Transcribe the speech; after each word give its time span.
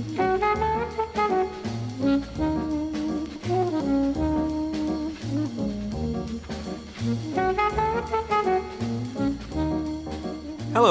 Mm-hmm. 0.00 0.49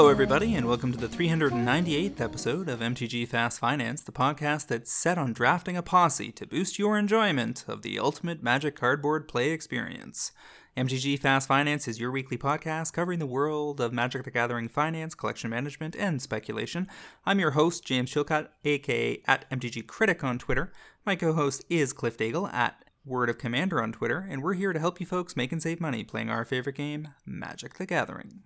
Hello, 0.00 0.08
everybody, 0.08 0.54
and 0.54 0.66
welcome 0.66 0.92
to 0.92 0.98
the 0.98 1.06
398th 1.06 2.22
episode 2.22 2.70
of 2.70 2.80
MTG 2.80 3.28
Fast 3.28 3.58
Finance, 3.58 4.00
the 4.00 4.10
podcast 4.10 4.68
that's 4.68 4.90
set 4.90 5.18
on 5.18 5.34
drafting 5.34 5.76
a 5.76 5.82
posse 5.82 6.32
to 6.32 6.46
boost 6.46 6.78
your 6.78 6.96
enjoyment 6.96 7.66
of 7.68 7.82
the 7.82 7.98
ultimate 7.98 8.42
Magic 8.42 8.74
cardboard 8.74 9.28
play 9.28 9.50
experience. 9.50 10.32
MTG 10.74 11.18
Fast 11.18 11.46
Finance 11.46 11.86
is 11.86 12.00
your 12.00 12.10
weekly 12.10 12.38
podcast 12.38 12.94
covering 12.94 13.18
the 13.18 13.26
world 13.26 13.78
of 13.78 13.92
Magic 13.92 14.24
the 14.24 14.30
Gathering 14.30 14.70
finance, 14.70 15.14
collection 15.14 15.50
management, 15.50 15.94
and 15.94 16.22
speculation. 16.22 16.88
I'm 17.26 17.38
your 17.38 17.50
host, 17.50 17.84
James 17.84 18.10
Chilcott, 18.10 18.48
aka 18.64 19.22
at 19.26 19.50
MTG 19.50 19.86
Critic 19.86 20.24
on 20.24 20.38
Twitter. 20.38 20.72
My 21.04 21.14
co 21.14 21.34
host 21.34 21.62
is 21.68 21.92
Cliff 21.92 22.16
Daigle 22.16 22.50
at 22.54 22.86
Word 23.04 23.28
of 23.28 23.36
Commander 23.36 23.82
on 23.82 23.92
Twitter, 23.92 24.26
and 24.30 24.42
we're 24.42 24.54
here 24.54 24.72
to 24.72 24.80
help 24.80 24.98
you 24.98 25.04
folks 25.04 25.36
make 25.36 25.52
and 25.52 25.62
save 25.62 25.78
money 25.78 26.04
playing 26.04 26.30
our 26.30 26.46
favorite 26.46 26.76
game, 26.76 27.08
Magic 27.26 27.74
the 27.74 27.84
Gathering. 27.84 28.44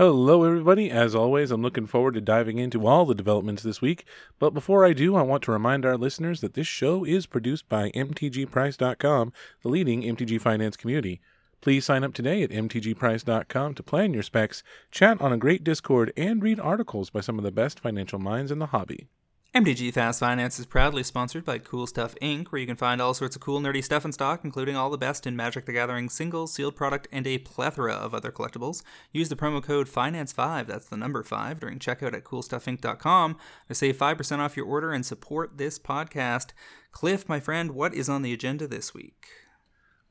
Hello, 0.00 0.44
everybody. 0.44 0.90
As 0.90 1.14
always, 1.14 1.50
I'm 1.50 1.60
looking 1.60 1.86
forward 1.86 2.14
to 2.14 2.22
diving 2.22 2.56
into 2.56 2.86
all 2.86 3.04
the 3.04 3.14
developments 3.14 3.62
this 3.62 3.82
week. 3.82 4.06
But 4.38 4.54
before 4.54 4.82
I 4.82 4.94
do, 4.94 5.14
I 5.14 5.20
want 5.20 5.42
to 5.42 5.52
remind 5.52 5.84
our 5.84 5.98
listeners 5.98 6.40
that 6.40 6.54
this 6.54 6.66
show 6.66 7.04
is 7.04 7.26
produced 7.26 7.68
by 7.68 7.90
MTGPrice.com, 7.90 9.32
the 9.60 9.68
leading 9.68 10.00
MTG 10.00 10.40
finance 10.40 10.78
community. 10.78 11.20
Please 11.60 11.84
sign 11.84 12.02
up 12.02 12.14
today 12.14 12.42
at 12.42 12.48
MTGPrice.com 12.48 13.74
to 13.74 13.82
plan 13.82 14.14
your 14.14 14.22
specs, 14.22 14.62
chat 14.90 15.20
on 15.20 15.34
a 15.34 15.36
great 15.36 15.64
Discord, 15.64 16.14
and 16.16 16.42
read 16.42 16.58
articles 16.58 17.10
by 17.10 17.20
some 17.20 17.36
of 17.36 17.44
the 17.44 17.52
best 17.52 17.78
financial 17.78 18.18
minds 18.18 18.50
in 18.50 18.58
the 18.58 18.68
hobby. 18.68 19.06
MTG 19.52 19.92
Fast 19.92 20.20
Finance 20.20 20.60
is 20.60 20.66
proudly 20.66 21.02
sponsored 21.02 21.44
by 21.44 21.58
Cool 21.58 21.88
Stuff 21.88 22.14
Inc., 22.22 22.46
where 22.48 22.60
you 22.60 22.68
can 22.68 22.76
find 22.76 23.02
all 23.02 23.14
sorts 23.14 23.34
of 23.34 23.42
cool, 23.42 23.60
nerdy 23.60 23.82
stuff 23.82 24.04
in 24.04 24.12
stock, 24.12 24.44
including 24.44 24.76
all 24.76 24.90
the 24.90 24.96
best 24.96 25.26
in 25.26 25.34
Magic 25.34 25.66
the 25.66 25.72
Gathering 25.72 26.08
singles, 26.08 26.52
sealed 26.52 26.76
product, 26.76 27.08
and 27.10 27.26
a 27.26 27.38
plethora 27.38 27.94
of 27.94 28.14
other 28.14 28.30
collectibles. 28.30 28.84
Use 29.10 29.28
the 29.28 29.34
promo 29.34 29.60
code 29.60 29.88
FINANCE5, 29.88 30.68
that's 30.68 30.86
the 30.86 30.96
number 30.96 31.24
5, 31.24 31.58
during 31.58 31.80
checkout 31.80 32.14
at 32.14 32.22
CoolStuffInc.com 32.22 33.36
to 33.66 33.74
save 33.74 33.96
5% 33.96 34.38
off 34.38 34.56
your 34.56 34.66
order 34.66 34.92
and 34.92 35.04
support 35.04 35.58
this 35.58 35.80
podcast. 35.80 36.50
Cliff, 36.92 37.28
my 37.28 37.40
friend, 37.40 37.72
what 37.72 37.92
is 37.92 38.08
on 38.08 38.22
the 38.22 38.32
agenda 38.32 38.68
this 38.68 38.94
week? 38.94 39.26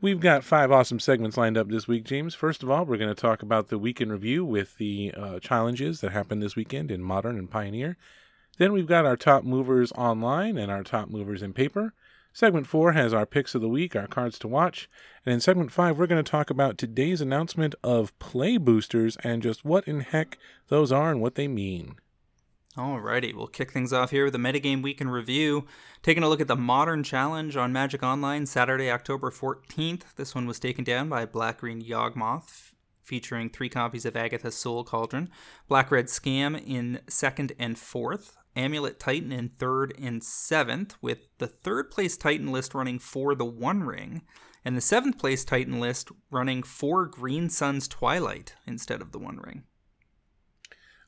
We've 0.01 0.19
got 0.19 0.43
five 0.43 0.69
awesome 0.69 0.99
segments 0.99 1.37
lined 1.37 1.57
up 1.57 1.69
this 1.69 1.87
week, 1.87 2.03
James. 2.03 2.35
First 2.35 2.61
of 2.61 2.69
all, 2.69 2.83
we're 2.83 2.97
going 2.97 3.15
to 3.15 3.21
talk 3.21 3.41
about 3.41 3.69
the 3.69 3.79
weekend 3.79 4.11
review 4.11 4.43
with 4.43 4.77
the 4.77 5.13
uh, 5.15 5.39
challenges 5.39 6.01
that 6.01 6.11
happened 6.11 6.43
this 6.43 6.57
weekend 6.57 6.91
in 6.91 7.01
Modern 7.01 7.37
and 7.37 7.49
Pioneer. 7.49 7.95
Then 8.59 8.73
we've 8.73 8.85
got 8.85 9.05
our 9.05 9.17
top 9.17 9.45
movers 9.45 9.91
online 9.93 10.57
and 10.57 10.69
our 10.69 10.83
top 10.83 11.09
movers 11.09 11.41
in 11.41 11.53
paper. 11.53 11.93
Segment 12.33 12.67
four 12.67 12.91
has 12.91 13.13
our 13.13 13.25
picks 13.25 13.55
of 13.55 13.61
the 13.61 13.69
week, 13.69 13.95
our 13.95 14.05
cards 14.05 14.37
to 14.39 14.47
watch. 14.47 14.89
And 15.25 15.33
in 15.33 15.39
segment 15.39 15.71
five, 15.71 15.97
we're 15.97 16.07
going 16.07 16.23
to 16.23 16.31
talk 16.31 16.49
about 16.49 16.77
today's 16.77 17.21
announcement 17.21 17.73
of 17.83 18.17
play 18.19 18.57
boosters 18.57 19.17
and 19.23 19.41
just 19.41 19.65
what 19.65 19.87
in 19.87 20.01
heck 20.01 20.37
those 20.67 20.91
are 20.91 21.09
and 21.09 21.21
what 21.21 21.35
they 21.35 21.47
mean. 21.47 21.95
Alrighty, 22.77 23.33
we'll 23.33 23.47
kick 23.47 23.71
things 23.71 23.93
off 23.93 24.11
here 24.11 24.25
with 24.25 24.33
the 24.33 24.39
Metagame 24.39 24.83
Week 24.83 25.01
in 25.01 25.09
Review. 25.09 25.65
Taking 26.03 26.23
a 26.23 26.29
look 26.29 26.41
at 26.41 26.47
the 26.47 26.55
Modern 26.55 27.01
Challenge 27.01 27.55
on 27.57 27.73
Magic 27.73 28.03
Online 28.03 28.45
Saturday, 28.45 28.91
October 28.91 29.31
14th. 29.31 30.15
This 30.17 30.35
one 30.35 30.45
was 30.45 30.59
taken 30.59 30.83
down 30.83 31.07
by 31.07 31.25
Black 31.25 31.59
Green 31.59 31.81
Yawgmoth, 31.81 32.73
featuring 33.01 33.49
three 33.49 33.69
copies 33.69 34.05
of 34.05 34.15
Agatha's 34.15 34.55
Soul 34.55 34.83
Cauldron. 34.83 35.29
Black 35.67 35.91
Red 35.91 36.07
Scam 36.07 36.61
in 36.65 36.99
second 37.07 37.53
and 37.57 37.77
fourth. 37.77 38.38
Amulet 38.55 38.99
Titan 38.99 39.31
in 39.31 39.49
third 39.49 39.93
and 40.01 40.23
seventh, 40.23 40.95
with 41.01 41.19
the 41.37 41.47
third 41.47 41.91
place 41.91 42.17
Titan 42.17 42.51
list 42.51 42.73
running 42.73 42.99
for 42.99 43.35
the 43.35 43.45
One 43.45 43.83
Ring, 43.83 44.23
and 44.65 44.75
the 44.75 44.81
seventh 44.81 45.17
place 45.17 45.45
Titan 45.45 45.79
list 45.79 46.09
running 46.29 46.63
for 46.63 47.05
Green 47.05 47.49
Sun's 47.49 47.87
Twilight 47.87 48.55
instead 48.65 49.01
of 49.01 49.11
the 49.11 49.19
One 49.19 49.37
Ring. 49.37 49.63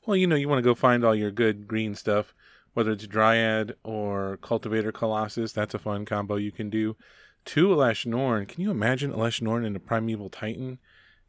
Well, 0.06 0.16
you 0.16 0.26
know, 0.26 0.36
you 0.36 0.48
want 0.48 0.58
to 0.58 0.68
go 0.68 0.74
find 0.74 1.04
all 1.04 1.14
your 1.14 1.30
good 1.30 1.68
green 1.68 1.94
stuff, 1.94 2.34
whether 2.74 2.92
it's 2.92 3.06
Dryad 3.06 3.76
or 3.84 4.38
Cultivator 4.38 4.90
Colossus. 4.90 5.52
That's 5.52 5.74
a 5.74 5.78
fun 5.78 6.04
combo 6.04 6.36
you 6.36 6.50
can 6.50 6.70
do. 6.70 6.96
Two 7.44 7.68
Elesh 7.68 8.06
Norn. 8.06 8.46
Can 8.46 8.62
you 8.62 8.70
imagine 8.70 9.12
Elesh 9.12 9.42
Norn 9.42 9.64
in 9.64 9.76
a 9.76 9.80
Primeval 9.80 10.30
Titan? 10.30 10.78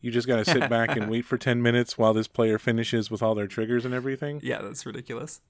You 0.02 0.12
just 0.12 0.28
got 0.28 0.44
to 0.44 0.46
sit 0.46 0.70
back 0.70 0.96
and 0.96 1.10
wait 1.10 1.24
for 1.24 1.38
10 1.38 1.62
minutes 1.62 1.98
while 1.98 2.14
this 2.14 2.28
player 2.28 2.58
finishes 2.58 3.10
with 3.10 3.22
all 3.22 3.36
their 3.36 3.48
triggers 3.48 3.86
and 3.86 3.94
everything. 3.94 4.40
Yeah, 4.44 4.62
that's 4.62 4.86
ridiculous. 4.86 5.42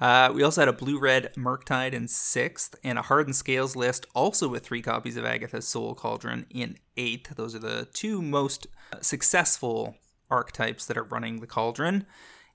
Uh, 0.00 0.32
we 0.34 0.42
also 0.42 0.60
had 0.60 0.68
a 0.68 0.72
blue 0.72 0.98
red 0.98 1.32
Murktide 1.36 1.92
in 1.92 2.08
sixth, 2.08 2.74
and 2.82 2.98
a 2.98 3.02
Hardened 3.02 3.36
Scales 3.36 3.76
list, 3.76 4.06
also 4.14 4.48
with 4.48 4.64
three 4.64 4.82
copies 4.82 5.16
of 5.16 5.24
Agatha's 5.24 5.68
Soul 5.68 5.94
Cauldron 5.94 6.46
in 6.50 6.78
eighth. 6.96 7.36
Those 7.36 7.54
are 7.54 7.60
the 7.60 7.88
two 7.92 8.20
most 8.20 8.66
successful 9.00 9.96
archetypes 10.30 10.86
that 10.86 10.96
are 10.96 11.04
running 11.04 11.40
the 11.40 11.46
Cauldron. 11.46 12.06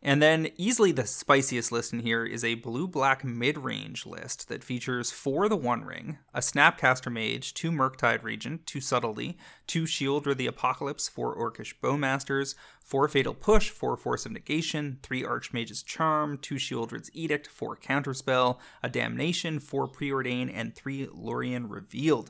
And 0.03 0.21
then, 0.21 0.49
easily 0.57 0.91
the 0.91 1.07
spiciest 1.07 1.71
list 1.71 1.91
in 1.91 2.01
here 2.01 2.23
is 2.23 2.43
a 2.43 2.55
blue 2.55 2.87
black 2.87 3.23
mid 3.23 3.57
range 3.57 4.05
list 4.05 4.47
that 4.47 4.63
features 4.63 5.11
four 5.11 5.49
the 5.49 5.55
One 5.55 5.83
Ring, 5.83 6.19
a 6.35 6.39
Snapcaster 6.39 7.11
Mage, 7.11 7.53
two 7.55 7.71
Murktide 7.71 8.23
Regent, 8.23 8.67
two 8.67 8.79
Subtlety, 8.79 9.37
two 9.65 9.83
Sheoldred 9.83 10.37
the 10.37 10.45
Apocalypse, 10.45 11.09
four 11.09 11.35
Orcish 11.35 11.73
Bowmasters, 11.81 12.53
four 12.79 13.07
Fatal 13.07 13.33
Push, 13.33 13.71
four 13.71 13.97
Force 13.97 14.27
of 14.27 14.33
Negation, 14.33 14.99
three 15.01 15.25
Archmage's 15.25 15.81
Charm, 15.81 16.37
two 16.37 16.55
Sheoldred's 16.55 17.09
Edict, 17.13 17.47
four 17.47 17.75
Counterspell, 17.75 18.59
a 18.83 18.89
Damnation, 18.89 19.59
four 19.59 19.87
Preordain, 19.87 20.51
and 20.53 20.75
three 20.75 21.07
Lorien 21.11 21.67
Revealed. 21.67 22.29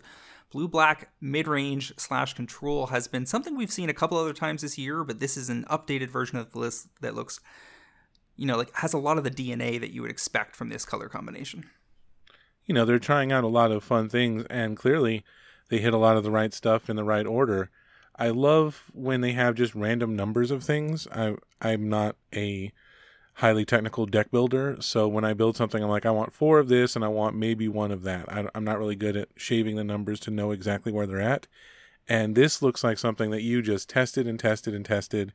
Blue 0.51 0.67
black 0.67 1.09
mid 1.19 1.47
range 1.47 1.93
slash 1.97 2.33
control 2.33 2.87
has 2.87 3.07
been 3.07 3.25
something 3.25 3.57
we've 3.57 3.71
seen 3.71 3.89
a 3.89 3.93
couple 3.93 4.17
other 4.17 4.33
times 4.33 4.61
this 4.61 4.77
year, 4.77 5.03
but 5.03 5.19
this 5.19 5.35
is 5.35 5.49
an 5.49 5.65
updated 5.69 6.09
version 6.09 6.37
of 6.37 6.51
the 6.51 6.59
list 6.59 6.87
that 7.01 7.15
looks, 7.15 7.39
you 8.35 8.45
know, 8.45 8.57
like 8.57 8.73
has 8.75 8.93
a 8.93 8.97
lot 8.97 9.17
of 9.17 9.23
the 9.23 9.31
DNA 9.31 9.79
that 9.79 9.91
you 9.91 10.01
would 10.01 10.11
expect 10.11 10.55
from 10.55 10.69
this 10.69 10.85
color 10.85 11.09
combination. 11.09 11.69
You 12.65 12.73
know, 12.73 12.85
they're 12.85 12.99
trying 12.99 13.31
out 13.31 13.43
a 13.43 13.47
lot 13.47 13.71
of 13.71 13.83
fun 13.83 14.09
things, 14.09 14.45
and 14.49 14.77
clearly 14.77 15.23
they 15.69 15.79
hit 15.79 15.93
a 15.93 15.97
lot 15.97 16.17
of 16.17 16.23
the 16.23 16.31
right 16.31 16.53
stuff 16.53 16.89
in 16.89 16.95
the 16.95 17.03
right 17.03 17.25
order. 17.25 17.69
I 18.15 18.29
love 18.29 18.85
when 18.93 19.21
they 19.21 19.33
have 19.33 19.55
just 19.55 19.75
random 19.75 20.15
numbers 20.15 20.49
of 20.49 20.63
things. 20.63 21.07
I 21.11 21.35
I'm 21.61 21.89
not 21.89 22.15
a 22.33 22.71
highly 23.37 23.63
technical 23.63 24.07
deck 24.07 24.31
builder. 24.31 24.75
So 24.79 25.07
when 25.07 25.23
I 25.23 25.33
build 25.33 25.55
something, 25.55 25.83
I'm 25.83 25.91
like, 25.91 26.07
I 26.07 26.11
want 26.11 26.33
four 26.33 26.57
of 26.57 26.69
this 26.69 26.95
and 26.95 27.05
I 27.05 27.07
want 27.07 27.35
maybe 27.35 27.67
one 27.67 27.91
of 27.91 28.01
that. 28.01 28.31
I, 28.31 28.47
am 28.55 28.63
not 28.63 28.79
really 28.79 28.95
good 28.95 29.15
at 29.15 29.29
shaving 29.35 29.75
the 29.75 29.83
numbers 29.83 30.19
to 30.21 30.31
know 30.31 30.49
exactly 30.49 30.91
where 30.91 31.05
they're 31.05 31.21
at. 31.21 31.45
And 32.09 32.33
this 32.33 32.63
looks 32.63 32.83
like 32.83 32.97
something 32.97 33.29
that 33.29 33.43
you 33.43 33.61
just 33.61 33.89
tested 33.89 34.25
and 34.25 34.39
tested 34.39 34.73
and 34.73 34.83
tested 34.83 35.33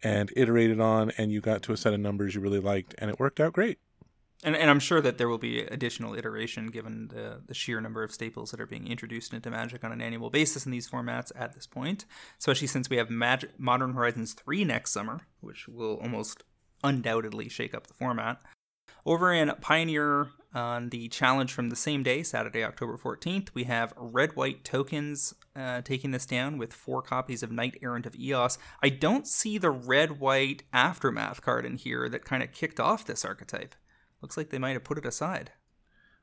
and 0.00 0.32
iterated 0.36 0.80
on, 0.80 1.10
and 1.18 1.32
you 1.32 1.40
got 1.40 1.62
to 1.62 1.72
a 1.72 1.76
set 1.76 1.92
of 1.92 1.98
numbers 1.98 2.34
you 2.34 2.40
really 2.40 2.60
liked, 2.60 2.94
and 2.98 3.10
it 3.10 3.18
worked 3.18 3.40
out 3.40 3.52
great. 3.52 3.78
And, 4.44 4.56
and 4.56 4.70
I'm 4.70 4.80
sure 4.80 5.00
that 5.02 5.18
there 5.18 5.28
will 5.28 5.36
be 5.36 5.60
additional 5.60 6.14
iteration 6.14 6.68
given 6.68 7.08
the, 7.08 7.42
the 7.44 7.52
sheer 7.52 7.80
number 7.80 8.02
of 8.02 8.12
staples 8.12 8.52
that 8.52 8.60
are 8.60 8.66
being 8.66 8.86
introduced 8.86 9.34
into 9.34 9.50
Magic 9.50 9.84
on 9.84 9.92
an 9.92 10.00
annual 10.00 10.30
basis 10.30 10.64
in 10.64 10.72
these 10.72 10.88
formats 10.88 11.32
at 11.36 11.54
this 11.54 11.66
point, 11.66 12.06
especially 12.38 12.68
since 12.68 12.88
we 12.88 12.96
have 12.96 13.10
Magic 13.10 13.58
Modern 13.58 13.92
Horizons 13.92 14.34
3 14.34 14.64
next 14.64 14.92
summer, 14.92 15.26
which 15.40 15.68
will 15.68 15.96
almost 15.96 16.44
undoubtedly 16.82 17.48
shake 17.48 17.74
up 17.74 17.86
the 17.86 17.94
format. 17.94 18.40
Over 19.06 19.32
in 19.32 19.52
Pioneer 19.60 20.28
on 20.52 20.90
the 20.90 21.08
challenge 21.08 21.52
from 21.52 21.70
the 21.70 21.76
same 21.76 22.02
day, 22.02 22.22
Saturday, 22.22 22.64
October 22.64 22.98
14th, 22.98 23.48
we 23.54 23.64
have 23.64 23.94
Red 23.96 24.36
White 24.36 24.64
Tokens 24.64 25.34
uh, 25.56 25.80
taking 25.82 26.10
this 26.10 26.26
down 26.26 26.58
with 26.58 26.72
four 26.72 27.02
copies 27.02 27.42
of 27.42 27.52
Knight 27.52 27.78
Errant 27.82 28.06
of 28.06 28.16
Eos. 28.16 28.58
I 28.82 28.88
don't 28.88 29.26
see 29.26 29.58
the 29.58 29.70
Red 29.70 30.20
White 30.20 30.64
Aftermath 30.72 31.40
card 31.40 31.64
in 31.64 31.76
here 31.76 32.08
that 32.08 32.24
kind 32.24 32.42
of 32.42 32.52
kicked 32.52 32.80
off 32.80 33.06
this 33.06 33.24
archetype. 33.24 33.74
Looks 34.20 34.36
like 34.36 34.50
they 34.50 34.58
might 34.58 34.72
have 34.72 34.84
put 34.84 34.98
it 34.98 35.06
aside. 35.06 35.52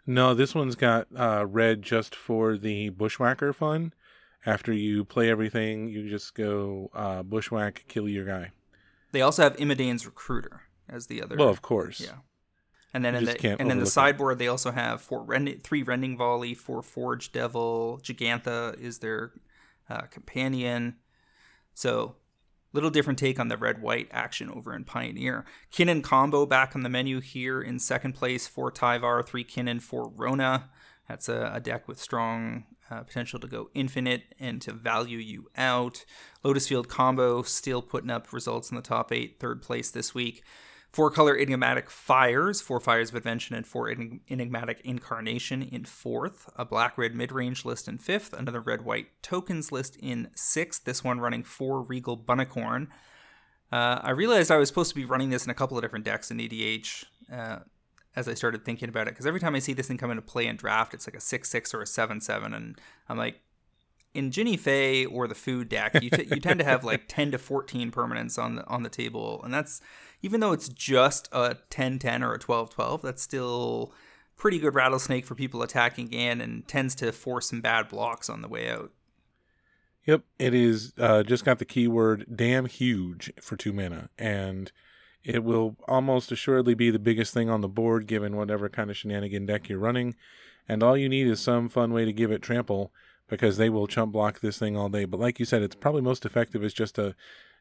No, 0.06 0.34
this 0.34 0.56
one's 0.56 0.76
got 0.76 1.08
uh, 1.18 1.46
red 1.46 1.82
just 1.82 2.16
for 2.16 2.58
the 2.58 2.90
Bushwhacker 2.90 3.54
fun. 3.54 3.94
After 4.46 4.72
you 4.72 5.04
play 5.04 5.30
everything, 5.30 5.90
you 5.90 6.10
just 6.10 6.34
go 6.36 6.90
uh, 6.94 7.24
Bushwhack, 7.24 7.86
kill 7.88 8.08
your 8.08 8.24
guy. 8.24 8.52
They 9.12 9.22
also 9.22 9.44
have 9.44 9.56
Imodane's 9.58 10.06
Recruiter 10.06 10.64
as 10.90 11.08
the 11.08 11.22
other. 11.22 11.36
Well, 11.38 11.50
of 11.50 11.62
course. 11.62 12.00
Yeah. 12.00 12.18
And 12.94 13.04
then 13.04 13.16
in 13.16 13.26
the 13.26 13.58
and 13.60 13.70
then 13.70 13.80
the 13.80 13.86
sideboard 13.86 14.40
they 14.40 14.48
also 14.48 14.72
have 14.72 15.02
four 15.02 15.22
rend- 15.22 15.62
three 15.64 15.84
rending 15.84 16.18
volley, 16.18 16.54
four 16.54 16.82
forge 16.82 17.32
devil, 17.32 18.00
Jegantha 18.02 18.80
is 18.80 19.00
their 19.00 19.34
uh, 19.90 20.02
companion. 20.04 20.96
So 21.74 22.16
little 22.74 22.90
different 22.90 23.20
take 23.20 23.40
on 23.40 23.48
the 23.50 23.58
red 23.58 23.82
white 23.82 24.08
action 24.12 24.50
over 24.50 24.74
in 24.76 24.84
Pioneer. 24.84 25.46
Kinnan 25.72 26.04
combo 26.04 26.46
back 26.46 26.76
on 26.76 26.84
the 26.84 26.90
menu 26.90 27.20
here 27.20 27.62
in 27.62 27.80
second 27.80 28.14
place 28.14 28.48
for 28.48 28.72
Tyvar, 28.72 29.26
three 29.26 29.44
Kinnan, 29.44 29.82
four 29.82 30.10
Rona. 30.16 30.70
That's 31.08 31.30
a, 31.30 31.52
a 31.54 31.60
deck 31.60 31.88
with 31.88 32.00
strong 32.00 32.66
uh, 32.90 33.02
potential 33.02 33.40
to 33.40 33.48
go 33.48 33.70
infinite 33.74 34.36
and 34.40 34.62
to 34.62 34.72
value 34.72 35.18
you 35.18 35.50
out. 35.58 36.06
Lotus 36.44 36.68
Field 36.68 36.88
combo 36.88 37.42
still 37.42 37.82
putting 37.82 38.10
up 38.10 38.32
results 38.32 38.70
in 38.70 38.76
the 38.76 38.82
top 38.82 39.12
eight, 39.12 39.40
third 39.40 39.62
place 39.62 39.92
this 39.92 40.14
week. 40.14 40.44
Four 40.92 41.12
color 41.12 41.38
enigmatic 41.38 41.92
fires, 41.92 42.62
four 42.62 42.80
fires 42.80 43.10
of 43.10 43.16
invention, 43.16 43.56
and 43.56 43.68
four 43.68 43.90
enigmatic 43.90 44.82
incarnation 44.84 45.62
in 45.62 45.86
fourth. 45.86 46.50
A 46.56 46.66
black 46.66 46.98
red 46.98 47.14
mid 47.14 47.32
range 47.32 47.66
list 47.66 47.88
in 47.88 47.98
fifth. 47.98 48.34
Another 48.34 48.62
red 48.62 48.84
white 48.84 49.08
tokens 49.22 49.72
list 49.72 49.98
in 49.98 50.30
sixth. 50.34 50.86
This 50.86 51.04
one 51.04 51.20
running 51.20 51.44
four 51.44 51.82
regal 51.82 52.18
bunnicorn. 52.18 52.88
Uh, 53.72 54.00
I 54.02 54.12
realized 54.12 54.50
I 54.50 54.58
was 54.58 54.70
supposed 54.70 54.90
to 54.90 54.96
be 54.96 55.06
running 55.06 55.30
this 55.30 55.44
in 55.44 55.52
a 55.52 55.54
couple 55.54 55.78
of 55.78 55.84
different 55.84 56.06
decks 56.06 56.32
in 56.32 56.38
EDH 56.38 57.04
uh, 57.32 57.60
as 58.18 58.28
I 58.28 58.34
started 58.34 58.66
thinking 58.66 58.90
about 58.90 59.08
it. 59.08 59.12
Because 59.12 59.28
every 59.28 59.40
time 59.40 59.54
I 59.54 59.60
see 59.60 59.74
this 59.74 59.88
thing 59.88 59.98
come 59.98 60.10
into 60.10 60.24
play 60.24 60.48
in 60.48 60.56
draft, 60.56 60.96
it's 60.96 61.08
like 61.08 61.16
a 61.16 61.22
6 61.22 61.48
6 61.48 61.74
or 61.74 61.84
a 61.84 61.88
7 61.88 62.20
7. 62.20 62.54
And 62.54 62.82
I'm 63.08 63.18
like, 63.18 63.42
in 64.16 64.32
Jinnie 64.32 64.58
Fay 64.58 65.06
or 65.06 65.28
the 65.28 65.36
food 65.36 65.70
deck, 65.70 66.02
you, 66.02 66.10
t- 66.10 66.28
you 66.32 66.42
tend 66.42 66.60
to 66.60 66.66
have 66.66 66.84
like 66.84 67.04
10 67.08 67.32
to 67.32 67.38
14 67.38 67.92
permanents 67.92 68.42
on 68.42 68.56
the, 68.56 68.66
on 68.66 68.82
the 68.82 68.90
table. 68.90 69.40
And 69.44 69.54
that's, 69.54 69.82
even 70.24 70.40
though 70.40 70.52
it's 70.52 70.68
just 70.68 71.30
a 71.32 71.58
10 71.70 72.00
10 72.00 72.24
or 72.24 72.34
a 72.34 72.40
12 72.40 72.72
12, 72.72 73.02
that's 73.04 73.22
still 73.22 73.94
pretty 74.36 74.58
good 74.58 74.74
rattlesnake 74.74 75.26
for 75.26 75.36
people 75.36 75.62
attacking 75.62 76.12
in 76.12 76.42
and 76.42 76.68
tends 76.68 76.96
to 76.96 77.12
force 77.12 77.50
some 77.50 77.62
bad 77.62 77.88
blocks 77.88 78.32
on 78.32 78.42
the 78.42 78.48
way 78.48 78.70
out. 78.72 78.92
Yep, 80.06 80.24
it 80.40 80.54
is 80.56 80.94
uh, 80.98 81.22
just 81.22 81.46
got 81.46 81.60
the 81.60 81.66
keyword 81.66 82.26
damn 82.34 82.66
huge 82.66 83.32
for 83.42 83.58
two 83.58 83.74
mana, 83.74 84.10
and 84.18 84.72
it 85.28 85.44
will 85.44 85.76
almost 85.90 86.32
assuredly 86.32 86.74
be 86.74 86.90
the 86.90 86.98
biggest 86.98 87.34
thing 87.34 87.50
on 87.50 87.60
the 87.60 87.68
board 87.68 88.08
given 88.08 88.38
whatever 88.38 88.70
kind 88.70 88.90
of 88.90 88.96
shenanigan 88.96 89.46
deck 89.46 89.68
you're 89.68 89.78
running. 89.78 90.16
And 90.70 90.82
all 90.82 90.96
you 90.96 91.10
need 91.10 91.28
is 91.28 91.42
some 91.42 91.68
fun 91.68 91.92
way 91.92 92.06
to 92.06 92.14
give 92.14 92.32
it 92.32 92.42
trample 92.42 92.94
because 93.28 93.58
they 93.58 93.70
will 93.70 93.88
chump 93.88 94.14
block 94.14 94.40
this 94.40 94.58
thing 94.58 94.78
all 94.78 94.88
day. 94.88 95.04
But 95.04 95.20
like 95.20 95.38
you 95.38 95.46
said, 95.46 95.62
it's 95.62 95.76
probably 95.76 96.02
most 96.02 96.26
effective 96.26 96.64
as 96.64 96.74
just 96.74 96.98
a 96.98 97.14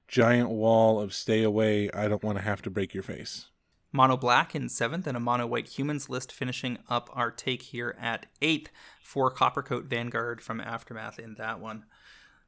giant 0.06 0.50
wall 0.50 1.00
of 1.00 1.12
stay 1.12 1.42
away. 1.42 1.90
I 1.90 2.06
don't 2.06 2.22
want 2.22 2.38
to 2.38 2.44
have 2.44 2.62
to 2.62 2.70
break 2.70 2.94
your 2.94 3.02
face. 3.02 3.46
Mono 3.90 4.16
black 4.16 4.54
in 4.54 4.68
seventh 4.68 5.08
and 5.08 5.16
a 5.16 5.20
mono 5.20 5.46
white 5.46 5.68
humans 5.68 6.08
list 6.08 6.30
finishing 6.30 6.78
up 6.88 7.10
our 7.14 7.32
take 7.32 7.62
here 7.62 7.96
at 8.00 8.26
eighth 8.40 8.70
for 9.02 9.28
Coppercoat 9.28 9.86
Vanguard 9.86 10.40
from 10.40 10.60
Aftermath 10.60 11.18
in 11.18 11.34
that 11.34 11.58
one. 11.58 11.84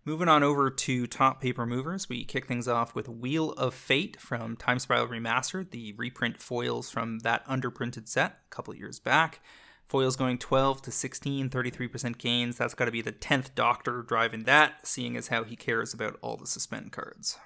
Moving 0.09 0.31
on 0.31 0.43
over 0.43 0.71
to 0.71 1.07
top 1.07 1.39
paper 1.39 1.67
movers, 1.67 2.09
we 2.09 2.25
kick 2.25 2.47
things 2.47 2.67
off 2.67 2.95
with 2.95 3.11
Wheel 3.11 3.53
of 3.53 3.75
Fate 3.75 4.19
from 4.19 4.57
Time 4.57 4.79
Spiral 4.79 5.07
Remastered, 5.07 5.71
the 5.71 5.93
reprint 5.99 6.41
foils 6.41 6.91
from 6.91 7.19
that 7.19 7.47
underprinted 7.47 8.09
set 8.09 8.31
a 8.31 8.49
couple 8.49 8.75
years 8.75 8.99
back. 8.99 9.41
Foils 9.87 10.17
going 10.17 10.39
12 10.39 10.81
to 10.81 10.91
16, 10.91 11.51
33% 11.51 12.17
gains. 12.17 12.57
That's 12.57 12.73
got 12.73 12.87
to 12.87 12.91
be 12.91 13.03
the 13.03 13.13
10th 13.13 13.55
Doctor 13.55 14.01
driving 14.01 14.45
that, 14.45 14.87
seeing 14.87 15.15
as 15.15 15.29
how 15.29 15.45
he 15.45 15.57
cares 15.57 15.93
about 15.93 16.19
all 16.23 16.39
the 16.39 16.47
suspend 16.47 16.91
cards. 16.91 17.39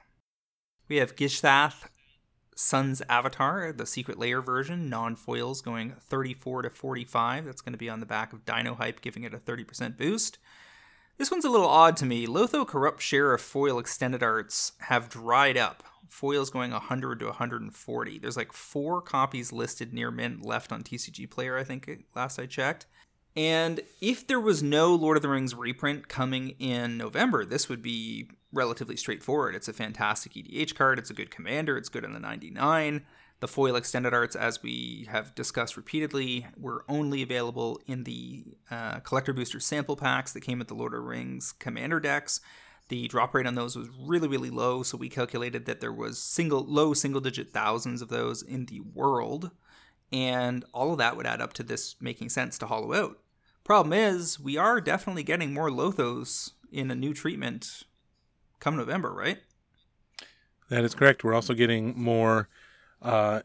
We 0.86 0.98
have 0.98 1.16
Gishath 1.16 1.88
Sun's 2.54 3.02
Avatar, 3.08 3.72
the 3.72 3.86
Secret 3.86 4.20
Lair 4.20 4.40
version, 4.40 4.88
non 4.88 5.16
foils 5.16 5.62
going 5.62 5.96
34 5.98 6.62
to 6.62 6.70
45. 6.70 7.44
That's 7.44 7.60
going 7.60 7.72
to 7.72 7.76
be 7.76 7.90
on 7.90 7.98
the 7.98 8.06
back 8.06 8.32
of 8.32 8.44
Dino 8.44 8.76
Hype, 8.76 9.00
giving 9.00 9.24
it 9.24 9.34
a 9.34 9.38
30% 9.38 9.96
boost. 9.96 10.38
This 11.22 11.30
one's 11.30 11.44
a 11.44 11.50
little 11.50 11.68
odd 11.68 11.96
to 11.98 12.04
me. 12.04 12.26
Lotho 12.26 12.66
Corrupt 12.66 13.00
Shirriff 13.00 13.38
foil 13.38 13.78
extended 13.78 14.24
arts 14.24 14.72
have 14.80 15.08
dried 15.08 15.56
up. 15.56 15.84
Foil's 16.08 16.50
going 16.50 16.72
100 16.72 17.20
to 17.20 17.26
140. 17.26 18.18
There's 18.18 18.36
like 18.36 18.52
four 18.52 19.00
copies 19.00 19.52
listed 19.52 19.94
near 19.94 20.10
mint 20.10 20.44
left 20.44 20.72
on 20.72 20.82
TCG 20.82 21.30
Player, 21.30 21.56
I 21.56 21.62
think, 21.62 21.88
last 22.16 22.40
I 22.40 22.46
checked. 22.46 22.86
And 23.36 23.82
if 24.00 24.26
there 24.26 24.40
was 24.40 24.64
no 24.64 24.96
Lord 24.96 25.16
of 25.16 25.22
the 25.22 25.28
Rings 25.28 25.54
reprint 25.54 26.08
coming 26.08 26.56
in 26.58 26.96
November, 26.96 27.44
this 27.44 27.68
would 27.68 27.82
be 27.82 28.28
relatively 28.52 28.96
straightforward. 28.96 29.54
It's 29.54 29.68
a 29.68 29.72
fantastic 29.72 30.32
EDH 30.32 30.74
card, 30.74 30.98
it's 30.98 31.10
a 31.10 31.14
good 31.14 31.30
commander, 31.30 31.78
it's 31.78 31.88
good 31.88 32.02
in 32.02 32.14
the 32.14 32.18
99. 32.18 33.06
The 33.42 33.48
foil 33.48 33.74
extended 33.74 34.14
arts, 34.14 34.36
as 34.36 34.62
we 34.62 35.08
have 35.10 35.34
discussed 35.34 35.76
repeatedly, 35.76 36.46
were 36.56 36.84
only 36.88 37.22
available 37.22 37.80
in 37.88 38.04
the 38.04 38.44
uh, 38.70 39.00
collector 39.00 39.32
booster 39.32 39.58
sample 39.58 39.96
packs 39.96 40.32
that 40.32 40.42
came 40.42 40.60
with 40.60 40.68
the 40.68 40.76
Lord 40.76 40.94
of 40.94 41.02
Rings 41.02 41.50
commander 41.50 41.98
decks. 41.98 42.40
The 42.88 43.08
drop 43.08 43.34
rate 43.34 43.48
on 43.48 43.56
those 43.56 43.74
was 43.74 43.88
really, 43.98 44.28
really 44.28 44.48
low, 44.48 44.84
so 44.84 44.96
we 44.96 45.08
calculated 45.08 45.66
that 45.66 45.80
there 45.80 45.92
was 45.92 46.22
single, 46.22 46.64
low 46.64 46.94
single 46.94 47.20
digit 47.20 47.50
thousands 47.50 48.00
of 48.00 48.10
those 48.10 48.42
in 48.42 48.66
the 48.66 48.78
world, 48.78 49.50
and 50.12 50.64
all 50.72 50.92
of 50.92 50.98
that 50.98 51.16
would 51.16 51.26
add 51.26 51.40
up 51.40 51.52
to 51.54 51.64
this 51.64 51.96
making 52.00 52.28
sense 52.28 52.56
to 52.58 52.66
hollow 52.68 52.94
out. 52.94 53.18
Problem 53.64 53.92
is, 53.92 54.38
we 54.38 54.56
are 54.56 54.80
definitely 54.80 55.24
getting 55.24 55.52
more 55.52 55.68
Lothos 55.68 56.52
in 56.70 56.92
a 56.92 56.94
new 56.94 57.12
treatment 57.12 57.82
come 58.60 58.76
November, 58.76 59.12
right? 59.12 59.38
That 60.68 60.84
is 60.84 60.94
correct. 60.94 61.24
We're 61.24 61.34
also 61.34 61.54
getting 61.54 62.00
more 62.00 62.48
uh, 63.02 63.40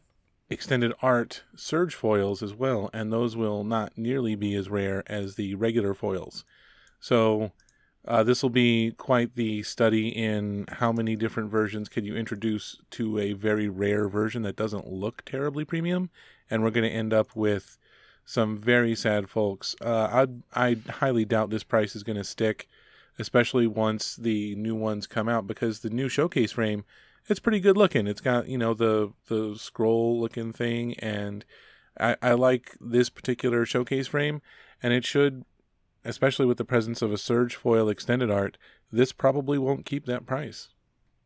extended 0.50 0.92
art 1.02 1.42
surge 1.54 1.94
foils 1.94 2.42
as 2.42 2.54
well, 2.54 2.90
and 2.92 3.12
those 3.12 3.36
will 3.36 3.64
not 3.64 3.96
nearly 3.96 4.34
be 4.34 4.54
as 4.54 4.68
rare 4.70 5.02
as 5.06 5.34
the 5.34 5.54
regular 5.54 5.94
foils. 5.94 6.44
So 7.00 7.52
uh, 8.06 8.22
this 8.22 8.42
will 8.42 8.50
be 8.50 8.92
quite 8.92 9.34
the 9.34 9.62
study 9.62 10.08
in 10.08 10.64
how 10.68 10.92
many 10.92 11.16
different 11.16 11.50
versions 11.50 11.88
can 11.88 12.04
you 12.04 12.16
introduce 12.16 12.78
to 12.92 13.18
a 13.18 13.34
very 13.34 13.68
rare 13.68 14.08
version 14.08 14.42
that 14.42 14.56
doesn't 14.56 14.90
look 14.90 15.24
terribly 15.24 15.64
premium, 15.64 16.10
and 16.48 16.62
we're 16.62 16.70
going 16.70 16.88
to 16.88 16.96
end 16.96 17.12
up 17.12 17.36
with 17.36 17.76
some 18.24 18.56
very 18.58 18.94
sad 18.94 19.28
folks. 19.28 19.74
Uh, 19.80 20.26
I 20.54 20.68
I 20.68 20.76
highly 20.90 21.24
doubt 21.24 21.50
this 21.50 21.64
price 21.64 21.96
is 21.96 22.02
going 22.02 22.18
to 22.18 22.24
stick, 22.24 22.68
especially 23.18 23.66
once 23.66 24.16
the 24.16 24.54
new 24.54 24.74
ones 24.74 25.06
come 25.06 25.28
out 25.28 25.46
because 25.46 25.80
the 25.80 25.90
new 25.90 26.08
showcase 26.08 26.52
frame 26.52 26.84
it's 27.28 27.40
pretty 27.40 27.60
good 27.60 27.76
looking. 27.76 28.06
It's 28.06 28.20
got 28.20 28.48
you 28.48 28.58
know 28.58 28.74
the 28.74 29.12
the 29.28 29.56
scroll 29.56 30.20
looking 30.20 30.52
thing, 30.52 30.94
and 30.94 31.44
I, 31.98 32.16
I 32.22 32.32
like 32.32 32.76
this 32.80 33.10
particular 33.10 33.64
showcase 33.64 34.08
frame, 34.08 34.40
and 34.82 34.92
it 34.92 35.04
should, 35.04 35.44
especially 36.04 36.46
with 36.46 36.58
the 36.58 36.64
presence 36.64 37.02
of 37.02 37.12
a 37.12 37.18
surge 37.18 37.54
foil 37.54 37.88
extended 37.88 38.30
art, 38.30 38.58
this 38.90 39.12
probably 39.12 39.58
won't 39.58 39.86
keep 39.86 40.06
that 40.06 40.26
price. 40.26 40.68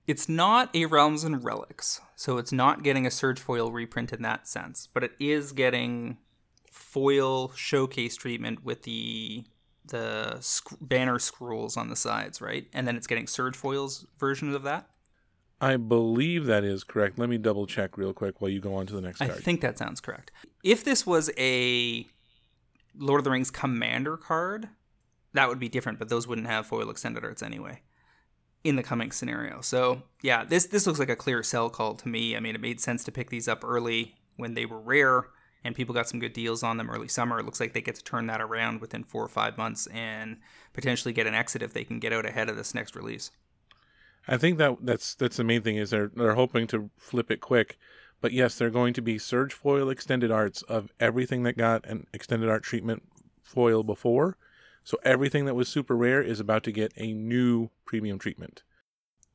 It's 0.06 0.28
not 0.28 0.74
a 0.74 0.86
Realms 0.86 1.22
and 1.22 1.44
Relics, 1.44 2.00
so 2.16 2.36
it's 2.36 2.52
not 2.52 2.82
getting 2.82 3.06
a 3.06 3.10
surge 3.10 3.38
foil 3.38 3.70
reprint 3.70 4.12
in 4.12 4.22
that 4.22 4.48
sense, 4.48 4.88
but 4.92 5.04
it 5.04 5.12
is 5.20 5.52
getting 5.52 6.18
foil 6.72 7.52
showcase 7.54 8.16
treatment 8.16 8.64
with 8.64 8.82
the 8.82 9.44
the 9.84 10.38
sc- 10.40 10.76
banner 10.80 11.18
scrolls 11.18 11.76
on 11.76 11.88
the 11.88 11.96
sides, 11.96 12.40
right? 12.40 12.66
And 12.72 12.86
then 12.86 12.96
it's 12.96 13.06
getting 13.06 13.26
surge 13.26 13.56
foils 13.56 14.06
versions 14.18 14.54
of 14.54 14.62
that. 14.62 14.88
I 15.62 15.76
believe 15.76 16.46
that 16.46 16.64
is 16.64 16.82
correct. 16.82 17.20
Let 17.20 17.28
me 17.28 17.38
double 17.38 17.66
check 17.68 17.96
real 17.96 18.12
quick 18.12 18.40
while 18.40 18.50
you 18.50 18.60
go 18.60 18.74
on 18.74 18.86
to 18.88 18.94
the 18.94 19.00
next 19.00 19.18
card. 19.18 19.30
I 19.30 19.34
think 19.34 19.60
that 19.60 19.78
sounds 19.78 20.00
correct. 20.00 20.32
If 20.64 20.82
this 20.82 21.06
was 21.06 21.30
a 21.38 22.04
Lord 22.98 23.20
of 23.20 23.24
the 23.24 23.30
Rings 23.30 23.52
commander 23.52 24.16
card, 24.16 24.68
that 25.34 25.48
would 25.48 25.60
be 25.60 25.68
different, 25.68 26.00
but 26.00 26.08
those 26.08 26.26
wouldn't 26.26 26.48
have 26.48 26.66
foil 26.66 26.90
extended 26.90 27.24
arts 27.24 27.44
anyway 27.44 27.80
in 28.64 28.74
the 28.74 28.82
coming 28.82 29.12
scenario. 29.12 29.60
So 29.60 30.02
yeah, 30.20 30.44
this 30.44 30.66
this 30.66 30.86
looks 30.86 30.98
like 30.98 31.08
a 31.08 31.16
clear 31.16 31.44
sell 31.44 31.70
call 31.70 31.94
to 31.94 32.08
me. 32.08 32.36
I 32.36 32.40
mean, 32.40 32.56
it 32.56 32.60
made 32.60 32.80
sense 32.80 33.04
to 33.04 33.12
pick 33.12 33.30
these 33.30 33.46
up 33.46 33.64
early 33.64 34.16
when 34.36 34.54
they 34.54 34.66
were 34.66 34.80
rare 34.80 35.26
and 35.64 35.76
people 35.76 35.94
got 35.94 36.08
some 36.08 36.18
good 36.18 36.32
deals 36.32 36.64
on 36.64 36.76
them 36.76 36.90
early 36.90 37.08
summer. 37.08 37.38
It 37.38 37.44
looks 37.44 37.60
like 37.60 37.72
they 37.72 37.80
get 37.80 37.94
to 37.94 38.04
turn 38.04 38.26
that 38.26 38.40
around 38.40 38.80
within 38.80 39.04
four 39.04 39.24
or 39.24 39.28
five 39.28 39.56
months 39.56 39.86
and 39.88 40.38
potentially 40.72 41.14
get 41.14 41.28
an 41.28 41.34
exit 41.34 41.62
if 41.62 41.72
they 41.72 41.84
can 41.84 42.00
get 42.00 42.12
out 42.12 42.26
ahead 42.26 42.48
of 42.48 42.56
this 42.56 42.74
next 42.74 42.96
release. 42.96 43.30
I 44.28 44.36
think 44.36 44.58
that 44.58 44.76
that's 44.80 45.14
that's 45.14 45.36
the 45.36 45.44
main 45.44 45.62
thing 45.62 45.76
is 45.76 45.90
they're 45.90 46.10
they're 46.14 46.34
hoping 46.34 46.66
to 46.68 46.90
flip 46.96 47.30
it 47.30 47.40
quick. 47.40 47.78
But 48.20 48.32
yes, 48.32 48.56
they're 48.56 48.70
going 48.70 48.94
to 48.94 49.02
be 49.02 49.18
surge 49.18 49.52
foil 49.52 49.90
extended 49.90 50.30
arts 50.30 50.62
of 50.62 50.92
everything 51.00 51.42
that 51.42 51.58
got 51.58 51.84
an 51.86 52.06
extended 52.14 52.48
art 52.48 52.62
treatment 52.62 53.02
foil 53.40 53.82
before. 53.82 54.36
So 54.84 54.98
everything 55.04 55.44
that 55.46 55.54
was 55.54 55.68
super 55.68 55.96
rare 55.96 56.22
is 56.22 56.40
about 56.40 56.62
to 56.64 56.72
get 56.72 56.92
a 56.96 57.12
new 57.12 57.70
premium 57.84 58.18
treatment. 58.18 58.62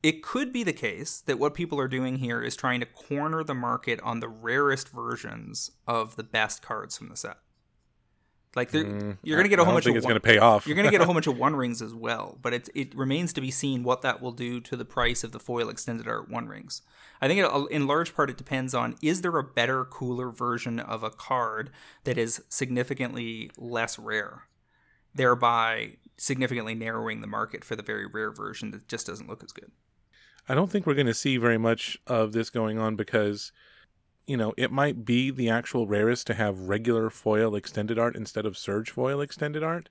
It 0.02 0.22
could 0.22 0.52
be 0.52 0.62
the 0.62 0.72
case 0.72 1.20
that 1.26 1.38
what 1.38 1.54
people 1.54 1.80
are 1.80 1.88
doing 1.88 2.16
here 2.16 2.40
is 2.40 2.54
trying 2.56 2.80
to 2.80 2.86
corner 2.86 3.42
the 3.42 3.54
market 3.54 4.00
on 4.00 4.20
the 4.20 4.28
rarest 4.28 4.88
versions 4.90 5.72
of 5.86 6.16
the 6.16 6.22
best 6.22 6.62
cards 6.62 6.96
from 6.96 7.08
the 7.08 7.16
set. 7.16 7.38
Like 8.56 8.72
mm, 8.72 9.18
you're 9.22 9.36
going 9.36 9.44
to 9.44 9.50
get 9.50 9.58
a 9.58 9.64
whole 9.64 9.74
bunch 9.76 9.86
of. 9.86 9.94
it's 9.94 10.06
going 10.06 10.16
to 10.16 10.20
pay 10.20 10.38
off. 10.38 10.66
you're 10.66 10.74
going 10.74 10.86
to 10.86 10.90
get 10.90 11.00
a 11.00 11.04
whole 11.04 11.14
bunch 11.14 11.26
of 11.26 11.38
one 11.38 11.54
rings 11.54 11.82
as 11.82 11.94
well, 11.94 12.38
but 12.42 12.54
it 12.54 12.68
it 12.74 12.94
remains 12.94 13.32
to 13.34 13.40
be 13.40 13.50
seen 13.50 13.82
what 13.82 14.02
that 14.02 14.22
will 14.22 14.32
do 14.32 14.60
to 14.60 14.76
the 14.76 14.84
price 14.84 15.22
of 15.22 15.32
the 15.32 15.38
foil 15.38 15.68
extended 15.68 16.08
art 16.08 16.30
one 16.30 16.48
rings. 16.48 16.82
I 17.20 17.28
think 17.28 17.40
it, 17.40 17.70
in 17.70 17.86
large 17.86 18.14
part 18.14 18.30
it 18.30 18.36
depends 18.36 18.74
on 18.74 18.96
is 19.02 19.22
there 19.22 19.36
a 19.36 19.44
better, 19.44 19.84
cooler 19.84 20.30
version 20.30 20.80
of 20.80 21.02
a 21.02 21.10
card 21.10 21.70
that 22.04 22.16
is 22.16 22.42
significantly 22.48 23.50
less 23.58 23.98
rare, 23.98 24.44
thereby 25.14 25.96
significantly 26.16 26.74
narrowing 26.74 27.20
the 27.20 27.26
market 27.26 27.64
for 27.64 27.76
the 27.76 27.82
very 27.82 28.06
rare 28.06 28.32
version 28.32 28.70
that 28.70 28.88
just 28.88 29.06
doesn't 29.06 29.28
look 29.28 29.44
as 29.44 29.52
good. 29.52 29.70
I 30.48 30.54
don't 30.54 30.70
think 30.70 30.86
we're 30.86 30.94
going 30.94 31.06
to 31.06 31.14
see 31.14 31.36
very 31.36 31.58
much 31.58 31.98
of 32.06 32.32
this 32.32 32.48
going 32.48 32.78
on 32.78 32.96
because 32.96 33.52
you 34.28 34.36
know, 34.36 34.54
it 34.56 34.70
might 34.70 35.04
be 35.04 35.30
the 35.32 35.50
actual 35.50 35.86
rarest 35.88 36.26
to 36.28 36.34
have 36.34 36.68
regular 36.68 37.10
foil 37.10 37.56
extended 37.56 37.98
art 37.98 38.14
instead 38.16 38.46
of 38.46 38.58
surge 38.58 38.90
foil 38.90 39.20
extended 39.20 39.62
art, 39.64 39.88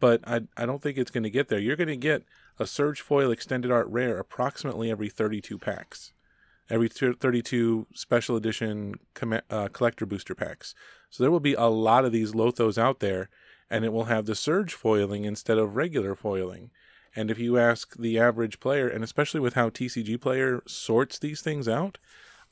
but 0.00 0.20
I, 0.26 0.42
I 0.56 0.66
don't 0.66 0.82
think 0.82 0.98
it's 0.98 1.10
going 1.10 1.24
to 1.24 1.30
get 1.30 1.48
there. 1.48 1.58
You're 1.58 1.76
going 1.76 1.88
to 1.88 1.96
get 1.96 2.24
a 2.58 2.66
surge 2.66 3.00
foil 3.00 3.30
extended 3.32 3.70
art 3.70 3.88
rare 3.88 4.18
approximately 4.18 4.90
every 4.90 5.08
32 5.08 5.58
packs. 5.58 6.12
every 6.70 6.88
32 6.88 7.86
special 7.94 8.36
edition 8.36 8.94
com- 9.14 9.40
uh, 9.50 9.68
collector 9.72 10.06
booster 10.06 10.34
packs. 10.34 10.74
So 11.10 11.22
there 11.24 11.30
will 11.30 11.40
be 11.40 11.54
a 11.54 11.64
lot 11.64 12.04
of 12.04 12.12
these 12.12 12.32
Lothos 12.32 12.78
out 12.78 13.00
there, 13.00 13.28
and 13.68 13.84
it 13.84 13.92
will 13.92 14.04
have 14.04 14.26
the 14.26 14.34
surge 14.34 14.74
foiling 14.74 15.24
instead 15.24 15.58
of 15.58 15.76
regular 15.76 16.14
foiling. 16.14 16.70
And 17.16 17.30
if 17.30 17.38
you 17.40 17.58
ask 17.58 17.96
the 17.96 18.18
average 18.20 18.60
player, 18.60 18.88
and 18.88 19.02
especially 19.02 19.40
with 19.40 19.54
how 19.54 19.70
TCG 19.70 20.20
player 20.20 20.62
sorts 20.66 21.18
these 21.18 21.40
things 21.40 21.66
out, 21.68 21.98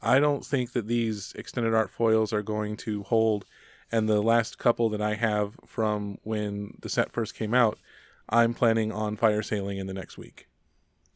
I 0.00 0.20
don't 0.20 0.44
think 0.44 0.72
that 0.72 0.86
these 0.86 1.32
extended 1.34 1.74
art 1.74 1.90
foils 1.90 2.32
are 2.32 2.42
going 2.42 2.76
to 2.78 3.02
hold. 3.04 3.44
And 3.90 4.08
the 4.08 4.22
last 4.22 4.58
couple 4.58 4.88
that 4.90 5.00
I 5.00 5.14
have 5.14 5.54
from 5.66 6.18
when 6.22 6.76
the 6.80 6.88
set 6.88 7.10
first 7.10 7.34
came 7.34 7.54
out, 7.54 7.78
I'm 8.28 8.54
planning 8.54 8.92
on 8.92 9.16
fire 9.16 9.42
sailing 9.42 9.78
in 9.78 9.86
the 9.86 9.94
next 9.94 10.18
week. 10.18 10.48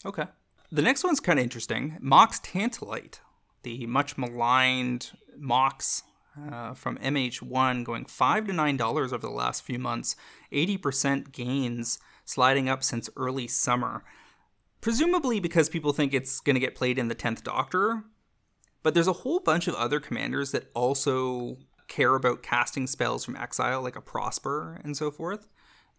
Okay. 0.05 0.25
The 0.71 0.83
next 0.83 1.05
one's 1.05 1.21
kind 1.21 1.39
of 1.39 1.43
interesting. 1.43 1.99
Mox 2.01 2.41
Tantalite, 2.41 3.21
the 3.63 3.87
much 3.87 4.17
maligned 4.17 5.13
Mox 5.37 6.03
uh, 6.51 6.73
from 6.73 6.97
MH1, 6.99 7.85
going 7.85 8.07
five 8.07 8.47
to 8.47 8.55
nine 8.55 8.79
dollars 8.79 9.13
over 9.13 9.27
the 9.27 9.33
last 9.33 9.63
few 9.63 9.79
months, 9.79 10.17
eighty 10.51 10.79
percent 10.79 11.31
gains, 11.31 11.99
sliding 12.25 12.71
up 12.71 12.83
since 12.83 13.11
early 13.17 13.47
summer. 13.47 14.03
Presumably 14.81 15.41
because 15.41 15.69
people 15.69 15.93
think 15.93 16.15
it's 16.15 16.41
going 16.41 16.55
to 16.55 16.61
get 16.61 16.75
played 16.75 16.99
in 16.99 17.09
the 17.09 17.15
tenth 17.15 17.45
Doctor, 17.45 18.05
but 18.83 18.95
there's 18.95 19.09
a 19.09 19.13
whole 19.13 19.41
bunch 19.41 19.69
of 19.69 19.75
other 19.75 20.01
commanders 20.01 20.53
that 20.53 20.71
also 20.75 21.59
care 21.89 22.15
about 22.15 22.43
casting 22.43 22.87
spells 22.87 23.25
from 23.25 23.37
exile, 23.37 23.83
like 23.83 23.97
a 23.97 24.01
Prosper 24.01 24.81
and 24.83 24.97
so 24.97 25.11
forth 25.11 25.49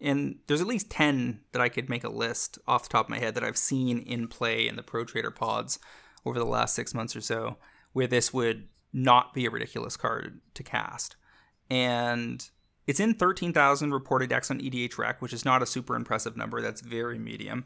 and 0.00 0.38
there's 0.46 0.60
at 0.60 0.66
least 0.66 0.90
10 0.90 1.40
that 1.52 1.62
I 1.62 1.68
could 1.68 1.88
make 1.88 2.04
a 2.04 2.08
list 2.08 2.58
off 2.66 2.84
the 2.84 2.88
top 2.90 3.06
of 3.06 3.10
my 3.10 3.18
head 3.18 3.34
that 3.34 3.44
I've 3.44 3.56
seen 3.56 4.00
in 4.00 4.28
play 4.28 4.66
in 4.66 4.76
the 4.76 4.82
Pro 4.82 5.04
Trader 5.04 5.30
pods 5.30 5.78
over 6.26 6.38
the 6.38 6.44
last 6.44 6.74
six 6.74 6.94
months 6.94 7.14
or 7.14 7.20
so, 7.20 7.56
where 7.92 8.06
this 8.06 8.32
would 8.32 8.68
not 8.92 9.34
be 9.34 9.46
a 9.46 9.50
ridiculous 9.50 9.96
card 9.96 10.40
to 10.54 10.62
cast. 10.62 11.16
And 11.70 12.48
it's 12.86 13.00
in 13.00 13.14
13,000 13.14 13.92
reported 13.92 14.30
decks 14.30 14.50
on 14.50 14.60
EDHREC, 14.60 15.20
which 15.20 15.32
is 15.32 15.44
not 15.44 15.62
a 15.62 15.66
super 15.66 15.96
impressive 15.96 16.36
number. 16.36 16.60
That's 16.60 16.80
very 16.80 17.18
medium. 17.18 17.64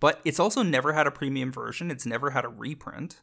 But 0.00 0.20
it's 0.24 0.40
also 0.40 0.62
never 0.62 0.92
had 0.92 1.06
a 1.06 1.12
premium 1.12 1.52
version, 1.52 1.90
it's 1.90 2.06
never 2.06 2.30
had 2.30 2.44
a 2.44 2.48
reprint. 2.48 3.20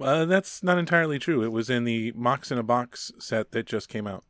Well, 0.00 0.26
that's 0.26 0.62
not 0.62 0.78
entirely 0.78 1.18
true. 1.18 1.42
It 1.42 1.52
was 1.52 1.70
in 1.70 1.84
the 1.84 2.12
Mox 2.16 2.50
in 2.50 2.58
a 2.58 2.62
Box 2.62 3.12
set 3.18 3.52
that 3.52 3.66
just 3.66 3.88
came 3.88 4.06
out. 4.06 4.24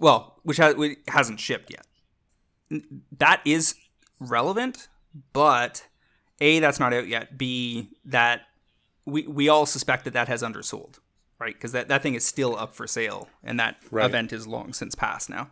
Well, 0.00 0.40
which 0.42 0.58
hasn't 0.58 1.40
shipped 1.40 1.70
yet 1.70 1.86
that 3.18 3.40
is 3.44 3.74
relevant, 4.20 4.88
but 5.32 5.86
a 6.40 6.60
that's 6.60 6.80
not 6.80 6.92
out 6.92 7.08
yet. 7.08 7.38
B 7.38 7.90
that 8.04 8.42
we 9.04 9.26
we 9.26 9.48
all 9.48 9.66
suspect 9.66 10.04
that 10.04 10.12
that 10.12 10.28
has 10.28 10.42
undersold, 10.42 11.00
right? 11.38 11.54
Because 11.54 11.72
that 11.72 11.88
that 11.88 12.02
thing 12.02 12.14
is 12.14 12.24
still 12.26 12.56
up 12.56 12.74
for 12.74 12.86
sale, 12.86 13.28
and 13.42 13.58
that 13.58 13.76
right. 13.90 14.06
event 14.06 14.32
is 14.32 14.46
long 14.46 14.72
since 14.72 14.94
past 14.94 15.30
now. 15.30 15.50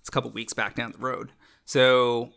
It's 0.00 0.08
a 0.08 0.12
couple 0.12 0.30
weeks 0.30 0.52
back 0.52 0.74
down 0.74 0.92
the 0.92 0.98
road. 0.98 1.32
So 1.64 2.30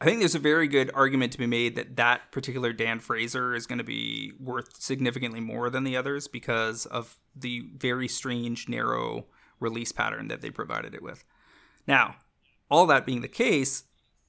I 0.00 0.04
think 0.04 0.18
there's 0.18 0.34
a 0.34 0.40
very 0.40 0.68
good 0.68 0.90
argument 0.92 1.32
to 1.32 1.38
be 1.38 1.46
made 1.46 1.74
that 1.76 1.96
that 1.96 2.30
particular 2.30 2.72
Dan 2.72 3.00
Frazier 3.00 3.54
is 3.54 3.66
going 3.66 3.78
to 3.78 3.84
be 3.84 4.32
worth 4.38 4.80
significantly 4.80 5.40
more 5.40 5.70
than 5.70 5.84
the 5.84 5.96
others 5.96 6.28
because 6.28 6.84
of 6.86 7.18
the 7.34 7.64
very 7.74 8.06
strange 8.06 8.68
narrow 8.68 9.26
release 9.58 9.92
pattern 9.92 10.28
that 10.28 10.42
they 10.42 10.50
provided 10.50 10.94
it 10.94 11.02
with. 11.02 11.24
Now, 11.86 12.16
all 12.70 12.86
that 12.86 13.06
being 13.06 13.22
the 13.22 13.28
case, 13.28 13.84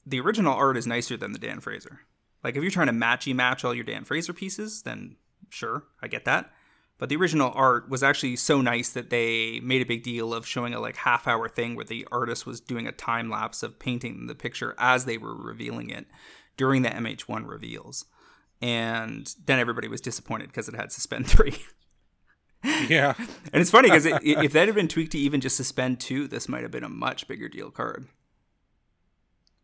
the 0.06 0.22
original 0.22 0.54
art 0.54 0.78
is 0.78 0.88
nicer 0.88 1.18
than 1.18 1.34
the 1.34 1.40
Dan 1.40 1.60
Frazier. 1.60 2.02
Like 2.44 2.56
if 2.56 2.64
you're 2.64 2.72
trying 2.72 2.88
to 2.88 2.94
matchy 2.94 3.36
match 3.36 3.66
all 3.66 3.74
your 3.74 3.84
Dan 3.84 4.06
Frazier 4.06 4.34
pieces, 4.34 4.84
then 4.84 5.18
sure, 5.50 5.84
I 6.02 6.08
get 6.08 6.24
that. 6.26 6.52
But 7.00 7.10
the 7.10 7.16
original 7.16 7.52
art 7.54 7.90
was 7.90 8.02
actually 8.02 8.36
so 8.38 8.60
nice 8.60 8.90
that 8.90 9.12
they 9.12 9.60
made 9.60 9.82
a 9.82 9.86
big 9.86 10.04
deal 10.04 10.34
of 10.34 10.48
showing 10.48 10.74
a 10.74 10.80
like 10.80 10.96
half 10.98 11.28
hour 11.28 11.48
thing 11.48 11.76
where 11.76 11.86
the 11.86 12.08
artist 12.12 12.46
was 12.46 12.60
doing 12.60 12.88
a 12.88 12.92
time 12.92 13.30
lapse 13.30 13.62
of 13.62 13.78
painting 13.78 14.26
the 14.26 14.34
picture 14.36 14.74
as 14.80 15.06
they 15.06 15.18
were 15.18 15.36
revealing 15.36 15.90
it 15.92 16.08
during 16.58 16.82
the 16.82 16.90
MH1 16.90 17.48
reveals. 17.48 18.06
And 18.62 19.32
then 19.46 19.60
everybody 19.60 19.88
was 19.88 20.02
disappointed 20.02 20.48
because 20.48 20.68
it 20.68 20.76
had 20.76 20.92
suspend 20.92 21.28
3. 21.30 21.56
yeah. 22.88 23.14
and 23.54 23.62
it's 23.62 23.70
funny 23.70 23.90
because 23.90 24.08
if 24.08 24.54
that 24.54 24.68
had 24.68 24.74
been 24.76 24.88
tweaked 24.88 25.12
to 25.12 25.20
even 25.20 25.40
just 25.40 25.56
suspend 25.56 26.00
2, 26.00 26.28
this 26.28 26.50
might 26.50 26.64
have 26.64 26.72
been 26.72 26.84
a 26.84 26.90
much 26.90 27.28
bigger 27.28 27.48
deal 27.48 27.70
card. 27.70 28.08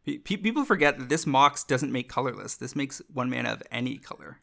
People 0.05 0.65
forget 0.65 0.99
that 0.99 1.09
this 1.09 1.25
Mox 1.25 1.63
doesn't 1.63 1.91
make 1.91 2.09
colorless. 2.09 2.55
This 2.55 2.75
makes 2.75 3.01
one 3.11 3.29
mana 3.29 3.53
of 3.53 3.63
any 3.71 3.97
color. 3.97 4.41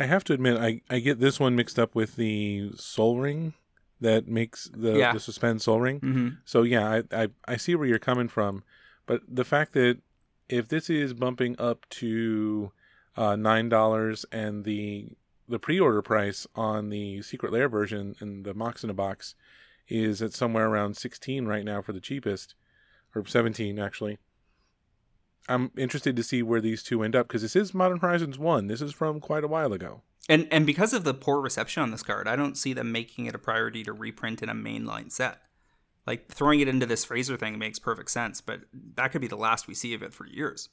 I 0.00 0.06
have 0.06 0.24
to 0.24 0.32
admit, 0.32 0.56
I, 0.56 0.80
I 0.88 0.98
get 0.98 1.20
this 1.20 1.38
one 1.38 1.54
mixed 1.54 1.78
up 1.78 1.94
with 1.94 2.16
the 2.16 2.72
Sol 2.76 3.18
Ring 3.18 3.52
that 4.00 4.26
makes 4.26 4.70
the, 4.72 4.96
yeah. 4.96 5.12
the 5.12 5.20
suspend 5.20 5.60
Sol 5.60 5.78
Ring. 5.78 6.00
Mm-hmm. 6.00 6.28
So 6.44 6.62
yeah, 6.62 7.02
I, 7.12 7.22
I 7.22 7.28
I 7.46 7.56
see 7.58 7.74
where 7.74 7.86
you're 7.86 7.98
coming 7.98 8.28
from, 8.28 8.64
but 9.06 9.20
the 9.28 9.44
fact 9.44 9.74
that 9.74 9.98
if 10.48 10.68
this 10.68 10.88
is 10.88 11.12
bumping 11.12 11.54
up 11.58 11.86
to 12.00 12.72
uh, 13.16 13.36
nine 13.36 13.68
dollars 13.68 14.24
and 14.32 14.64
the 14.64 15.10
the 15.48 15.58
pre-order 15.58 16.00
price 16.00 16.46
on 16.54 16.88
the 16.88 17.20
Secret 17.22 17.52
Lair 17.52 17.68
version 17.68 18.14
and 18.20 18.44
the 18.44 18.54
Mox 18.54 18.82
in 18.84 18.90
a 18.90 18.94
box 18.94 19.34
is 19.88 20.22
at 20.22 20.32
somewhere 20.32 20.68
around 20.68 20.96
sixteen 20.96 21.46
right 21.46 21.64
now 21.64 21.82
for 21.82 21.92
the 21.92 22.00
cheapest, 22.00 22.54
or 23.14 23.26
seventeen 23.26 23.78
actually. 23.78 24.16
I'm 25.50 25.72
interested 25.76 26.14
to 26.16 26.22
see 26.22 26.42
where 26.42 26.60
these 26.60 26.82
two 26.82 27.02
end 27.02 27.16
up 27.16 27.28
because 27.28 27.42
this 27.42 27.56
is 27.56 27.74
Modern 27.74 27.98
Horizons 27.98 28.38
1. 28.38 28.68
This 28.68 28.80
is 28.80 28.92
from 28.92 29.20
quite 29.20 29.44
a 29.44 29.48
while 29.48 29.72
ago. 29.72 30.02
And 30.28 30.46
and 30.50 30.64
because 30.64 30.92
of 30.92 31.04
the 31.04 31.12
poor 31.12 31.40
reception 31.40 31.82
on 31.82 31.90
this 31.90 32.02
card, 32.02 32.28
I 32.28 32.36
don't 32.36 32.56
see 32.56 32.72
them 32.72 32.92
making 32.92 33.26
it 33.26 33.34
a 33.34 33.38
priority 33.38 33.82
to 33.84 33.92
reprint 33.92 34.42
in 34.42 34.48
a 34.48 34.54
mainline 34.54 35.10
set. 35.10 35.42
Like 36.06 36.28
throwing 36.28 36.60
it 36.60 36.68
into 36.68 36.86
this 36.86 37.04
Frazier 37.04 37.36
thing 37.36 37.58
makes 37.58 37.78
perfect 37.78 38.10
sense, 38.10 38.40
but 38.40 38.60
that 38.94 39.10
could 39.12 39.20
be 39.20 39.26
the 39.26 39.36
last 39.36 39.66
we 39.66 39.74
see 39.74 39.92
of 39.92 40.02
it 40.02 40.14
for 40.14 40.26
years. 40.26 40.68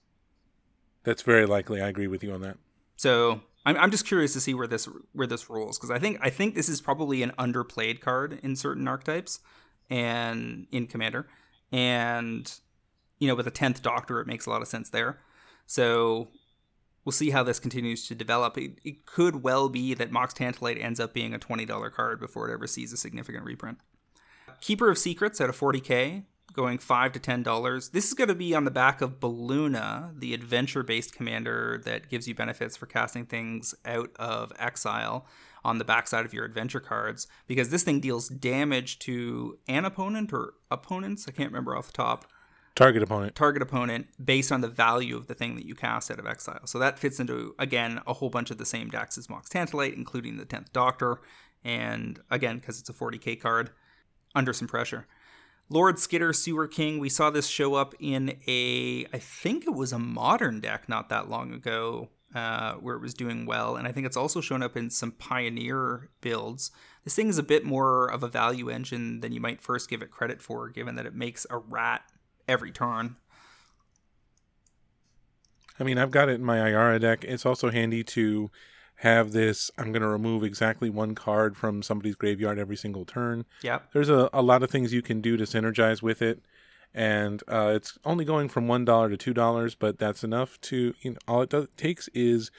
That's 1.03 1.21
very 1.21 1.45
likely. 1.45 1.81
I 1.81 1.87
agree 1.87 2.07
with 2.07 2.23
you 2.23 2.33
on 2.33 2.41
that. 2.41 2.57
So 2.97 3.41
I'm, 3.65 3.77
I'm 3.77 3.91
just 3.91 4.05
curious 4.05 4.33
to 4.33 4.41
see 4.41 4.53
where 4.53 4.67
this 4.67 4.87
where 5.13 5.27
this 5.27 5.49
rolls 5.49 5.77
because 5.77 5.91
I 5.91 5.99
think 5.99 6.19
I 6.21 6.29
think 6.29 6.53
this 6.53 6.69
is 6.69 6.81
probably 6.81 7.23
an 7.23 7.31
underplayed 7.39 7.99
card 7.99 8.39
in 8.43 8.55
certain 8.55 8.87
archetypes 8.87 9.39
and 9.89 10.67
in 10.71 10.85
Commander, 10.87 11.27
and 11.71 12.51
you 13.19 13.27
know, 13.27 13.35
with 13.35 13.47
a 13.47 13.51
tenth 13.51 13.81
Doctor, 13.81 14.19
it 14.21 14.27
makes 14.27 14.45
a 14.45 14.49
lot 14.49 14.61
of 14.61 14.67
sense 14.67 14.89
there. 14.89 15.19
So 15.65 16.29
we'll 17.03 17.13
see 17.13 17.29
how 17.29 17.43
this 17.43 17.59
continues 17.59 18.07
to 18.07 18.15
develop. 18.15 18.57
It, 18.57 18.79
it 18.83 19.05
could 19.05 19.43
well 19.43 19.69
be 19.69 19.93
that 19.93 20.11
Mox 20.11 20.33
Tantalite 20.33 20.83
ends 20.83 20.99
up 20.99 21.13
being 21.13 21.33
a 21.33 21.39
twenty 21.39 21.65
dollar 21.65 21.89
card 21.89 22.19
before 22.19 22.49
it 22.49 22.53
ever 22.53 22.67
sees 22.67 22.93
a 22.93 22.97
significant 22.97 23.43
reprint. 23.43 23.79
Keeper 24.61 24.89
of 24.89 24.97
Secrets 24.97 25.39
at 25.39 25.49
a 25.49 25.53
forty 25.53 25.79
k, 25.79 26.23
going 26.53 26.77
five 26.77 27.11
to 27.13 27.19
ten 27.19 27.43
dollars. 27.43 27.89
This 27.89 28.07
is 28.07 28.13
going 28.13 28.29
to 28.29 28.35
be 28.35 28.55
on 28.55 28.65
the 28.65 28.71
back 28.71 29.01
of 29.01 29.19
Beluna, 29.19 30.17
the 30.19 30.33
adventure-based 30.33 31.13
commander 31.13 31.81
that 31.85 32.09
gives 32.09 32.27
you 32.27 32.35
benefits 32.35 32.75
for 32.75 32.85
casting 32.85 33.25
things 33.25 33.75
out 33.85 34.11
of 34.17 34.51
exile 34.57 35.25
on 35.63 35.77
the 35.77 35.85
backside 35.85 36.25
of 36.25 36.33
your 36.33 36.45
adventure 36.45 36.79
cards 36.79 37.27
because 37.45 37.69
this 37.69 37.83
thing 37.83 37.99
deals 37.99 38.29
damage 38.29 38.99
to 38.99 39.57
an 39.67 39.85
opponent 39.85 40.31
or 40.31 40.53
opponents. 40.71 41.25
I 41.27 41.31
can't 41.31 41.51
remember 41.51 41.75
off 41.75 41.87
the 41.87 41.93
top 41.93 42.25
Target 42.77 43.01
opponent. 43.01 43.35
Target 43.35 43.63
opponent 43.63 44.07
based 44.23 44.51
on 44.51 44.61
the 44.61 44.67
value 44.67 45.17
of 45.17 45.25
the 45.25 45.33
thing 45.33 45.55
that 45.55 45.65
you 45.65 45.73
cast 45.73 46.11
out 46.11 46.19
of 46.19 46.27
exile. 46.27 46.65
So 46.65 46.77
that 46.77 46.99
fits 46.99 47.19
into, 47.19 47.55
again, 47.57 48.01
a 48.05 48.13
whole 48.13 48.29
bunch 48.29 48.51
of 48.51 48.59
the 48.59 48.65
same 48.65 48.89
decks 48.89 49.17
as 49.17 49.29
Mox 49.29 49.49
Tantalite, 49.49 49.95
including 49.95 50.37
the 50.37 50.45
10th 50.45 50.71
Doctor. 50.73 51.19
And 51.63 52.19
again, 52.29 52.59
because 52.59 52.79
it's 52.79 52.89
a 52.89 52.93
40k 52.93 53.41
card, 53.41 53.71
under 54.35 54.53
some 54.53 54.67
pressure. 54.67 55.07
Lord 55.69 55.97
Skitter, 55.97 56.31
Sewer 56.33 56.67
King, 56.67 56.99
we 56.99 57.09
saw 57.09 57.31
this 57.31 57.47
show 57.47 57.73
up 57.73 57.95
in 57.99 58.37
a, 58.47 59.07
I 59.11 59.17
think 59.17 59.65
it 59.65 59.73
was 59.73 59.91
a 59.91 59.99
modern 59.99 60.61
deck 60.61 60.87
not 60.87 61.09
that 61.09 61.29
long 61.29 61.53
ago, 61.53 62.09
uh, 62.35 62.73
where 62.73 62.95
it 62.95 63.01
was 63.01 63.15
doing 63.15 63.47
well. 63.47 63.75
And 63.75 63.87
I 63.87 63.91
think 63.91 64.05
it's 64.05 64.15
also 64.15 64.39
shown 64.39 64.61
up 64.61 64.77
in 64.77 64.91
some 64.91 65.11
Pioneer 65.11 66.09
builds. 66.21 66.71
This 67.03 67.15
thing 67.15 67.27
is 67.27 67.39
a 67.39 67.43
bit 67.43 67.65
more 67.65 68.05
of 68.07 68.21
a 68.21 68.27
value 68.27 68.69
engine 68.69 69.21
than 69.21 69.31
you 69.31 69.41
might 69.41 69.61
first 69.61 69.89
give 69.89 70.03
it 70.03 70.11
credit 70.11 70.41
for, 70.43 70.69
given 70.69 70.95
that 70.95 71.07
it 71.07 71.15
makes 71.15 71.47
a 71.49 71.57
rat 71.57 72.03
every 72.47 72.71
turn. 72.71 73.17
I 75.79 75.83
mean, 75.83 75.97
I've 75.97 76.11
got 76.11 76.29
it 76.29 76.33
in 76.33 76.43
my 76.43 76.57
Ayara 76.57 76.99
deck. 76.99 77.23
It's 77.23 77.45
also 77.45 77.69
handy 77.69 78.03
to 78.03 78.49
have 78.97 79.31
this. 79.31 79.69
I'm 79.77 79.91
going 79.91 80.01
to 80.01 80.07
remove 80.07 80.43
exactly 80.43 80.89
one 80.89 81.13
card 81.13 81.55
from 81.55 81.83
somebody's 81.83 82.15
graveyard 82.15 82.57
every 82.57 82.75
single 82.75 83.05
turn. 83.05 83.45
Yeah. 83.61 83.79
There's 83.93 84.09
a, 84.09 84.29
a 84.33 84.41
lot 84.41 84.63
of 84.63 84.71
things 84.71 84.93
you 84.93 85.03
can 85.03 85.21
do 85.21 85.37
to 85.37 85.43
synergize 85.43 86.01
with 86.01 86.21
it. 86.21 86.41
And 86.93 87.43
uh, 87.47 87.73
it's 87.75 87.99
only 88.05 88.25
going 88.25 88.49
from 88.49 88.67
$1 88.67 89.19
to 89.19 89.33
$2, 89.33 89.75
but 89.77 89.99
that's 89.99 90.23
enough 90.23 90.59
to, 90.61 90.95
you 91.01 91.11
know, 91.11 91.17
all 91.27 91.43
it 91.43 91.49
does, 91.49 91.67
takes 91.77 92.07
is 92.09 92.49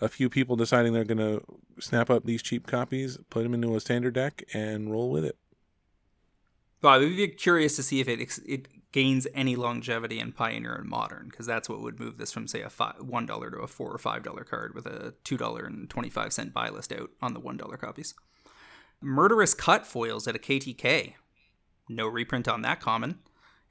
a 0.00 0.08
few 0.08 0.30
people 0.30 0.56
deciding 0.56 0.92
they're 0.92 1.04
going 1.04 1.18
to 1.18 1.42
snap 1.78 2.08
up 2.08 2.24
these 2.24 2.42
cheap 2.42 2.66
copies, 2.66 3.18
put 3.28 3.42
them 3.42 3.52
into 3.52 3.76
a 3.76 3.80
standard 3.80 4.14
deck, 4.14 4.42
and 4.54 4.90
roll 4.90 5.10
with 5.10 5.24
it. 5.26 5.36
But 6.82 6.88
I 6.88 6.98
would 6.98 7.16
be 7.16 7.28
curious 7.28 7.76
to 7.76 7.82
see 7.82 8.00
if 8.00 8.08
it 8.08 8.20
it 8.46 8.68
gains 8.92 9.26
any 9.34 9.56
longevity 9.56 10.20
in 10.20 10.32
Pioneer 10.32 10.74
and 10.74 10.88
Modern, 10.88 11.28
because 11.30 11.46
that's 11.46 11.68
what 11.68 11.80
would 11.80 11.98
move 11.98 12.18
this 12.18 12.32
from 12.32 12.46
say 12.46 12.60
a 12.60 12.68
five, 12.68 12.96
one 13.00 13.24
dollar 13.24 13.50
to 13.50 13.58
a 13.58 13.66
four 13.66 13.90
or 13.90 13.98
five 13.98 14.22
dollar 14.22 14.44
card 14.44 14.74
with 14.74 14.84
a 14.86 15.14
two 15.24 15.38
dollar 15.38 15.64
and 15.64 15.88
twenty 15.88 16.10
five 16.10 16.32
cent 16.32 16.52
buy 16.52 16.68
list 16.68 16.92
out 16.92 17.10
on 17.22 17.32
the 17.32 17.40
one 17.40 17.56
dollar 17.56 17.78
copies. 17.78 18.14
Murderous 19.00 19.54
cut 19.54 19.86
foils 19.86 20.28
at 20.28 20.36
a 20.36 20.38
KTK. 20.38 21.14
No 21.88 22.06
reprint 22.06 22.48
on 22.48 22.62
that 22.62 22.80
common 22.80 23.20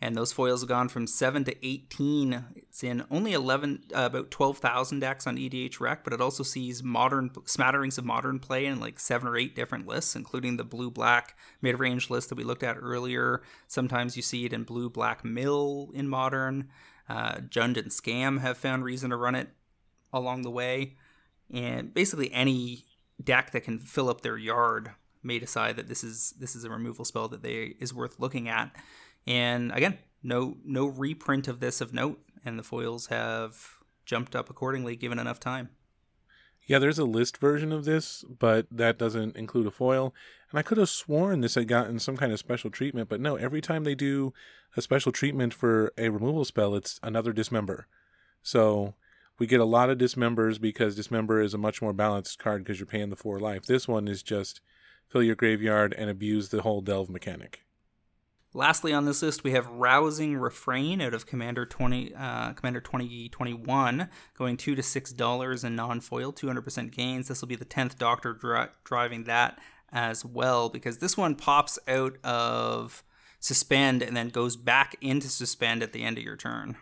and 0.01 0.15
those 0.15 0.33
foils 0.33 0.61
have 0.61 0.69
gone 0.69 0.89
from 0.89 1.05
7 1.05 1.43
to 1.43 1.65
18 1.65 2.45
it's 2.55 2.83
in 2.83 3.03
only 3.11 3.33
11 3.33 3.83
uh, 3.95 4.01
about 4.01 4.31
12000 4.31 4.99
decks 4.99 5.27
on 5.27 5.37
edh 5.37 5.79
rec 5.79 6.03
but 6.03 6.13
it 6.13 6.21
also 6.21 6.43
sees 6.43 6.81
modern 6.81 7.29
smatterings 7.45 7.97
of 7.97 8.05
modern 8.05 8.39
play 8.39 8.65
in 8.65 8.79
like 8.79 8.99
seven 8.99 9.27
or 9.27 9.37
eight 9.37 9.55
different 9.55 9.87
lists 9.87 10.15
including 10.15 10.57
the 10.57 10.63
blue 10.63 10.89
black 10.89 11.37
mid-range 11.61 12.09
list 12.09 12.29
that 12.29 12.37
we 12.37 12.43
looked 12.43 12.63
at 12.63 12.77
earlier. 12.79 13.41
Sometimes 13.67 14.15
you 14.15 14.21
see 14.21 14.45
it 14.45 14.53
in 14.53 14.63
blue 14.63 14.89
black 14.89 15.23
mill 15.23 15.89
in 15.93 16.07
modern. 16.07 16.69
Uh, 17.09 17.35
jund 17.49 17.77
and 17.77 17.91
scam 17.91 18.39
have 18.39 18.57
found 18.57 18.83
reason 18.83 19.09
to 19.09 19.17
run 19.17 19.35
it 19.35 19.49
along 20.13 20.43
the 20.43 20.51
way. 20.51 20.95
And 21.53 21.93
basically 21.93 22.31
any 22.31 22.85
deck 23.21 23.51
that 23.51 23.63
can 23.63 23.79
fill 23.79 24.09
up 24.09 24.21
their 24.21 24.37
yard 24.37 24.91
may 25.23 25.37
decide 25.37 25.75
that 25.75 25.87
this 25.87 26.03
is 26.03 26.33
this 26.39 26.55
is 26.55 26.63
a 26.63 26.69
removal 26.69 27.05
spell 27.05 27.27
that 27.27 27.43
they 27.43 27.75
is 27.79 27.93
worth 27.93 28.19
looking 28.19 28.47
at 28.47 28.71
and 29.27 29.71
again, 29.71 29.97
no 30.23 30.57
no 30.63 30.87
reprint 30.87 31.47
of 31.47 31.59
this 31.59 31.81
of 31.81 31.93
note, 31.93 32.19
and 32.45 32.57
the 32.57 32.63
foils 32.63 33.07
have 33.07 33.77
jumped 34.05 34.35
up 34.35 34.49
accordingly 34.49 34.95
given 34.95 35.19
enough 35.19 35.39
time. 35.39 35.69
Yeah, 36.67 36.79
there's 36.79 36.99
a 36.99 37.05
list 37.05 37.37
version 37.37 37.71
of 37.71 37.85
this, 37.85 38.23
but 38.23 38.67
that 38.71 38.97
doesn't 38.97 39.35
include 39.35 39.67
a 39.67 39.71
foil. 39.71 40.13
And 40.51 40.59
I 40.59 40.61
could 40.61 40.77
have 40.77 40.89
sworn 40.89 41.41
this 41.41 41.55
had 41.55 41.67
gotten 41.67 41.99
some 41.99 42.17
kind 42.17 42.31
of 42.31 42.39
special 42.39 42.69
treatment, 42.69 43.09
but 43.09 43.19
no, 43.19 43.35
every 43.35 43.61
time 43.61 43.83
they 43.83 43.95
do 43.95 44.33
a 44.77 44.81
special 44.81 45.11
treatment 45.11 45.53
for 45.53 45.91
a 45.97 46.09
removal 46.09 46.45
spell, 46.45 46.75
it's 46.75 46.99
another 47.03 47.33
dismember. 47.33 47.87
So 48.43 48.93
we 49.39 49.47
get 49.47 49.59
a 49.59 49.65
lot 49.65 49.89
of 49.89 49.97
dismembers 49.97 50.61
because 50.61 50.95
dismember 50.95 51.41
is 51.41 51.53
a 51.53 51.57
much 51.57 51.81
more 51.81 51.93
balanced 51.93 52.37
card 52.37 52.63
because 52.63 52.79
you're 52.79 52.87
paying 52.87 53.09
the 53.09 53.15
four 53.15 53.39
life. 53.39 53.65
This 53.65 53.87
one 53.87 54.07
is 54.07 54.21
just 54.21 54.61
fill 55.09 55.23
your 55.23 55.35
graveyard 55.35 55.93
and 55.97 56.09
abuse 56.09 56.49
the 56.49 56.61
whole 56.61 56.81
delve 56.81 57.09
mechanic. 57.09 57.63
Lastly, 58.53 58.91
on 58.91 59.05
this 59.05 59.21
list, 59.21 59.45
we 59.45 59.51
have 59.51 59.65
Rousing 59.67 60.35
Refrain 60.37 60.99
out 60.99 61.13
of 61.13 61.25
Commander 61.25 61.65
20, 61.65 62.13
uh, 62.13 62.51
Commander 62.53 62.81
2021, 62.81 64.09
going 64.37 64.57
two 64.57 64.75
to 64.75 64.83
six 64.83 65.13
dollars 65.13 65.63
in 65.63 65.75
non-foil, 65.75 66.33
200% 66.33 66.91
gains. 66.91 67.29
This 67.29 67.39
will 67.39 67.47
be 67.47 67.55
the 67.55 67.63
10th 67.63 67.97
Doctor 67.97 68.33
dri- 68.33 68.67
driving 68.83 69.23
that 69.23 69.57
as 69.93 70.25
well, 70.25 70.67
because 70.67 70.97
this 70.97 71.15
one 71.15 71.35
pops 71.35 71.79
out 71.87 72.17
of 72.25 73.03
suspend 73.39 74.01
and 74.01 74.17
then 74.17 74.27
goes 74.27 74.57
back 74.57 74.95
into 74.99 75.29
suspend 75.29 75.81
at 75.81 75.93
the 75.93 76.03
end 76.03 76.17
of 76.17 76.23
your 76.23 76.35
turn. 76.35 76.75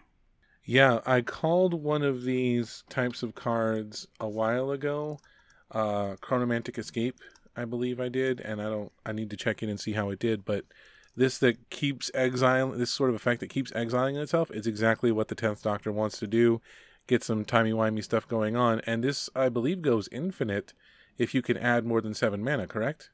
Yeah, 0.65 0.99
I 1.05 1.21
called 1.21 1.73
one 1.75 2.03
of 2.03 2.23
these 2.23 2.83
types 2.89 3.21
of 3.21 3.35
cards 3.35 4.07
a 4.19 4.27
while 4.27 4.71
ago, 4.71 5.19
uh, 5.71 6.15
Chronomantic 6.21 6.79
Escape, 6.79 7.15
I 7.55 7.65
believe 7.65 7.99
I 7.99 8.09
did, 8.09 8.39
and 8.39 8.61
I 8.61 8.65
don't. 8.69 8.91
I 9.05 9.11
need 9.11 9.29
to 9.31 9.37
check 9.37 9.61
in 9.61 9.69
and 9.69 9.79
see 9.79 9.91
how 9.91 10.09
it 10.09 10.19
did, 10.19 10.45
but 10.45 10.65
this 11.19 11.37
that 11.37 11.69
keeps 11.69 12.09
exiling 12.13 12.77
this 12.77 12.91
sort 12.91 13.09
of 13.09 13.15
effect 13.15 13.39
that 13.41 13.49
keeps 13.49 13.71
exiling 13.75 14.15
itself 14.15 14.49
is 14.51 14.65
exactly 14.65 15.11
what 15.11 15.27
the 15.27 15.35
10th 15.35 15.61
doctor 15.61 15.91
wants 15.91 16.17
to 16.19 16.27
do 16.27 16.61
get 17.07 17.23
some 17.23 17.43
timey-wimey 17.43 18.03
stuff 18.03 18.27
going 18.27 18.55
on 18.55 18.81
and 18.85 19.03
this 19.03 19.29
i 19.35 19.49
believe 19.49 19.81
goes 19.81 20.07
infinite 20.11 20.73
if 21.19 21.35
you 21.35 21.43
can 21.43 21.57
add 21.57 21.85
more 21.85 22.01
than 22.01 22.15
seven 22.15 22.43
mana 22.43 22.65
correct? 22.65 23.11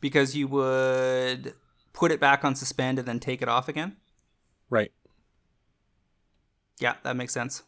Because 0.00 0.34
you 0.34 0.46
would 0.46 1.54
put 1.92 2.12
it 2.12 2.20
back 2.20 2.44
on 2.44 2.54
suspend 2.54 2.98
and 2.98 3.06
then 3.06 3.20
take 3.20 3.42
it 3.42 3.48
off 3.48 3.68
again? 3.68 3.96
Right. 4.70 4.92
Yeah 6.80 6.94
that 7.02 7.16
makes 7.16 7.34
sense. 7.34 7.64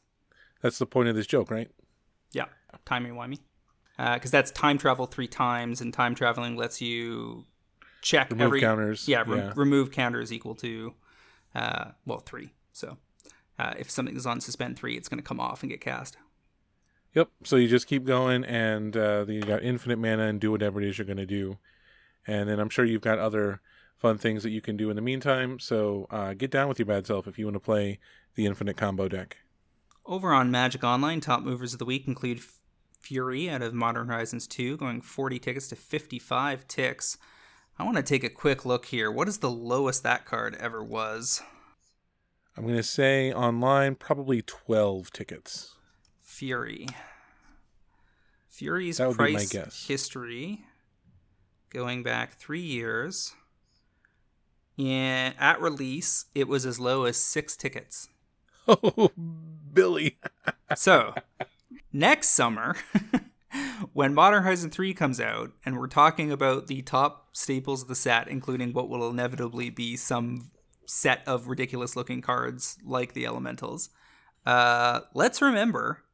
That's 0.62 0.78
the 0.78 0.86
point 0.86 1.08
of 1.08 1.16
this 1.16 1.26
joke 1.26 1.50
right? 1.50 1.70
Yeah 2.32 2.46
timey-wimey. 2.86 3.40
Because 3.98 4.32
uh, 4.32 4.38
that's 4.38 4.50
time 4.52 4.78
travel 4.78 5.06
three 5.06 5.26
times 5.26 5.80
and 5.80 5.92
time 5.92 6.14
traveling 6.14 6.56
lets 6.56 6.80
you 6.80 7.46
check 8.06 8.30
remove 8.30 8.46
every 8.46 8.60
counters. 8.60 9.08
Yeah, 9.08 9.24
re- 9.26 9.38
yeah, 9.38 9.52
remove 9.56 9.90
counters 9.90 10.32
equal 10.32 10.54
to 10.56 10.94
uh, 11.54 11.90
well 12.06 12.20
three. 12.20 12.52
So 12.72 12.98
uh, 13.58 13.74
if 13.78 13.90
something 13.90 14.16
is 14.16 14.26
on 14.26 14.40
suspend 14.40 14.78
three, 14.78 14.96
it's 14.96 15.08
going 15.08 15.18
to 15.18 15.26
come 15.26 15.40
off 15.40 15.62
and 15.62 15.70
get 15.70 15.80
cast. 15.80 16.16
Yep. 17.14 17.28
So 17.44 17.56
you 17.56 17.66
just 17.66 17.86
keep 17.86 18.04
going, 18.04 18.44
and 18.44 18.96
uh, 18.96 19.24
you 19.26 19.40
got 19.40 19.62
infinite 19.62 19.98
mana 19.98 20.24
and 20.24 20.40
do 20.40 20.50
whatever 20.50 20.80
it 20.80 20.88
is 20.88 20.98
you're 20.98 21.06
going 21.06 21.16
to 21.16 21.26
do, 21.26 21.58
and 22.26 22.48
then 22.48 22.60
I'm 22.60 22.68
sure 22.68 22.84
you've 22.84 23.02
got 23.02 23.18
other 23.18 23.60
fun 23.96 24.18
things 24.18 24.42
that 24.42 24.50
you 24.50 24.60
can 24.60 24.76
do 24.76 24.90
in 24.90 24.96
the 24.96 25.02
meantime. 25.02 25.58
So 25.58 26.06
uh, 26.10 26.34
get 26.34 26.50
down 26.50 26.68
with 26.68 26.78
your 26.78 26.86
bad 26.86 27.06
self 27.06 27.26
if 27.26 27.38
you 27.38 27.46
want 27.46 27.54
to 27.54 27.60
play 27.60 27.98
the 28.34 28.46
infinite 28.46 28.76
combo 28.76 29.08
deck. 29.08 29.38
Over 30.04 30.32
on 30.32 30.50
Magic 30.50 30.84
Online, 30.84 31.20
top 31.20 31.42
movers 31.42 31.72
of 31.72 31.78
the 31.78 31.84
week 31.84 32.06
include 32.06 32.40
Fury 33.00 33.48
out 33.48 33.62
of 33.62 33.74
Modern 33.74 34.06
Horizons 34.06 34.46
2, 34.46 34.76
going 34.76 35.00
40 35.00 35.38
tickets 35.38 35.68
to 35.68 35.76
55 35.76 36.68
ticks. 36.68 37.16
I 37.78 37.84
want 37.84 37.96
to 37.96 38.02
take 38.02 38.24
a 38.24 38.30
quick 38.30 38.64
look 38.64 38.86
here. 38.86 39.10
What 39.10 39.28
is 39.28 39.38
the 39.38 39.50
lowest 39.50 40.02
that 40.02 40.24
card 40.24 40.56
ever 40.58 40.82
was? 40.82 41.42
I'm 42.56 42.64
going 42.64 42.76
to 42.76 42.82
say 42.82 43.32
online, 43.32 43.96
probably 43.96 44.40
12 44.40 45.12
tickets. 45.12 45.74
Fury. 46.22 46.88
Fury's 48.48 48.98
price 48.98 49.86
history 49.86 50.64
going 51.68 52.02
back 52.02 52.32
three 52.38 52.62
years. 52.62 53.34
And 54.78 55.34
at 55.38 55.60
release, 55.60 56.26
it 56.34 56.48
was 56.48 56.64
as 56.64 56.80
low 56.80 57.04
as 57.04 57.16
six 57.16 57.56
tickets. 57.56 58.08
Oh, 58.68 59.12
Billy. 59.72 60.18
so, 60.74 61.14
next 61.92 62.30
summer, 62.30 62.74
when 63.92 64.14
Modern 64.14 64.42
Horizon 64.42 64.70
3 64.70 64.94
comes 64.94 65.20
out, 65.20 65.52
and 65.64 65.78
we're 65.78 65.86
talking 65.86 66.32
about 66.32 66.66
the 66.66 66.82
top 66.82 67.28
staples 67.32 67.82
of 67.82 67.88
the 67.88 67.94
set, 67.94 68.28
including 68.28 68.72
what 68.72 68.88
will 68.88 69.08
inevitably 69.10 69.70
be 69.70 69.96
some 69.96 70.50
set 70.86 71.22
of 71.26 71.48
ridiculous 71.48 71.96
looking 71.96 72.22
cards 72.22 72.78
like 72.84 73.12
the 73.12 73.26
Elementals, 73.26 73.90
uh, 74.46 75.00
let's 75.14 75.42
remember 75.42 76.04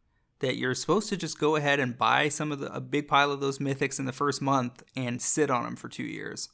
that 0.40 0.56
you're 0.56 0.74
supposed 0.74 1.08
to 1.08 1.16
just 1.16 1.38
go 1.38 1.56
ahead 1.56 1.78
and 1.78 1.96
buy 1.96 2.28
some 2.28 2.50
of 2.50 2.58
the 2.58 2.72
a 2.74 2.80
big 2.80 3.06
pile 3.06 3.30
of 3.30 3.40
those 3.40 3.58
mythics 3.58 3.98
in 3.98 4.06
the 4.06 4.12
first 4.12 4.42
month 4.42 4.82
and 4.96 5.22
sit 5.22 5.50
on 5.50 5.62
them 5.62 5.76
for 5.76 5.88
two 5.88 6.02
years. 6.02 6.48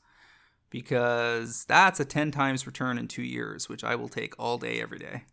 Because 0.71 1.65
that's 1.65 1.99
a 1.99 2.05
10 2.05 2.31
times 2.31 2.67
return 2.67 2.99
in 2.99 3.09
two 3.09 3.23
years 3.23 3.71
which 3.71 3.83
i 3.83 3.95
will 3.95 4.11
take 4.11 4.35
all 4.39 4.59
day 4.59 4.83
every 4.83 4.99
day. 4.99 5.25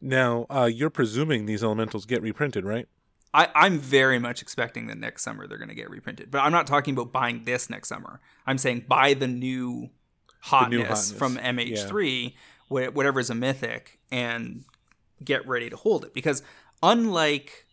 Now 0.00 0.46
uh, 0.48 0.70
you're 0.72 0.90
presuming 0.90 1.46
these 1.46 1.64
elementals 1.64 2.06
get 2.06 2.22
reprinted 2.22 2.64
right 2.64 2.86
I, 3.34 3.48
I'm 3.54 3.78
very 3.78 4.18
much 4.18 4.40
expecting 4.42 4.86
that 4.86 4.98
next 4.98 5.22
summer 5.22 5.46
they're 5.46 5.58
going 5.58 5.68
to 5.68 5.74
get 5.74 5.90
reprinted. 5.90 6.30
But 6.30 6.40
I'm 6.40 6.52
not 6.52 6.66
talking 6.66 6.94
about 6.94 7.12
buying 7.12 7.44
this 7.44 7.68
next 7.68 7.88
summer. 7.88 8.20
I'm 8.46 8.58
saying 8.58 8.86
buy 8.88 9.14
the 9.14 9.26
new 9.26 9.90
hotness, 10.40 10.70
the 10.70 10.76
new 10.76 10.84
hotness. 10.84 11.12
from 11.12 11.36
MH3, 11.36 12.32
yeah. 12.70 12.88
whatever 12.88 13.20
is 13.20 13.30
a 13.30 13.34
mythic, 13.34 13.98
and 14.10 14.64
get 15.22 15.46
ready 15.46 15.68
to 15.70 15.76
hold 15.76 16.04
it. 16.04 16.14
Because 16.14 16.42
unlike 16.82 17.66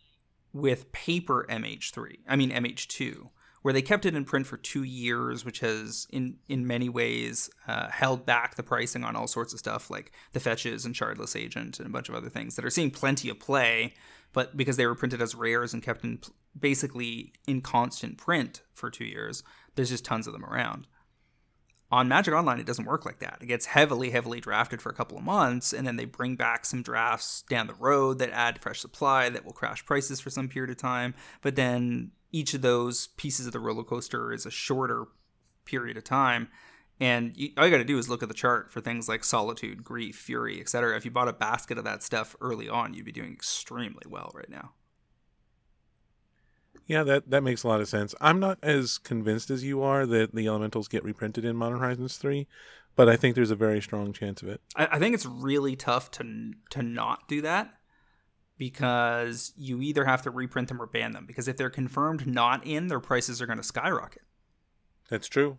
with 0.52 0.92
paper 0.92 1.46
MH3, 1.48 2.18
I 2.28 2.36
mean 2.36 2.50
MH2, 2.50 3.30
where 3.62 3.72
they 3.72 3.82
kept 3.82 4.04
it 4.04 4.14
in 4.14 4.26
print 4.26 4.46
for 4.46 4.58
two 4.58 4.82
years, 4.82 5.44
which 5.44 5.60
has 5.60 6.06
in 6.10 6.36
in 6.48 6.66
many 6.66 6.90
ways 6.90 7.48
uh, 7.66 7.88
held 7.88 8.26
back 8.26 8.56
the 8.56 8.62
pricing 8.62 9.04
on 9.04 9.16
all 9.16 9.26
sorts 9.26 9.54
of 9.54 9.58
stuff 9.58 9.90
like 9.90 10.12
the 10.32 10.40
fetches 10.40 10.84
and 10.84 10.94
Shardless 10.94 11.34
Agent 11.34 11.78
and 11.78 11.86
a 11.86 11.90
bunch 11.90 12.10
of 12.10 12.14
other 12.14 12.28
things 12.28 12.56
that 12.56 12.64
are 12.66 12.70
seeing 12.70 12.90
plenty 12.90 13.30
of 13.30 13.40
play 13.40 13.94
but 14.34 14.56
because 14.56 14.76
they 14.76 14.86
were 14.86 14.94
printed 14.94 15.22
as 15.22 15.34
rares 15.34 15.72
and 15.72 15.82
kept 15.82 16.04
in 16.04 16.18
basically 16.58 17.32
in 17.46 17.62
constant 17.62 18.18
print 18.18 18.60
for 18.74 18.90
two 18.90 19.06
years, 19.06 19.42
there's 19.74 19.88
just 19.88 20.04
tons 20.04 20.26
of 20.26 20.34
them 20.34 20.44
around. 20.44 20.86
On 21.90 22.08
Magic 22.08 22.34
Online, 22.34 22.58
it 22.58 22.66
doesn't 22.66 22.86
work 22.86 23.06
like 23.06 23.20
that. 23.20 23.38
It 23.40 23.46
gets 23.46 23.66
heavily, 23.66 24.10
heavily 24.10 24.40
drafted 24.40 24.82
for 24.82 24.90
a 24.90 24.94
couple 24.94 25.16
of 25.16 25.22
months, 25.22 25.72
and 25.72 25.86
then 25.86 25.96
they 25.96 26.04
bring 26.04 26.34
back 26.34 26.66
some 26.66 26.82
drafts 26.82 27.44
down 27.48 27.68
the 27.68 27.74
road 27.74 28.18
that 28.18 28.30
add 28.30 28.60
fresh 28.60 28.80
supply 28.80 29.28
that 29.28 29.44
will 29.44 29.52
crash 29.52 29.86
prices 29.86 30.20
for 30.20 30.30
some 30.30 30.48
period 30.48 30.70
of 30.70 30.76
time. 30.76 31.14
But 31.40 31.54
then 31.54 32.10
each 32.32 32.52
of 32.52 32.62
those 32.62 33.06
pieces 33.16 33.46
of 33.46 33.52
the 33.52 33.60
roller 33.60 33.84
coaster 33.84 34.32
is 34.32 34.44
a 34.44 34.50
shorter 34.50 35.06
period 35.64 35.96
of 35.96 36.04
time 36.04 36.48
and 37.00 37.36
you, 37.36 37.50
all 37.56 37.64
you 37.64 37.70
got 37.70 37.78
to 37.78 37.84
do 37.84 37.98
is 37.98 38.08
look 38.08 38.22
at 38.22 38.28
the 38.28 38.34
chart 38.34 38.70
for 38.70 38.80
things 38.80 39.08
like 39.08 39.24
solitude, 39.24 39.82
grief, 39.82 40.16
fury, 40.16 40.60
etc. 40.60 40.96
If 40.96 41.04
you 41.04 41.10
bought 41.10 41.28
a 41.28 41.32
basket 41.32 41.78
of 41.78 41.84
that 41.84 42.02
stuff 42.02 42.36
early 42.40 42.68
on, 42.68 42.94
you'd 42.94 43.04
be 43.04 43.12
doing 43.12 43.32
extremely 43.32 44.04
well 44.06 44.30
right 44.34 44.48
now. 44.48 44.72
Yeah, 46.86 47.02
that 47.04 47.30
that 47.30 47.42
makes 47.42 47.62
a 47.62 47.68
lot 47.68 47.80
of 47.80 47.88
sense. 47.88 48.14
I'm 48.20 48.38
not 48.38 48.58
as 48.62 48.98
convinced 48.98 49.50
as 49.50 49.64
you 49.64 49.82
are 49.82 50.04
that 50.06 50.34
the 50.34 50.46
elementals 50.46 50.86
get 50.86 51.02
reprinted 51.02 51.44
in 51.44 51.56
Modern 51.56 51.78
Horizons 51.78 52.18
3, 52.18 52.46
but 52.94 53.08
I 53.08 53.16
think 53.16 53.34
there's 53.34 53.50
a 53.50 53.56
very 53.56 53.80
strong 53.80 54.12
chance 54.12 54.42
of 54.42 54.48
it. 54.48 54.60
I, 54.76 54.88
I 54.92 54.98
think 54.98 55.14
it's 55.14 55.26
really 55.26 55.76
tough 55.76 56.10
to 56.12 56.52
to 56.70 56.82
not 56.82 57.26
do 57.26 57.40
that 57.40 57.74
because 58.58 59.52
you 59.56 59.80
either 59.80 60.04
have 60.04 60.22
to 60.22 60.30
reprint 60.30 60.68
them 60.68 60.80
or 60.80 60.86
ban 60.86 61.12
them 61.12 61.26
because 61.26 61.48
if 61.48 61.56
they're 61.56 61.70
confirmed 61.70 62.26
not 62.26 62.64
in, 62.66 62.88
their 62.88 63.00
prices 63.00 63.40
are 63.40 63.46
going 63.46 63.58
to 63.58 63.64
skyrocket. 63.64 64.22
That's 65.08 65.28
true. 65.28 65.58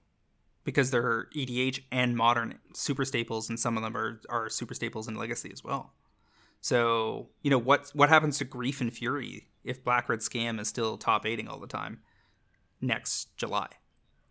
Because 0.65 0.91
they're 0.91 1.27
EDH 1.35 1.83
and 1.91 2.17
modern 2.17 2.59
super 2.73 3.05
staples, 3.05 3.47
and 3.47 3.57
some 3.57 3.77
of 3.77 3.83
them 3.83 3.95
are, 3.95 4.19
are 4.29 4.49
super 4.49 4.73
staples 4.73 5.07
in 5.07 5.15
Legacy 5.15 5.51
as 5.53 5.63
well. 5.63 5.93
So, 6.59 7.29
you 7.43 7.51
know, 7.51 7.59
what 7.59 7.91
what 7.93 8.09
happens 8.09 8.39
to 8.39 8.43
Grief 8.43 8.81
and 8.81 8.91
Fury 8.91 9.47
if 9.63 9.83
Black 9.83 10.09
Red 10.09 10.19
Scam 10.19 10.59
is 10.59 10.67
still 10.67 10.97
top 10.97 11.25
eighting 11.25 11.47
all 11.47 11.59
the 11.59 11.67
time 11.67 11.99
next 12.81 13.37
July? 13.37 13.67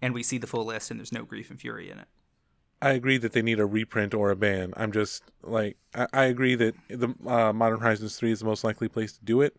And 0.03 0.13
we 0.13 0.25
see 0.25 0.37
the 0.37 0.49
full 0.49 0.65
list 0.65 0.91
and 0.91 0.99
there's 0.99 1.13
no 1.13 1.25
Grief 1.25 1.49
and 1.49 1.61
Fury 1.61 1.89
in 1.89 2.01
it. 2.01 2.09
I 2.83 2.91
agree 2.91 3.19
that 3.19 3.33
they 3.33 3.41
need 3.41 3.61
a 3.61 3.67
reprint 3.67 4.15
or 4.15 4.31
a 4.31 4.37
ban. 4.37 4.75
I'm 4.77 4.91
just 4.91 5.23
like 5.43 5.77
I, 5.95 6.09
I 6.13 6.25
agree 6.25 6.57
that 6.57 6.75
the 6.89 7.15
uh, 7.25 7.53
Modern 7.53 7.79
Horizons 7.79 8.17
three 8.17 8.33
is 8.33 8.41
the 8.41 8.47
most 8.47 8.65
likely 8.65 8.89
place 8.89 9.13
to 9.13 9.25
do 9.25 9.41
it. 9.41 9.57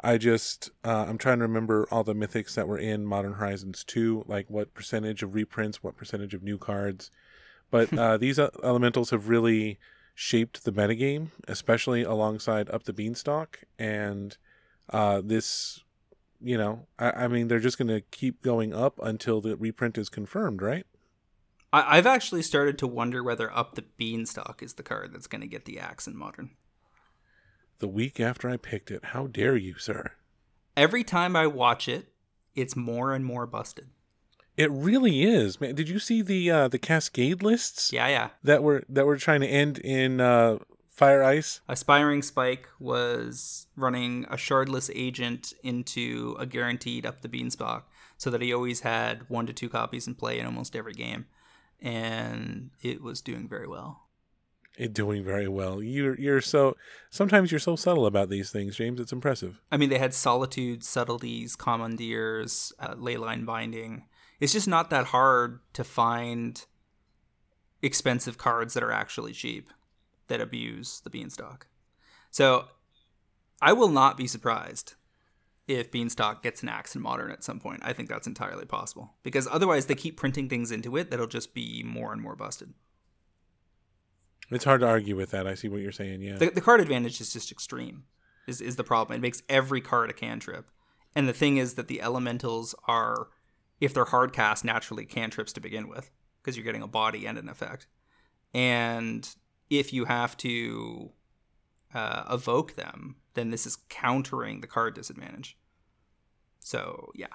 I 0.00 0.18
just 0.18 0.70
uh, 0.84 1.06
I'm 1.08 1.18
trying 1.18 1.38
to 1.38 1.44
remember 1.44 1.86
all 1.90 2.04
the 2.04 2.14
mythics 2.14 2.54
that 2.54 2.68
were 2.68 2.78
in 2.78 3.04
Modern 3.04 3.34
Horizons 3.34 3.84
2, 3.84 4.24
like 4.26 4.48
what 4.48 4.74
percentage 4.74 5.22
of 5.22 5.34
reprints, 5.34 5.82
what 5.82 5.96
percentage 5.96 6.34
of 6.34 6.42
new 6.42 6.58
cards. 6.58 7.10
But 7.70 7.92
uh, 7.98 8.16
these 8.16 8.38
elementals 8.38 9.10
have 9.10 9.28
really 9.28 9.78
shaped 10.14 10.64
the 10.64 10.72
metagame, 10.72 11.28
especially 11.46 12.02
alongside 12.02 12.70
Up 12.70 12.84
the 12.84 12.92
Beanstalk. 12.92 13.60
And 13.78 14.36
uh, 14.90 15.20
this, 15.24 15.84
you 16.40 16.56
know, 16.56 16.86
I, 16.98 17.10
I 17.10 17.28
mean, 17.28 17.48
they're 17.48 17.58
just 17.58 17.78
going 17.78 17.88
to 17.88 18.00
keep 18.00 18.42
going 18.42 18.72
up 18.72 18.98
until 19.02 19.40
the 19.40 19.56
reprint 19.56 19.98
is 19.98 20.08
confirmed, 20.08 20.62
right? 20.62 20.86
I, 21.72 21.96
have 21.96 22.06
actually 22.06 22.42
started 22.42 22.78
to 22.78 22.86
wonder 22.86 23.22
whether 23.22 23.54
Up 23.54 23.74
the 23.74 23.82
Beanstalk 23.82 24.62
is 24.62 24.74
the 24.74 24.82
card 24.82 25.12
that's 25.12 25.26
going 25.26 25.42
to 25.42 25.46
get 25.46 25.66
the 25.66 25.78
axe 25.78 26.06
in 26.06 26.16
Modern 26.16 26.50
the 27.78 27.88
week 27.88 28.20
after 28.20 28.48
I 28.48 28.56
picked 28.56 28.90
it. 28.90 29.06
How 29.06 29.26
dare 29.26 29.56
you, 29.56 29.78
sir? 29.78 30.12
Every 30.76 31.04
time 31.04 31.34
I 31.36 31.46
watch 31.46 31.88
it, 31.88 32.12
it's 32.54 32.76
more 32.76 33.12
and 33.12 33.24
more 33.24 33.46
busted. 33.46 33.88
It 34.56 34.70
really 34.72 35.22
is, 35.22 35.60
man. 35.60 35.74
Did 35.76 35.88
you 35.88 36.00
see 36.00 36.20
the 36.20 36.50
uh, 36.50 36.68
the 36.68 36.78
cascade 36.78 37.42
lists? 37.42 37.92
Yeah, 37.92 38.08
yeah. 38.08 38.30
That 38.42 38.62
were 38.62 38.82
that 38.88 39.06
were 39.06 39.16
trying 39.16 39.40
to 39.42 39.46
end 39.46 39.78
in 39.78 40.20
uh, 40.20 40.58
Fire 40.88 41.22
Ice. 41.22 41.60
Aspiring 41.68 42.22
Spike 42.22 42.68
was 42.80 43.68
running 43.76 44.24
a 44.24 44.36
shardless 44.36 44.90
agent 44.92 45.52
into 45.62 46.36
a 46.40 46.46
guaranteed 46.46 47.06
up 47.06 47.22
the 47.22 47.28
beanstalk, 47.28 47.88
so 48.16 48.30
that 48.30 48.42
he 48.42 48.52
always 48.52 48.80
had 48.80 49.28
one 49.28 49.46
to 49.46 49.52
two 49.52 49.68
copies 49.68 50.08
in 50.08 50.16
play 50.16 50.40
in 50.40 50.46
almost 50.46 50.74
every 50.74 50.94
game, 50.94 51.26
and 51.80 52.70
it 52.82 53.00
was 53.00 53.20
doing 53.20 53.48
very 53.48 53.68
well 53.68 54.07
doing 54.86 55.24
very 55.24 55.48
well. 55.48 55.82
You're 55.82 56.18
you're 56.18 56.40
so 56.40 56.76
sometimes 57.10 57.50
you're 57.50 57.58
so 57.58 57.76
subtle 57.76 58.06
about 58.06 58.28
these 58.28 58.50
things, 58.50 58.76
James. 58.76 59.00
It's 59.00 59.12
impressive. 59.12 59.60
I 59.72 59.76
mean, 59.76 59.90
they 59.90 59.98
had 59.98 60.14
solitude, 60.14 60.84
subtleties, 60.84 61.56
commandeers, 61.56 62.72
uh, 62.78 62.94
leyline 62.94 63.44
binding. 63.44 64.04
It's 64.40 64.52
just 64.52 64.68
not 64.68 64.90
that 64.90 65.06
hard 65.06 65.60
to 65.72 65.82
find 65.82 66.64
expensive 67.82 68.38
cards 68.38 68.74
that 68.74 68.82
are 68.82 68.92
actually 68.92 69.32
cheap 69.32 69.70
that 70.28 70.40
abuse 70.40 71.00
the 71.00 71.10
beanstalk. 71.10 71.66
So 72.30 72.66
I 73.60 73.72
will 73.72 73.88
not 73.88 74.16
be 74.16 74.26
surprised 74.26 74.94
if 75.66 75.90
Beanstalk 75.90 76.42
gets 76.42 76.62
an 76.62 76.68
axe 76.68 76.94
in 76.94 77.02
modern 77.02 77.30
at 77.30 77.44
some 77.44 77.60
point. 77.60 77.80
I 77.82 77.92
think 77.92 78.08
that's 78.08 78.26
entirely 78.26 78.64
possible 78.64 79.14
because 79.22 79.48
otherwise 79.50 79.86
they 79.86 79.94
keep 79.94 80.16
printing 80.16 80.48
things 80.48 80.70
into 80.70 80.96
it 80.96 81.10
that'll 81.10 81.26
just 81.26 81.54
be 81.54 81.82
more 81.84 82.12
and 82.12 82.22
more 82.22 82.36
busted. 82.36 82.72
It's 84.50 84.64
hard 84.64 84.80
to 84.80 84.86
argue 84.88 85.16
with 85.16 85.30
that. 85.30 85.46
I 85.46 85.54
see 85.54 85.68
what 85.68 85.80
you're 85.80 85.92
saying. 85.92 86.22
Yeah. 86.22 86.36
The, 86.36 86.50
the 86.50 86.60
card 86.60 86.80
advantage 86.80 87.20
is 87.20 87.32
just 87.32 87.52
extreme. 87.52 88.04
Is 88.46 88.60
is 88.60 88.76
the 88.76 88.84
problem? 88.84 89.16
It 89.16 89.20
makes 89.22 89.42
every 89.48 89.80
card 89.80 90.08
a 90.08 90.14
cantrip, 90.14 90.70
and 91.14 91.28
the 91.28 91.34
thing 91.34 91.58
is 91.58 91.74
that 91.74 91.88
the 91.88 92.00
elementals 92.00 92.74
are, 92.86 93.28
if 93.78 93.92
they're 93.92 94.06
hard 94.06 94.32
cast, 94.32 94.64
naturally 94.64 95.04
cantrips 95.04 95.52
to 95.52 95.60
begin 95.60 95.86
with 95.86 96.10
because 96.40 96.56
you're 96.56 96.64
getting 96.64 96.82
a 96.82 96.88
body 96.88 97.26
and 97.26 97.36
an 97.36 97.50
effect, 97.50 97.86
and 98.54 99.34
if 99.68 99.92
you 99.92 100.06
have 100.06 100.34
to 100.38 101.10
uh, 101.92 102.24
evoke 102.30 102.74
them, 102.74 103.16
then 103.34 103.50
this 103.50 103.66
is 103.66 103.76
countering 103.90 104.62
the 104.62 104.66
card 104.66 104.94
disadvantage. 104.94 105.58
So 106.60 107.12
yeah, 107.14 107.26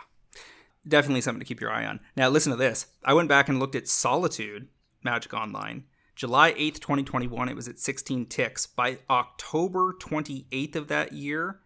definitely 0.87 1.21
something 1.21 1.39
to 1.39 1.45
keep 1.45 1.61
your 1.61 1.71
eye 1.71 1.85
on. 1.85 1.99
Now 2.15 2.29
listen 2.29 2.51
to 2.51 2.57
this. 2.57 2.87
I 3.05 3.13
went 3.13 3.29
back 3.29 3.49
and 3.49 3.59
looked 3.59 3.75
at 3.75 3.87
Solitude 3.87 4.67
Magic 5.03 5.33
Online 5.33 5.83
July 6.15 6.53
8th, 6.53 6.79
2021, 6.79 7.49
it 7.49 7.55
was 7.55 7.67
at 7.67 7.79
16 7.79 8.27
ticks. 8.27 8.67
By 8.67 8.99
October 9.09 9.93
28th 9.99 10.75
of 10.75 10.87
that 10.87 11.13
year, 11.13 11.59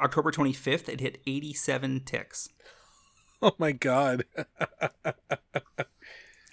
October 0.00 0.30
25th, 0.30 0.88
it 0.88 1.00
hit 1.00 1.20
87 1.26 2.02
ticks. 2.04 2.48
Oh 3.42 3.52
my 3.58 3.72
god. 3.72 4.24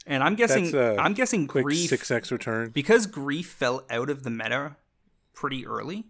and 0.05 0.23
I'm 0.23 0.35
guessing 0.35 0.75
I'm 0.75 1.13
guessing 1.13 1.47
quick 1.47 1.63
grief 1.63 1.89
6x 1.89 2.31
return. 2.31 2.71
Because 2.71 3.05
grief 3.05 3.47
fell 3.47 3.85
out 3.89 4.09
of 4.09 4.23
the 4.23 4.29
meta 4.29 4.75
pretty 5.33 5.65
early. 5.65 6.05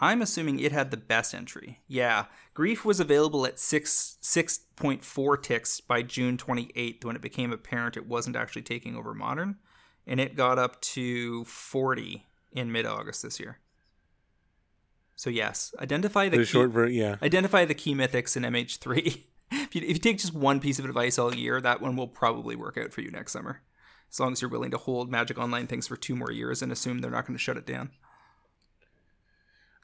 I'm 0.00 0.22
assuming 0.22 0.58
it 0.58 0.72
had 0.72 0.90
the 0.90 0.96
best 0.96 1.34
entry. 1.34 1.80
Yeah, 1.86 2.24
Grief 2.54 2.84
was 2.84 3.00
available 3.00 3.46
at 3.46 3.58
6 3.58 4.18
6.4 4.22 5.42
ticks 5.42 5.80
by 5.80 6.02
June 6.02 6.36
28th 6.36 7.04
when 7.04 7.16
it 7.16 7.22
became 7.22 7.52
apparent 7.52 7.96
it 7.96 8.06
wasn't 8.06 8.36
actually 8.36 8.62
taking 8.62 8.96
over 8.96 9.14
Modern 9.14 9.56
and 10.06 10.20
it 10.20 10.36
got 10.36 10.58
up 10.58 10.80
to 10.80 11.44
40 11.44 12.26
in 12.52 12.72
mid-August 12.72 13.22
this 13.22 13.40
year. 13.40 13.58
So 15.16 15.28
yes, 15.30 15.74
identify 15.78 16.28
the, 16.28 16.38
the 16.38 16.44
key, 16.44 16.50
short 16.50 16.70
ver- 16.70 16.86
yeah. 16.86 17.16
Identify 17.22 17.66
the 17.66 17.74
key 17.74 17.94
mythics 17.94 18.36
in 18.36 18.42
MH3. 18.42 19.20
if, 19.52 19.74
you, 19.74 19.82
if 19.82 19.88
you 19.88 19.94
take 19.98 20.18
just 20.18 20.34
one 20.34 20.60
piece 20.60 20.78
of 20.78 20.84
advice 20.84 21.18
all 21.18 21.34
year, 21.34 21.60
that 21.60 21.82
one 21.82 21.96
will 21.96 22.08
probably 22.08 22.56
work 22.56 22.78
out 22.78 22.92
for 22.92 23.02
you 23.02 23.10
next 23.10 23.32
summer. 23.32 23.60
As 24.10 24.18
long 24.18 24.32
as 24.32 24.40
you're 24.40 24.50
willing 24.50 24.70
to 24.72 24.78
hold 24.78 25.10
Magic 25.10 25.38
Online 25.38 25.66
things 25.66 25.86
for 25.86 25.96
two 25.96 26.16
more 26.16 26.32
years 26.32 26.62
and 26.62 26.72
assume 26.72 26.98
they're 26.98 27.10
not 27.10 27.26
going 27.26 27.36
to 27.36 27.42
shut 27.42 27.56
it 27.56 27.66
down. 27.66 27.90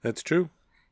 That's 0.02 0.22
true. 0.22 0.50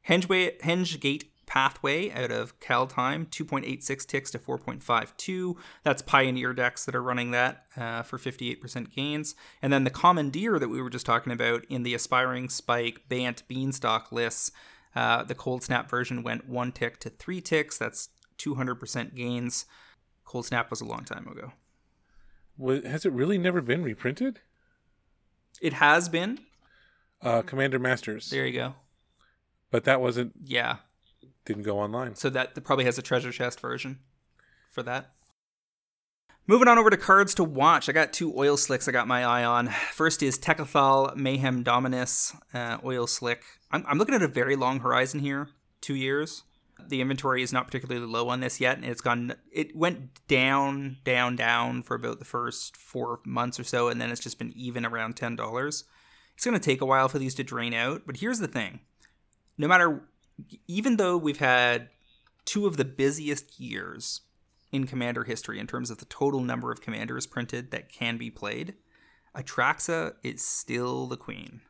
Hengeway, 0.09 0.61
Hengegate 0.61 1.31
Pathway 1.55 2.11
out 2.11 2.33
of 2.33 2.59
Kaldheim, 2.59 3.29
2.86 3.29 4.07
ticks 4.07 4.33
to 4.33 4.41
4.52. 4.41 5.55
That's 5.85 6.03
Pioneer 6.03 6.53
decks 6.53 6.85
that 6.85 6.97
are 6.97 7.03
running 7.03 7.31
that 7.31 7.67
uh, 7.77 8.03
for 8.03 8.19
58% 8.19 8.93
gains. 8.93 9.37
And 9.63 9.73
then 9.73 9.85
the 9.85 9.91
Commandeer 9.91 10.59
that 10.59 10.69
we 10.69 10.83
were 10.83 10.91
just 10.91 11.07
talking 11.07 11.33
about 11.33 11.65
in 11.67 11.85
the 11.85 11.95
Aspiring 11.95 12.49
Spike, 12.49 13.03
Bant, 13.09 13.47
Beanstalk 13.47 14.11
lists, 14.11 14.51
uh, 14.97 15.23
the 15.23 15.37
Cold 15.37 15.63
Snap 15.63 15.89
version 15.89 16.25
went 16.25 16.49
one 16.49 16.73
tick 16.73 16.99
to 16.99 17.09
three 17.09 17.41
ticks. 17.41 17.79
That's 17.79 18.09
200% 18.39 19.15
gains. 19.15 19.67
Cold 20.25 20.47
Snap 20.47 20.71
was 20.71 20.81
a 20.81 20.85
long 20.85 21.05
time 21.05 21.29
ago. 21.29 21.53
Well, 22.59 22.83
has 22.83 23.07
it 23.07 23.13
really 23.13 23.39
never 23.39 23.61
been 23.61 23.85
reprinted? 23.85 24.41
It 25.63 25.75
has 25.75 26.09
been. 26.09 26.41
Uh, 27.23 27.43
Commander 27.43 27.79
Masters. 27.79 28.29
There 28.31 28.45
you 28.45 28.59
go. 28.59 28.75
But 29.71 29.85
that 29.85 30.01
wasn't. 30.01 30.33
Yeah 30.43 30.79
didn't 31.45 31.63
go 31.63 31.79
online. 31.79 32.15
So 32.15 32.31
that 32.31 32.63
probably 32.65 32.85
has 32.85 32.99
a 32.99 33.03
treasure 33.03 33.33
chest 33.33 33.61
version 33.61 33.99
for 34.71 34.83
that. 34.83 35.13
Moving 36.47 36.69
on 36.69 36.77
over 36.77 36.91
to 36.91 36.99
cards 36.99 37.35
to 37.37 37.45
watch, 37.45 37.89
I 37.89 37.93
got 37.93 38.13
two 38.13 38.37
oil 38.37 38.59
slicks 38.59 38.87
I 38.87 38.93
got 38.93 39.09
my 39.09 39.25
eye 39.25 39.45
on. 39.45 39.69
First 39.93 40.23
is 40.23 40.39
Tekuthal 40.39 41.17
Mayhem 41.17 41.63
Dominus 41.63 42.35
uh, 42.53 42.77
oil 42.85 43.07
slick. 43.07 43.43
I'm, 43.71 43.83
I'm 43.89 43.97
looking 43.97 44.15
at 44.15 44.23
a 44.23 44.29
very 44.29 44.55
long 44.55 44.81
horizon 44.81 45.21
here, 45.21 45.49
two 45.81 45.95
years. 45.95 46.43
The 46.87 47.01
inventory 47.01 47.43
is 47.43 47.53
not 47.53 47.67
particularly 47.67 48.07
low 48.07 48.29
on 48.29 48.41
this 48.41 48.61
yet, 48.61 48.77
and 48.77 48.85
it's 48.85 49.01
gone. 49.01 49.37
It 49.51 49.75
went 49.75 50.27
down, 50.29 50.99
down, 51.03 51.35
down 51.35 51.83
for 51.83 51.95
about 51.95 52.19
the 52.19 52.27
first 52.27 52.77
four 52.77 53.21
months 53.25 53.59
or 53.59 53.65
so, 53.65 53.89
and 53.89 53.99
then 53.99 54.11
it's 54.11 54.21
just 54.21 54.39
been 54.39 54.53
even 54.55 54.85
around 54.85 55.17
ten 55.17 55.37
dollars. 55.37 55.85
It's 56.35 56.45
going 56.45 56.59
to 56.59 56.63
take 56.63 56.83
a 56.83 56.87
while 56.87 57.09
for 57.09 57.19
these 57.19 57.35
to 57.37 57.45
drain 57.45 57.73
out, 57.73 58.03
but 58.05 58.19
here's 58.19 58.41
the 58.41 58.49
thing: 58.49 58.81
no 59.57 59.67
matter 59.67 60.03
even 60.67 60.97
though 60.97 61.17
we've 61.17 61.39
had 61.39 61.89
two 62.45 62.67
of 62.67 62.77
the 62.77 62.85
busiest 62.85 63.59
years 63.59 64.23
in 64.73 64.87
commander 64.87 65.25
history 65.25 65.59
in 65.59 65.67
terms 65.67 65.91
of 65.91 65.99
the 65.99 66.05
total 66.07 66.41
number 66.41 66.73
of 66.73 66.81
commanders 66.81 67.27
printed 67.27 67.71
that 67.71 67.91
can 67.91 68.17
be 68.19 68.31
played, 68.31 68.75
Atraxa 69.35 70.15
is 70.23 70.45
still 70.45 71.07
the 71.07 71.17
queen. 71.17 71.61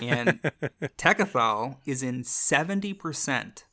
And 0.00 0.40
Tekuthal 0.98 1.78
is 1.86 2.02
in 2.02 2.22
70% 2.22 3.64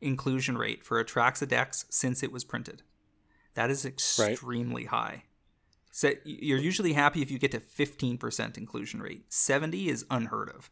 inclusion 0.00 0.58
rate 0.58 0.84
for 0.84 1.02
Atraxa 1.02 1.48
decks 1.48 1.84
since 1.90 2.22
it 2.22 2.32
was 2.32 2.44
printed. 2.44 2.82
That 3.54 3.70
is 3.70 3.84
extremely 3.84 4.84
right. 4.84 4.90
high. 4.90 5.22
So 5.90 6.12
you're 6.24 6.58
usually 6.58 6.92
happy 6.92 7.22
if 7.22 7.30
you 7.30 7.38
get 7.38 7.52
to 7.52 7.60
15% 7.60 8.58
inclusion 8.58 9.00
rate. 9.00 9.32
70 9.32 9.88
is 9.88 10.04
unheard 10.10 10.50
of. 10.50 10.70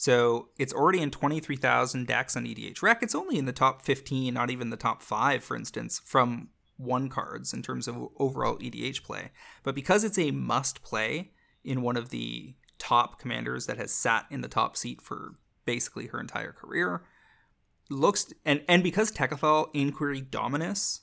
So 0.00 0.48
it's 0.58 0.72
already 0.72 1.02
in 1.02 1.10
23,000 1.10 2.06
decks 2.06 2.34
on 2.34 2.46
EDH 2.46 2.80
Rec. 2.80 3.02
It's 3.02 3.14
only 3.14 3.36
in 3.36 3.44
the 3.44 3.52
top 3.52 3.82
15, 3.82 4.32
not 4.32 4.48
even 4.48 4.70
the 4.70 4.78
top 4.78 5.02
five, 5.02 5.44
for 5.44 5.54
instance, 5.54 6.00
from 6.02 6.48
one 6.78 7.10
cards 7.10 7.52
in 7.52 7.60
terms 7.60 7.86
of 7.86 8.08
overall 8.18 8.56
EDH 8.56 9.02
play. 9.02 9.30
But 9.62 9.74
because 9.74 10.02
it's 10.02 10.18
a 10.18 10.30
must 10.30 10.82
play 10.82 11.32
in 11.62 11.82
one 11.82 11.98
of 11.98 12.08
the 12.08 12.54
top 12.78 13.18
commanders 13.18 13.66
that 13.66 13.76
has 13.76 13.92
sat 13.92 14.24
in 14.30 14.40
the 14.40 14.48
top 14.48 14.74
seat 14.74 15.02
for 15.02 15.34
basically 15.66 16.06
her 16.06 16.18
entire 16.18 16.52
career, 16.52 17.02
looks 17.90 18.32
and 18.46 18.62
and 18.66 18.82
because 18.82 19.12
Tekuthal 19.12 19.68
Inquiry 19.74 20.22
Dominus 20.22 21.02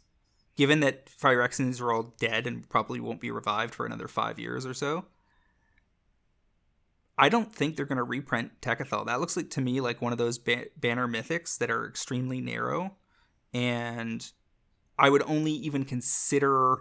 given 0.56 0.80
that 0.80 1.06
Phyrexians 1.06 1.80
are 1.80 1.94
all 1.94 2.16
dead 2.20 2.48
and 2.48 2.68
probably 2.68 3.00
won't 3.00 3.22
be 3.22 3.30
revived 3.30 3.76
for 3.76 3.86
another 3.86 4.08
five 4.08 4.40
years 4.40 4.66
or 4.66 4.74
so. 4.74 5.06
I 7.17 7.30
don't 7.30 7.53
think 7.53 7.75
they're 7.75 7.86
going 7.86 7.97
to 7.97 8.03
reprint 8.03 8.62
Tekuthal. 8.62 9.06
That 9.06 9.19
looks 9.19 9.36
like 9.36 9.49
to 9.51 9.62
me 9.62 9.82
like 9.82 10.01
one 10.01 10.12
of 10.12 10.17
those 10.17 10.38
ba- 10.38 10.67
banner 10.77 11.08
mythics 11.08 11.58
that 11.58 11.71
are 11.71 11.88
extremely 11.88 12.41
narrow, 12.41 12.95
and 13.53 14.32
I 14.99 15.10
would 15.10 15.23
only 15.23 15.51
even 15.51 15.84
consider 15.84 16.77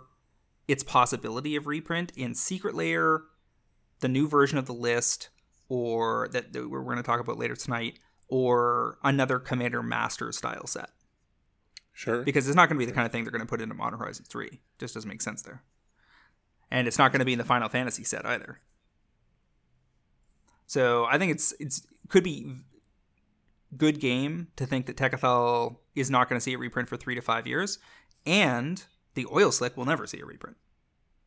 its 0.68 0.82
possibility 0.82 1.56
of 1.56 1.66
reprint 1.66 2.12
in 2.16 2.34
Secret 2.34 2.74
Lair, 2.74 3.22
the 4.00 4.08
new 4.08 4.28
version 4.28 4.58
of 4.58 4.66
the 4.66 4.74
list, 4.74 5.30
or 5.68 6.28
that, 6.32 6.52
that 6.52 6.68
we're 6.68 6.82
going 6.82 6.96
to 6.96 7.02
talk 7.02 7.20
about 7.20 7.38
later 7.38 7.56
tonight, 7.56 7.98
or 8.28 8.98
another 9.04 9.38
Commander 9.38 9.82
Master 9.82 10.32
style 10.32 10.66
set. 10.66 10.90
Sure. 11.92 12.22
Because 12.22 12.46
it's 12.46 12.56
not 12.56 12.68
going 12.68 12.76
to 12.76 12.84
be 12.84 12.90
the 12.90 12.94
kind 12.94 13.06
of 13.06 13.12
thing 13.12 13.24
they're 13.24 13.30
going 13.30 13.40
to 13.40 13.46
put 13.46 13.62
into 13.62 13.74
Modern 13.74 13.98
Horizons 13.98 14.28
3. 14.28 14.60
Just 14.78 14.92
doesn't 14.92 15.08
make 15.08 15.22
sense 15.22 15.40
there. 15.42 15.62
And 16.70 16.86
it's 16.86 16.98
not 16.98 17.10
going 17.10 17.20
to 17.20 17.24
be 17.24 17.32
in 17.32 17.38
the 17.38 17.44
Final 17.44 17.70
Fantasy 17.70 18.04
set 18.04 18.26
either. 18.26 18.60
So 20.66 21.06
I 21.06 21.18
think 21.18 21.32
it's 21.32 21.54
it's 21.58 21.86
could 22.08 22.24
be 22.24 22.56
good 23.76 24.00
game 24.00 24.48
to 24.56 24.66
think 24.66 24.86
that 24.86 24.96
Tekuthal 24.96 25.76
is 25.94 26.10
not 26.10 26.28
going 26.28 26.38
to 26.38 26.42
see 26.42 26.54
a 26.54 26.58
reprint 26.58 26.88
for 26.88 26.96
three 26.96 27.14
to 27.14 27.20
five 27.20 27.46
years, 27.46 27.78
and 28.24 28.84
the 29.14 29.26
Oil 29.32 29.50
Slick 29.50 29.76
will 29.76 29.84
never 29.84 30.06
see 30.06 30.20
a 30.20 30.26
reprint. 30.26 30.56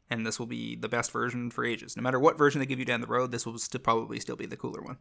And 0.10 0.26
this 0.26 0.40
will 0.40 0.48
be 0.48 0.76
the 0.76 0.90
best 0.90 1.12
version 1.12 1.52
for 1.52 1.64
ages. 1.64 1.96
No 1.96 2.02
matter 2.02 2.20
what 2.20 2.38
version 2.38 2.60
they 2.60 2.66
give 2.66 2.80
you 2.80 2.86
down 2.86 3.02
the 3.02 3.08
road, 3.08 3.32
this 3.32 3.46
will 3.46 3.58
st- 3.60 3.84
probably 3.84 4.20
still 4.20 4.36
be 4.36 4.48
the 4.48 4.58
cooler 4.58 4.82
one. 4.82 4.98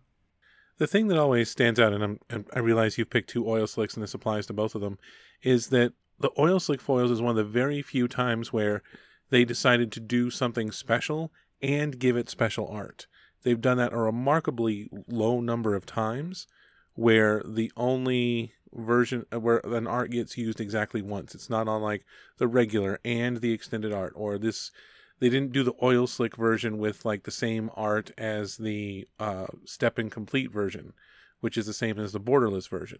The 0.77 0.87
thing 0.87 1.09
that 1.09 1.18
always 1.18 1.51
stands 1.51 1.81
out, 1.81 1.92
and, 1.92 2.18
and 2.29 2.44
I 2.55 2.59
realize 2.59 2.98
you've 2.98 3.11
picked 3.11 3.31
two 3.31 3.48
oil 3.48 3.66
slicks, 3.66 3.94
and 3.94 4.03
this 4.03 4.14
applies 4.14 4.46
to 4.46 4.53
both 4.53 4.74
of 4.74 4.81
them, 4.81 4.98
is 5.42 5.68
that 5.68 5.92
the 6.20 6.31
oil 6.38 6.61
slick 6.61 6.81
foils 6.81 7.11
is 7.11 7.22
one 7.22 7.31
of 7.31 7.37
the 7.37 7.44
very 7.44 7.81
few 7.81 8.07
times 8.07 8.53
where 8.53 8.83
they 9.31 9.44
decided 9.44 9.90
to 9.92 10.01
do 10.01 10.31
something 10.31 10.70
special 10.70 11.33
and 11.62 11.98
give 11.98 12.16
it 12.16 12.29
special 12.29 12.68
art. 12.68 13.07
They've 13.48 13.58
done 13.58 13.78
that 13.78 13.94
a 13.94 13.96
remarkably 13.96 14.90
low 15.08 15.40
number 15.40 15.74
of 15.74 15.87
times, 15.87 16.46
where 16.92 17.42
the 17.46 17.72
only 17.78 18.52
version 18.74 19.24
where 19.30 19.62
an 19.64 19.87
art 19.87 20.11
gets 20.11 20.37
used 20.37 20.61
exactly 20.61 21.00
once. 21.00 21.34
It's 21.34 21.48
not 21.48 21.66
on 21.66 21.80
like 21.80 22.04
the 22.37 22.46
regular 22.46 23.00
and 23.06 23.38
the 23.38 23.52
extended 23.52 23.90
art, 23.90 24.12
or 24.14 24.37
this 24.37 24.70
they 25.18 25.30
didn't 25.30 25.52
do 25.52 25.62
the 25.62 25.72
oil 25.82 26.06
slick 26.06 26.37
version 26.37 26.76
with 26.76 27.06
like 27.06 27.22
the 27.22 27.30
same 27.30 27.70
art 27.74 28.11
as 28.18 28.58
the 28.58 29.08
uh, 29.18 29.46
step 29.64 29.96
complete 30.11 30.52
version, 30.52 30.92
which 31.40 31.56
is 31.56 31.64
the 31.64 31.72
same 31.72 31.98
as 31.98 32.12
the 32.12 32.20
borderless 32.20 32.68
version. 32.68 32.98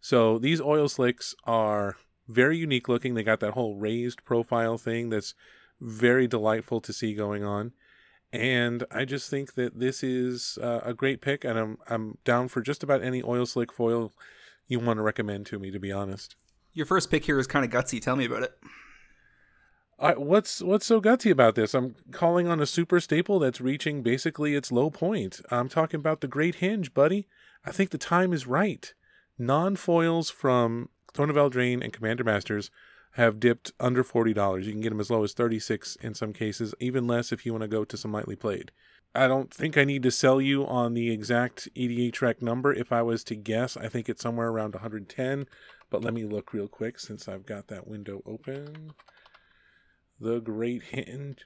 So 0.00 0.38
these 0.38 0.60
oil 0.60 0.88
slicks 0.88 1.34
are 1.42 1.96
very 2.28 2.56
unique 2.56 2.88
looking. 2.88 3.14
They 3.14 3.24
got 3.24 3.40
that 3.40 3.54
whole 3.54 3.74
raised 3.74 4.24
profile 4.24 4.78
thing 4.78 5.08
that's 5.08 5.34
very 5.80 6.28
delightful 6.28 6.80
to 6.82 6.92
see 6.92 7.14
going 7.14 7.42
on. 7.42 7.72
And 8.32 8.84
I 8.90 9.04
just 9.04 9.30
think 9.30 9.54
that 9.54 9.78
this 9.78 10.02
is 10.02 10.58
uh, 10.62 10.80
a 10.84 10.92
great 10.92 11.22
pick, 11.22 11.44
and 11.44 11.58
I'm 11.58 11.78
I'm 11.88 12.18
down 12.24 12.48
for 12.48 12.60
just 12.60 12.82
about 12.82 13.02
any 13.02 13.22
oil 13.22 13.46
slick 13.46 13.72
foil 13.72 14.12
you 14.66 14.78
want 14.78 14.98
to 14.98 15.02
recommend 15.02 15.46
to 15.46 15.58
me. 15.58 15.70
To 15.70 15.78
be 15.78 15.90
honest, 15.90 16.36
your 16.74 16.84
first 16.84 17.10
pick 17.10 17.24
here 17.24 17.38
is 17.38 17.46
kind 17.46 17.64
of 17.64 17.70
gutsy. 17.70 18.02
Tell 18.02 18.16
me 18.16 18.26
about 18.26 18.42
it. 18.42 18.52
I, 19.98 20.12
what's 20.12 20.62
what's 20.62 20.86
so 20.86 21.00
gutsy 21.00 21.30
about 21.30 21.54
this? 21.54 21.74
I'm 21.74 21.96
calling 22.12 22.46
on 22.46 22.60
a 22.60 22.66
super 22.66 23.00
staple 23.00 23.38
that's 23.38 23.60
reaching 23.60 24.02
basically 24.02 24.54
its 24.54 24.70
low 24.70 24.90
point. 24.90 25.40
I'm 25.50 25.68
talking 25.68 25.98
about 25.98 26.20
the 26.20 26.28
Great 26.28 26.56
Henge, 26.56 26.92
buddy. 26.92 27.26
I 27.64 27.72
think 27.72 27.90
the 27.90 27.98
time 27.98 28.32
is 28.32 28.46
right. 28.46 28.92
Non 29.38 29.74
foils 29.74 30.30
from 30.30 30.90
Throne 31.14 31.30
of 31.30 31.36
Eldraine 31.36 31.82
and 31.82 31.92
Commander 31.92 32.24
Masters 32.24 32.70
have 33.12 33.40
dipped 33.40 33.72
under 33.80 34.04
forty 34.04 34.32
dollars. 34.32 34.66
You 34.66 34.72
can 34.72 34.80
get 34.80 34.90
them 34.90 35.00
as 35.00 35.10
low 35.10 35.24
as 35.24 35.32
thirty 35.32 35.58
six 35.58 35.96
in 35.96 36.14
some 36.14 36.32
cases, 36.32 36.74
even 36.80 37.06
less 37.06 37.32
if 37.32 37.44
you 37.44 37.52
want 37.52 37.62
to 37.62 37.68
go 37.68 37.84
to 37.84 37.96
some 37.96 38.12
lightly 38.12 38.36
played. 38.36 38.70
I 39.14 39.26
don't 39.26 39.52
think 39.52 39.76
I 39.76 39.84
need 39.84 40.02
to 40.04 40.10
sell 40.10 40.40
you 40.40 40.66
on 40.66 40.94
the 40.94 41.10
exact 41.10 41.68
EDHREC 41.74 42.42
number. 42.42 42.72
If 42.72 42.92
I 42.92 43.02
was 43.02 43.24
to 43.24 43.34
guess, 43.34 43.76
I 43.76 43.88
think 43.88 44.08
it's 44.08 44.22
somewhere 44.22 44.48
around 44.48 44.74
110. 44.74 45.46
But 45.90 46.04
let 46.04 46.12
me 46.12 46.24
look 46.24 46.52
real 46.52 46.68
quick 46.68 46.98
since 46.98 47.26
I've 47.26 47.46
got 47.46 47.68
that 47.68 47.88
window 47.88 48.22
open. 48.26 48.92
The 50.20 50.40
Great 50.40 50.82
Henge 50.92 51.40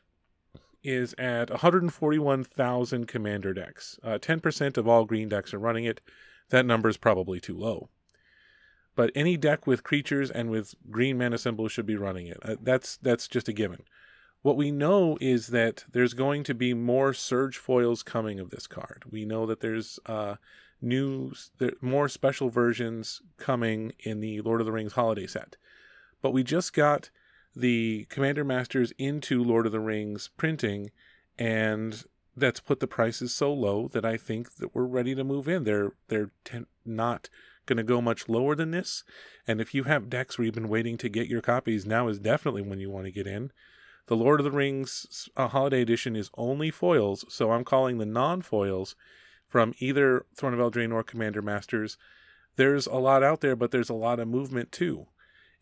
is 0.83 1.15
at 1.17 1.51
141,000 1.51 3.07
commander 3.07 3.55
decks. 3.55 3.99
Uh, 4.03 4.19
10% 4.19 4.77
of 4.77 4.89
all 4.89 5.05
green 5.05 5.29
decks 5.29 5.55
are 5.55 5.59
running 5.59 5.85
it. 5.85 6.01
That 6.51 6.67
number 6.67 6.89
is 6.89 6.97
probably 6.97 7.41
too 7.41 7.57
low. 7.57 7.89
But 8.95 9.11
any 9.15 9.37
deck 9.37 9.67
with 9.67 9.85
creatures 9.85 10.31
and 10.31 10.51
with 10.51 10.75
green 10.91 11.19
mana 11.19 11.39
symbols 11.39 11.73
should 11.73 11.87
be 11.87 11.97
running 11.97 12.27
it. 12.27 12.39
Uh, 12.43 12.57
that's 12.63 12.99
that's 12.99 13.27
just 13.29 13.49
a 13.49 13.53
given. 13.53 13.85
What 14.43 14.57
we 14.57 14.71
know 14.71 15.17
is 15.21 15.49
that 15.49 15.85
there's 15.91 16.15
going 16.15 16.43
to 16.45 16.55
be 16.55 16.75
more 16.75 17.15
surge 17.15 17.57
foils 17.57 18.03
coming 18.03 18.41
of 18.41 18.51
this 18.51 18.67
card. 18.67 19.05
We 19.11 19.25
know 19.25 19.47
that 19.47 19.61
there's 19.61 20.01
uh, 20.07 20.35
new, 20.81 21.33
there, 21.59 21.73
more 21.81 22.09
special 22.09 22.51
versions 22.51 23.23
coming 23.39 23.93
in 24.01 24.21
the 24.21 24.41
Lord 24.41 24.61
of 24.61 24.67
the 24.67 24.73
Rings 24.73 24.95
holiday 24.95 25.29
set. 25.29 25.57
But 26.21 26.33
we 26.33 26.43
just 26.43 26.73
got 26.73 27.11
the 27.55 28.07
Commander 28.09 28.45
Masters 28.45 28.93
into 28.99 29.45
Lord 29.45 29.67
of 29.67 29.73
the 29.73 29.81
Rings 29.81 30.31
printing, 30.37 30.91
and 31.39 32.05
that's 32.37 32.61
put 32.61 32.81
the 32.81 32.87
prices 32.87 33.33
so 33.33 33.53
low 33.53 33.89
that 33.89 34.05
I 34.05 34.17
think 34.17 34.57
that 34.57 34.75
we're 34.75 34.85
ready 34.85 35.15
to 35.15 35.25
move 35.25 35.49
in. 35.49 35.65
They're 35.65 35.93
they're 36.09 36.31
ten, 36.45 36.67
not 36.85 37.29
going 37.67 37.77
to 37.77 37.83
go 37.83 38.01
much 38.01 38.29
lower 38.29 38.55
than 38.55 38.71
this. 38.71 39.05
And 39.47 39.61
if 39.61 39.75
you 39.75 39.85
have 39.85 40.11
decks 40.11 40.39
where 40.39 40.45
you've 40.45 40.55
been 40.55 40.69
waiting 40.69 40.97
to 40.99 41.09
get 41.09 41.29
your 41.29 41.41
copies, 41.41 41.87
now 41.87 42.09
is 42.09 42.19
definitely 42.19 42.63
when 42.63 42.81
you 42.81 42.91
want 42.91 43.07
to 43.07 43.13
get 43.13 43.27
in. 43.27 43.53
The 44.07 44.17
Lord 44.17 44.41
of 44.41 44.45
the 44.45 44.51
Rings 44.51 45.29
uh, 45.37 45.49
Holiday 45.49 45.81
Edition 45.81 46.17
is 46.17 46.31
only 46.37 46.71
foils, 46.71 47.25
so 47.29 47.53
I'm 47.53 47.65
calling 47.65 47.99
the 47.99 48.07
non 48.07 48.43
foils 48.43 48.97
from 49.49 49.75
either 49.79 50.27
Throne 50.35 50.55
of 50.55 50.61
Eldraine 50.61 50.93
or 50.93 51.03
Commander 51.03 51.43
Masters. 51.43 51.97
There's 52.57 52.87
a 52.87 52.97
lot 52.97 53.23
out 53.23 53.41
there, 53.41 53.55
but 53.55 53.71
there's 53.71 53.91
a 53.91 53.95
lot 53.95 54.19
of 54.19 54.29
movement 54.29 54.73
too. 54.73 55.07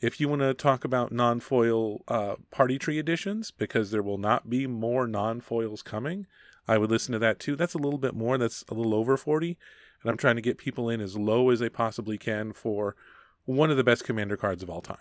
If 0.00 0.18
you 0.18 0.28
want 0.28 0.40
to 0.40 0.54
talk 0.54 0.84
about 0.84 1.12
non 1.12 1.40
foil 1.40 2.02
uh, 2.08 2.36
party 2.50 2.78
tree 2.78 2.98
editions, 2.98 3.50
because 3.50 3.90
there 3.90 4.02
will 4.02 4.18
not 4.18 4.48
be 4.48 4.66
more 4.66 5.06
non 5.06 5.40
foils 5.40 5.82
coming, 5.82 6.26
I 6.66 6.78
would 6.78 6.90
listen 6.90 7.12
to 7.12 7.18
that 7.18 7.40
too. 7.40 7.56
That's 7.56 7.74
a 7.74 7.78
little 7.78 7.98
bit 7.98 8.14
more. 8.14 8.38
That's 8.38 8.64
a 8.68 8.74
little 8.74 8.94
over 8.94 9.16
40. 9.16 9.58
And 10.02 10.10
I'm 10.10 10.16
trying 10.16 10.36
to 10.36 10.42
get 10.42 10.58
people 10.58 10.88
in 10.88 11.00
as 11.00 11.16
low 11.16 11.50
as 11.50 11.60
they 11.60 11.68
possibly 11.68 12.18
can 12.18 12.52
for 12.52 12.96
one 13.44 13.70
of 13.70 13.76
the 13.76 13.84
best 13.84 14.04
commander 14.04 14.36
cards 14.36 14.62
of 14.62 14.70
all 14.70 14.80
time. 14.80 14.98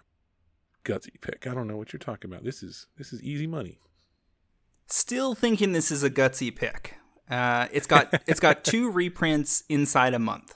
Gutsy 0.84 1.20
pick. 1.22 1.48
I 1.48 1.54
don't 1.54 1.68
know 1.68 1.78
what 1.78 1.94
you're 1.94 2.00
talking 2.00 2.32
about. 2.32 2.44
This 2.44 2.64
is 2.64 2.88
this 2.98 3.14
is 3.14 3.22
easy 3.22 3.48
money. 3.48 3.80
Still 4.88 5.36
thinking 5.36 5.72
this 5.72 5.92
is 5.92 6.04
a 6.04 6.10
gutsy 6.10 6.56
pick. 6.56 6.96
Uh, 7.30 7.68
it's 7.72 7.88
got 7.88 8.22
it's 8.28 8.40
got 8.40 8.64
two 8.64 8.90
reprints 8.90 9.64
inside 9.70 10.14
a 10.14 10.20
month. 10.20 10.56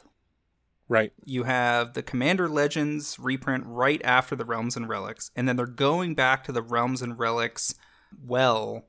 Right. 0.90 1.14
You 1.26 1.44
have 1.44 1.94
the 1.94 2.04
Commander 2.04 2.50
Legends 2.50 3.18
reprint 3.18 3.64
right 3.66 4.02
after 4.04 4.36
the 4.36 4.46
Realms 4.46 4.76
and 4.76 4.88
Relics, 4.90 5.32
and 5.36 5.48
then 5.48 5.56
they're 5.56 5.66
going 5.66 6.14
back 6.14 6.44
to 6.46 6.52
the 6.52 6.62
Realms 6.62 7.02
and 7.02 7.18
Relics 7.18 7.76
well 8.24 8.86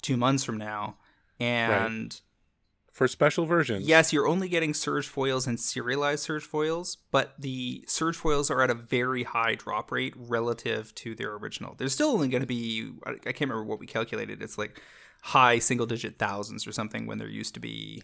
two 0.00 0.16
months 0.16 0.44
from 0.44 0.58
now. 0.58 0.96
And 1.40 2.12
right. 2.12 2.20
For 2.92 3.08
special 3.08 3.46
versions. 3.46 3.88
Yes, 3.88 4.12
you're 4.12 4.28
only 4.28 4.48
getting 4.48 4.74
surge 4.74 5.08
foils 5.08 5.46
and 5.46 5.58
serialized 5.58 6.22
surge 6.22 6.44
foils, 6.44 6.98
but 7.10 7.34
the 7.38 7.84
surge 7.88 8.16
foils 8.16 8.50
are 8.50 8.62
at 8.62 8.70
a 8.70 8.74
very 8.74 9.22
high 9.22 9.54
drop 9.54 9.90
rate 9.90 10.12
relative 10.16 10.94
to 10.96 11.14
their 11.14 11.34
original. 11.34 11.74
There's 11.76 11.94
still 11.94 12.10
only 12.10 12.28
going 12.28 12.42
to 12.42 12.46
be 12.46 12.92
I 13.06 13.14
can't 13.32 13.50
remember 13.50 13.64
what 13.64 13.80
we 13.80 13.86
calculated. 13.86 14.42
It's 14.42 14.58
like 14.58 14.80
high 15.22 15.58
single 15.58 15.86
digit 15.86 16.18
thousands 16.18 16.66
or 16.66 16.72
something 16.72 17.06
when 17.06 17.18
there 17.18 17.28
used 17.28 17.54
to 17.54 17.60
be 17.60 18.02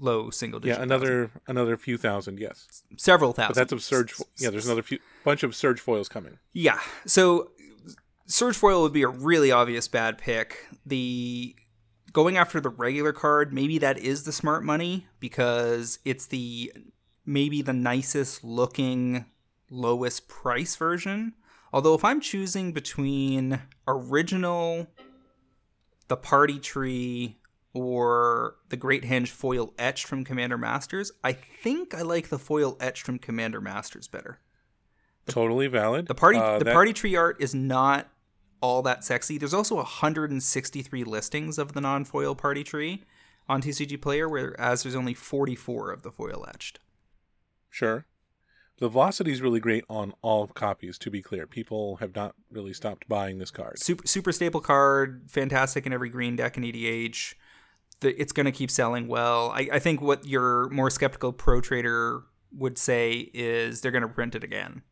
low 0.00 0.30
single 0.30 0.60
digit. 0.60 0.78
Yeah, 0.78 0.82
another 0.82 1.26
thousand. 1.26 1.40
another 1.48 1.76
few 1.76 1.98
thousand, 1.98 2.38
yes. 2.38 2.82
Several 2.96 3.34
thousand. 3.34 3.50
But 3.50 3.60
that's 3.60 3.72
of 3.72 3.82
surge. 3.82 4.14
Yeah, 4.38 4.48
there's 4.48 4.66
another 4.66 4.82
few 4.82 4.98
bunch 5.24 5.42
of 5.42 5.54
surge 5.54 5.80
foils 5.80 6.08
coming. 6.08 6.38
Yeah, 6.54 6.80
so 7.04 7.50
surge 8.24 8.56
foil 8.56 8.80
would 8.82 8.94
be 8.94 9.02
a 9.02 9.08
really 9.08 9.52
obvious 9.52 9.88
bad 9.88 10.16
pick. 10.16 10.66
The 10.86 11.54
going 12.16 12.38
after 12.38 12.62
the 12.62 12.70
regular 12.70 13.12
card, 13.12 13.52
maybe 13.52 13.76
that 13.76 13.98
is 13.98 14.22
the 14.22 14.32
smart 14.32 14.64
money 14.64 15.06
because 15.20 15.98
it's 16.02 16.26
the 16.28 16.72
maybe 17.26 17.60
the 17.60 17.74
nicest 17.74 18.42
looking 18.42 19.26
lowest 19.68 20.26
price 20.26 20.76
version. 20.76 21.34
Although 21.74 21.92
if 21.92 22.02
I'm 22.02 22.22
choosing 22.22 22.72
between 22.72 23.60
original 23.86 24.86
the 26.08 26.16
party 26.16 26.58
tree 26.58 27.36
or 27.74 28.56
the 28.70 28.78
Great 28.78 29.02
Henge 29.02 29.28
foil 29.28 29.74
etched 29.78 30.06
from 30.06 30.24
Commander 30.24 30.56
Masters, 30.56 31.12
I 31.22 31.34
think 31.34 31.92
I 31.92 32.00
like 32.00 32.30
the 32.30 32.38
foil 32.38 32.78
etched 32.80 33.02
from 33.02 33.18
Commander 33.18 33.60
Masters 33.60 34.08
better. 34.08 34.40
The, 35.26 35.32
totally 35.32 35.66
valid. 35.66 36.06
The 36.06 36.14
party 36.14 36.38
uh, 36.38 36.60
the 36.60 36.64
that... 36.64 36.72
party 36.72 36.94
tree 36.94 37.14
art 37.14 37.42
is 37.42 37.54
not 37.54 38.08
all 38.60 38.82
that 38.82 39.04
sexy. 39.04 39.38
There's 39.38 39.54
also 39.54 39.76
163 39.76 41.04
listings 41.04 41.58
of 41.58 41.72
the 41.72 41.80
non-foil 41.80 42.34
party 42.34 42.64
tree 42.64 43.04
on 43.48 43.62
TCG 43.62 44.00
Player, 44.00 44.28
whereas 44.28 44.82
there's 44.82 44.94
only 44.94 45.14
44 45.14 45.90
of 45.90 46.02
the 46.02 46.10
foil 46.10 46.44
etched. 46.48 46.80
Sure. 47.70 48.06
The 48.78 48.88
velocity 48.88 49.32
is 49.32 49.40
really 49.40 49.60
great 49.60 49.84
on 49.88 50.12
all 50.20 50.46
copies. 50.48 50.98
To 50.98 51.10
be 51.10 51.22
clear, 51.22 51.46
people 51.46 51.96
have 51.96 52.14
not 52.14 52.34
really 52.50 52.74
stopped 52.74 53.08
buying 53.08 53.38
this 53.38 53.50
card. 53.50 53.78
Super 53.78 54.06
super 54.06 54.32
staple 54.32 54.60
card, 54.60 55.24
fantastic 55.28 55.86
in 55.86 55.92
every 55.92 56.10
green 56.10 56.36
deck 56.36 56.56
in 56.58 56.62
EDH. 56.62 57.34
The, 58.00 58.20
it's 58.20 58.32
going 58.32 58.44
to 58.44 58.52
keep 58.52 58.70
selling 58.70 59.08
well. 59.08 59.50
I, 59.50 59.68
I 59.72 59.78
think 59.78 60.02
what 60.02 60.26
your 60.26 60.68
more 60.68 60.90
skeptical 60.90 61.32
pro 61.32 61.62
trader 61.62 62.24
would 62.52 62.76
say 62.76 63.30
is 63.32 63.80
they're 63.80 63.90
going 63.90 64.02
to 64.02 64.08
print 64.08 64.34
it 64.34 64.44
again. 64.44 64.82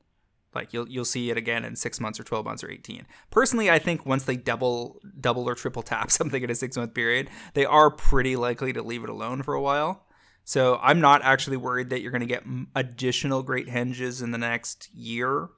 Like 0.54 0.72
you'll 0.72 0.88
you'll 0.88 1.04
see 1.04 1.30
it 1.30 1.36
again 1.36 1.64
in 1.64 1.76
six 1.76 2.00
months 2.00 2.18
or 2.18 2.24
twelve 2.24 2.44
months 2.44 2.62
or 2.62 2.70
eighteen. 2.70 3.06
Personally, 3.30 3.70
I 3.70 3.78
think 3.78 4.06
once 4.06 4.24
they 4.24 4.36
double 4.36 5.00
double 5.20 5.48
or 5.48 5.54
triple 5.54 5.82
tap 5.82 6.10
something 6.10 6.42
in 6.42 6.50
a 6.50 6.54
six 6.54 6.76
month 6.76 6.94
period, 6.94 7.30
they 7.54 7.64
are 7.64 7.90
pretty 7.90 8.36
likely 8.36 8.72
to 8.72 8.82
leave 8.82 9.04
it 9.04 9.10
alone 9.10 9.42
for 9.42 9.54
a 9.54 9.60
while. 9.60 10.04
So 10.44 10.78
I'm 10.82 11.00
not 11.00 11.22
actually 11.22 11.56
worried 11.56 11.88
that 11.90 12.02
you're 12.02 12.12
going 12.12 12.20
to 12.20 12.26
get 12.26 12.44
additional 12.74 13.42
Great 13.42 13.66
Henges 13.66 14.22
in 14.22 14.30
the 14.30 14.38
next 14.38 14.92
year. 14.94 15.48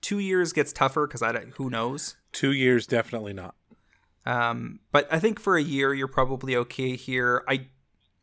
Two 0.00 0.18
years 0.18 0.54
gets 0.54 0.72
tougher 0.72 1.06
because 1.06 1.22
I 1.22 1.32
don't, 1.32 1.50
who 1.56 1.68
knows. 1.68 2.16
Two 2.32 2.52
years, 2.52 2.86
definitely 2.86 3.34
not. 3.34 3.54
Um, 4.24 4.80
but 4.90 5.06
I 5.12 5.18
think 5.18 5.38
for 5.38 5.56
a 5.56 5.62
year 5.62 5.92
you're 5.92 6.08
probably 6.08 6.56
okay 6.56 6.96
here. 6.96 7.44
I, 7.48 7.66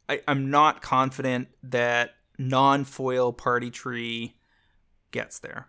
I 0.08 0.21
I'm 0.27 0.49
not 0.49 0.82
confident 0.82 1.49
that 1.63 2.15
non 2.38 2.86
foil 2.86 3.32
party 3.34 3.69
tree 3.69 4.36
gets 5.12 5.39
there. 5.39 5.68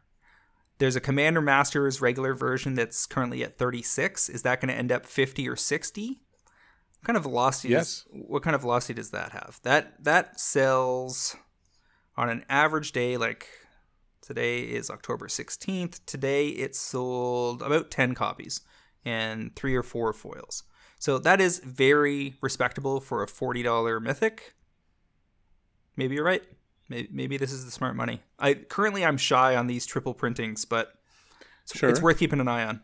There's 0.80 0.96
a 0.96 1.00
Commander 1.00 1.42
Masters 1.42 2.00
regular 2.00 2.32
version 2.32 2.72
that's 2.72 3.04
currently 3.04 3.44
at 3.44 3.58
36. 3.58 4.30
Is 4.30 4.40
that 4.42 4.62
going 4.62 4.70
to 4.70 4.74
end 4.74 4.90
up 4.90 5.04
50 5.04 5.46
or 5.46 5.54
60? 5.54 6.08
What 6.08 7.04
kind 7.04 7.18
of 7.18 7.22
velocity? 7.22 7.68
Yes. 7.68 8.06
Does, 8.10 8.22
what 8.26 8.42
kind 8.42 8.54
of 8.54 8.62
velocity 8.62 8.94
does 8.94 9.10
that 9.10 9.32
have? 9.32 9.60
That 9.62 10.02
that 10.04 10.40
sells 10.40 11.36
on 12.16 12.30
an 12.30 12.46
average 12.48 12.92
day. 12.92 13.18
Like 13.18 13.46
today 14.22 14.60
is 14.60 14.88
October 14.88 15.28
16th. 15.28 16.00
Today 16.06 16.48
it 16.48 16.74
sold 16.74 17.60
about 17.60 17.90
10 17.90 18.14
copies 18.14 18.62
and 19.04 19.54
three 19.54 19.76
or 19.76 19.82
four 19.82 20.14
foils. 20.14 20.62
So 20.98 21.18
that 21.18 21.42
is 21.42 21.58
very 21.58 22.36
respectable 22.40 23.00
for 23.00 23.22
a 23.22 23.26
$40 23.26 24.02
mythic. 24.02 24.54
Maybe 25.94 26.14
you're 26.14 26.24
right. 26.24 26.44
Maybe, 26.90 27.08
maybe 27.12 27.36
this 27.36 27.52
is 27.52 27.64
the 27.64 27.70
smart 27.70 27.94
money. 27.94 28.20
I 28.38 28.54
currently 28.54 29.04
I'm 29.04 29.16
shy 29.16 29.54
on 29.54 29.68
these 29.68 29.86
triple 29.86 30.12
printings, 30.12 30.64
but 30.64 30.92
it's, 31.62 31.78
Sure. 31.78 31.88
it's 31.88 32.02
worth 32.02 32.18
keeping 32.18 32.40
an 32.40 32.48
eye 32.48 32.64
on. 32.64 32.82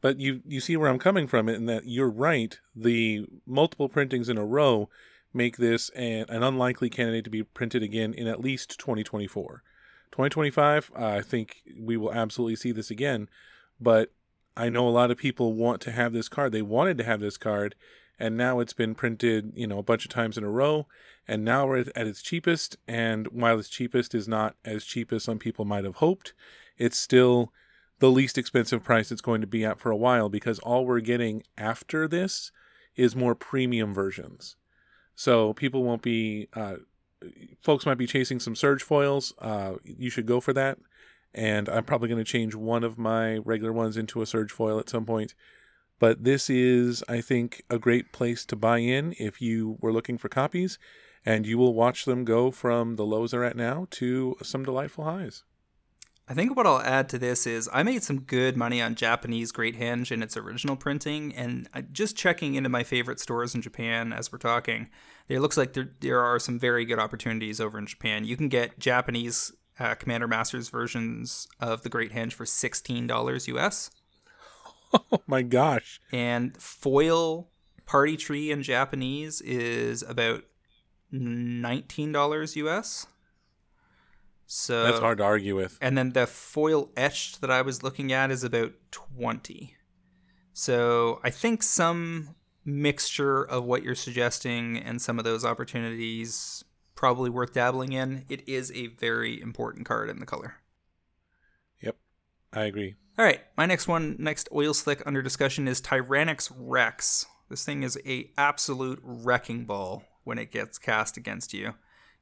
But 0.00 0.20
you 0.20 0.42
you 0.46 0.60
see 0.60 0.76
where 0.76 0.88
I'm 0.88 0.98
coming 1.00 1.26
from 1.26 1.48
in 1.48 1.66
that 1.66 1.86
you're 1.86 2.08
right. 2.08 2.58
The 2.74 3.26
multiple 3.44 3.88
printings 3.88 4.28
in 4.28 4.38
a 4.38 4.44
row 4.44 4.88
make 5.34 5.56
this 5.56 5.90
an, 5.90 6.26
an 6.28 6.42
unlikely 6.44 6.88
candidate 6.88 7.24
to 7.24 7.30
be 7.30 7.42
printed 7.42 7.82
again 7.82 8.14
in 8.14 8.28
at 8.28 8.40
least 8.40 8.78
2024. 8.78 9.62
2025, 10.12 10.92
I 10.96 11.20
think 11.20 11.62
we 11.78 11.96
will 11.96 12.12
absolutely 12.12 12.56
see 12.56 12.70
this 12.72 12.90
again. 12.90 13.28
But 13.80 14.12
I 14.56 14.68
know 14.68 14.88
a 14.88 14.90
lot 14.90 15.10
of 15.10 15.18
people 15.18 15.52
want 15.52 15.80
to 15.82 15.90
have 15.90 16.12
this 16.12 16.28
card. 16.28 16.52
They 16.52 16.62
wanted 16.62 16.96
to 16.98 17.04
have 17.04 17.20
this 17.20 17.36
card, 17.36 17.74
and 18.18 18.36
now 18.36 18.60
it's 18.60 18.72
been 18.72 18.94
printed, 18.94 19.52
you 19.54 19.66
know, 19.66 19.78
a 19.78 19.82
bunch 19.82 20.04
of 20.04 20.10
times 20.10 20.38
in 20.38 20.44
a 20.44 20.50
row. 20.50 20.86
And 21.28 21.44
now 21.44 21.66
we're 21.66 21.78
at 21.78 22.06
its 22.06 22.22
cheapest. 22.22 22.76
And 22.88 23.26
while 23.28 23.58
its 23.58 23.68
cheapest 23.68 24.14
is 24.14 24.26
not 24.26 24.56
as 24.64 24.84
cheap 24.84 25.12
as 25.12 25.24
some 25.24 25.38
people 25.38 25.64
might 25.64 25.84
have 25.84 25.96
hoped, 25.96 26.32
it's 26.78 26.98
still 26.98 27.52
the 27.98 28.10
least 28.10 28.38
expensive 28.38 28.82
price 28.82 29.10
it's 29.10 29.20
going 29.20 29.40
to 29.40 29.46
be 29.46 29.64
at 29.64 29.80
for 29.80 29.90
a 29.90 29.96
while 29.96 30.28
because 30.28 30.58
all 30.60 30.86
we're 30.86 31.00
getting 31.00 31.42
after 31.58 32.06
this 32.06 32.52
is 32.94 33.16
more 33.16 33.34
premium 33.34 33.92
versions. 33.92 34.56
So 35.14 35.52
people 35.52 35.82
won't 35.82 36.02
be, 36.02 36.48
uh, 36.54 36.76
folks 37.62 37.86
might 37.86 37.98
be 37.98 38.06
chasing 38.06 38.40
some 38.40 38.54
surge 38.54 38.82
foils. 38.82 39.34
Uh, 39.38 39.74
you 39.84 40.10
should 40.10 40.26
go 40.26 40.40
for 40.40 40.52
that. 40.54 40.78
And 41.34 41.68
I'm 41.68 41.84
probably 41.84 42.08
going 42.08 42.22
to 42.22 42.30
change 42.30 42.54
one 42.54 42.82
of 42.82 42.96
my 42.96 43.38
regular 43.38 43.72
ones 43.72 43.98
into 43.98 44.22
a 44.22 44.26
surge 44.26 44.52
foil 44.52 44.78
at 44.78 44.88
some 44.88 45.04
point. 45.04 45.34
But 45.98 46.24
this 46.24 46.50
is, 46.50 47.02
I 47.08 47.20
think, 47.20 47.62
a 47.70 47.78
great 47.78 48.12
place 48.12 48.44
to 48.46 48.56
buy 48.56 48.78
in 48.78 49.14
if 49.18 49.40
you 49.40 49.78
were 49.80 49.92
looking 49.92 50.18
for 50.18 50.28
copies, 50.28 50.78
and 51.24 51.46
you 51.46 51.58
will 51.58 51.74
watch 51.74 52.04
them 52.04 52.24
go 52.24 52.50
from 52.50 52.96
the 52.96 53.06
lows 53.06 53.30
they're 53.30 53.44
at 53.44 53.56
now 53.56 53.86
to 53.92 54.36
some 54.42 54.64
delightful 54.64 55.04
highs. 55.04 55.42
I 56.28 56.34
think 56.34 56.56
what 56.56 56.66
I'll 56.66 56.80
add 56.80 57.08
to 57.10 57.18
this 57.18 57.46
is 57.46 57.68
I 57.72 57.84
made 57.84 58.02
some 58.02 58.20
good 58.20 58.56
money 58.56 58.82
on 58.82 58.96
Japanese 58.96 59.52
Great 59.52 59.78
Henge 59.78 60.10
in 60.10 60.24
its 60.24 60.36
original 60.36 60.74
printing, 60.74 61.32
and 61.34 61.68
just 61.92 62.16
checking 62.16 62.56
into 62.56 62.68
my 62.68 62.82
favorite 62.82 63.20
stores 63.20 63.54
in 63.54 63.62
Japan 63.62 64.12
as 64.12 64.32
we're 64.32 64.38
talking, 64.38 64.90
it 65.28 65.38
looks 65.38 65.56
like 65.56 65.72
there 65.74 65.92
there 66.00 66.20
are 66.20 66.40
some 66.40 66.58
very 66.58 66.84
good 66.84 66.98
opportunities 66.98 67.60
over 67.60 67.78
in 67.78 67.86
Japan. 67.86 68.24
You 68.24 68.36
can 68.36 68.48
get 68.48 68.78
Japanese 68.80 69.52
uh, 69.78 69.94
Commander 69.94 70.26
Masters 70.26 70.68
versions 70.68 71.46
of 71.60 71.82
the 71.82 71.88
Great 71.88 72.12
Henge 72.12 72.32
for 72.32 72.44
sixteen 72.44 73.06
dollars 73.06 73.46
US, 73.46 73.90
Oh 74.92 75.20
my 75.26 75.42
gosh. 75.42 76.00
and 76.12 76.56
foil 76.56 77.48
Party 77.86 78.16
Tree 78.16 78.50
in 78.50 78.62
Japanese 78.62 79.40
is 79.40 80.02
about 80.02 80.44
nineteen 81.10 82.12
dollars 82.12 82.56
US. 82.56 83.06
So 84.46 84.84
That's 84.84 85.00
hard 85.00 85.18
to 85.18 85.24
argue 85.24 85.56
with. 85.56 85.76
and 85.80 85.98
then 85.98 86.12
the 86.12 86.26
foil 86.26 86.90
etched 86.96 87.40
that 87.40 87.50
I 87.50 87.62
was 87.62 87.82
looking 87.82 88.12
at 88.12 88.30
is 88.30 88.44
about 88.44 88.72
20. 88.92 89.74
So 90.52 91.20
I 91.24 91.30
think 91.30 91.64
some 91.64 92.36
mixture 92.64 93.42
of 93.42 93.64
what 93.64 93.82
you're 93.82 93.96
suggesting 93.96 94.78
and 94.78 95.02
some 95.02 95.18
of 95.18 95.24
those 95.24 95.44
opportunities 95.44 96.64
probably 96.94 97.28
worth 97.28 97.54
dabbling 97.54 97.92
in. 97.92 98.24
It 98.28 98.48
is 98.48 98.70
a 98.72 98.86
very 98.86 99.40
important 99.40 99.84
card 99.84 100.08
in 100.08 100.20
the 100.20 100.26
color. 100.26 100.54
Yep, 101.82 101.96
I 102.52 102.64
agree. 102.64 102.94
All 103.18 103.24
right, 103.24 103.40
my 103.56 103.64
next 103.64 103.88
one, 103.88 104.16
next 104.18 104.46
oil 104.52 104.74
slick 104.74 105.02
under 105.06 105.22
discussion 105.22 105.66
is 105.66 105.80
Tyrranax 105.80 106.52
Rex. 106.54 107.24
This 107.48 107.64
thing 107.64 107.82
is 107.82 107.98
a 108.04 108.30
absolute 108.36 109.00
wrecking 109.02 109.64
ball 109.64 110.04
when 110.24 110.36
it 110.36 110.52
gets 110.52 110.76
cast 110.76 111.16
against 111.16 111.54
you. 111.54 111.76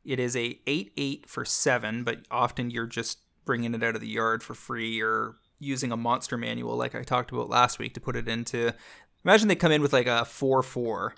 It 0.04 0.20
is 0.20 0.36
a 0.36 0.60
8-8 0.68 1.26
for 1.26 1.44
7, 1.44 2.04
but 2.04 2.20
often 2.30 2.70
you're 2.70 2.86
just 2.86 3.18
bringing 3.44 3.74
it 3.74 3.82
out 3.82 3.96
of 3.96 4.02
the 4.02 4.06
yard 4.06 4.44
for 4.44 4.54
free 4.54 5.02
or 5.02 5.34
using 5.58 5.90
a 5.90 5.96
monster 5.96 6.36
manual 6.36 6.76
like 6.76 6.94
I 6.94 7.02
talked 7.02 7.32
about 7.32 7.50
last 7.50 7.80
week 7.80 7.94
to 7.94 8.00
put 8.00 8.14
it 8.14 8.28
into 8.28 8.72
Imagine 9.24 9.48
they 9.48 9.56
come 9.56 9.72
in 9.72 9.82
with 9.82 9.92
like 9.92 10.06
a 10.06 10.22
4-4 10.24 11.12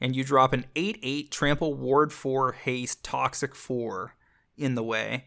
and 0.00 0.16
you 0.16 0.24
drop 0.24 0.52
an 0.52 0.64
8-8 0.74 1.30
trample 1.30 1.74
ward 1.74 2.12
4 2.12 2.52
haste 2.52 3.04
toxic 3.04 3.54
4 3.54 4.16
in 4.56 4.74
the 4.74 4.82
way 4.82 5.26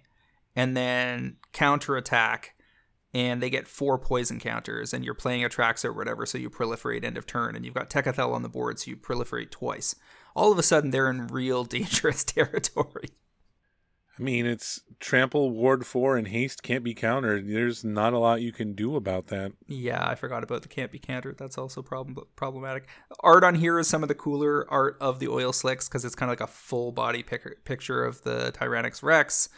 and 0.56 0.76
then 0.76 1.38
counterattack 1.54 2.56
and 3.14 3.42
they 3.42 3.50
get 3.50 3.68
four 3.68 3.98
poison 3.98 4.40
counters, 4.40 4.94
and 4.94 5.06
you're 5.06 5.14
playing 5.14 5.44
a 5.44 5.50
Trax 5.50 5.86
or 5.86 5.94
whatever, 5.94 6.26
so 6.26 6.38
you 6.38 6.50
proliferate 6.50 7.04
end 7.04 7.18
of 7.18 7.28
turn, 7.28 7.56
and 7.56 7.64
you've 7.64 7.74
got 7.74 7.90
Tekuthal 7.90 8.34
on 8.34 8.42
the 8.42 8.50
board, 8.50 8.80
so 8.80 8.90
you 8.90 8.98
proliferate 8.98 9.52
twice. 9.52 9.96
All 10.36 10.52
of 10.52 10.58
a 10.58 10.64
sudden, 10.64 10.90
they're 10.90 11.10
in 11.10 11.28
real 11.28 11.64
dangerous 11.64 12.24
territory. 12.24 13.10
I 14.18 14.22
mean, 14.22 14.46
it's 14.46 14.82
trample, 15.00 15.50
ward 15.50 15.88
four, 15.88 16.18
and 16.18 16.28
haste 16.28 16.62
can't 16.62 16.84
be 16.84 16.94
countered. 16.94 17.48
There's 17.48 17.84
not 17.84 18.14
a 18.14 18.20
lot 18.20 18.42
you 18.42 18.52
can 18.52 18.74
do 18.74 18.96
about 18.96 19.28
that. 19.28 19.54
Yeah, 19.68 20.08
I 20.08 20.14
forgot 20.14 20.44
about 20.44 20.62
the 20.62 20.68
can't 20.68 20.92
be 20.92 21.00
countered. 21.00 21.40
That's 21.40 21.58
also 21.58 21.82
problem 21.82 22.24
problematic. 22.36 22.88
Art 23.22 23.44
on 23.44 23.56
here 23.56 23.80
is 23.80 23.88
some 23.88 24.04
of 24.04 24.10
the 24.10 24.16
cooler 24.16 24.70
art 24.72 24.98
of 25.02 25.18
the 25.18 25.28
oil 25.28 25.52
slicks 25.52 25.88
because 25.88 26.06
it's 26.06 26.14
kind 26.14 26.32
of 26.32 26.40
like 26.40 26.48
a 26.48 26.52
full 26.52 26.92
body 26.92 27.24
pic- 27.24 27.66
picture 27.66 28.06
of 28.06 28.22
the 28.22 28.52
Tyrranax 28.56 29.02
Rex. 29.02 29.50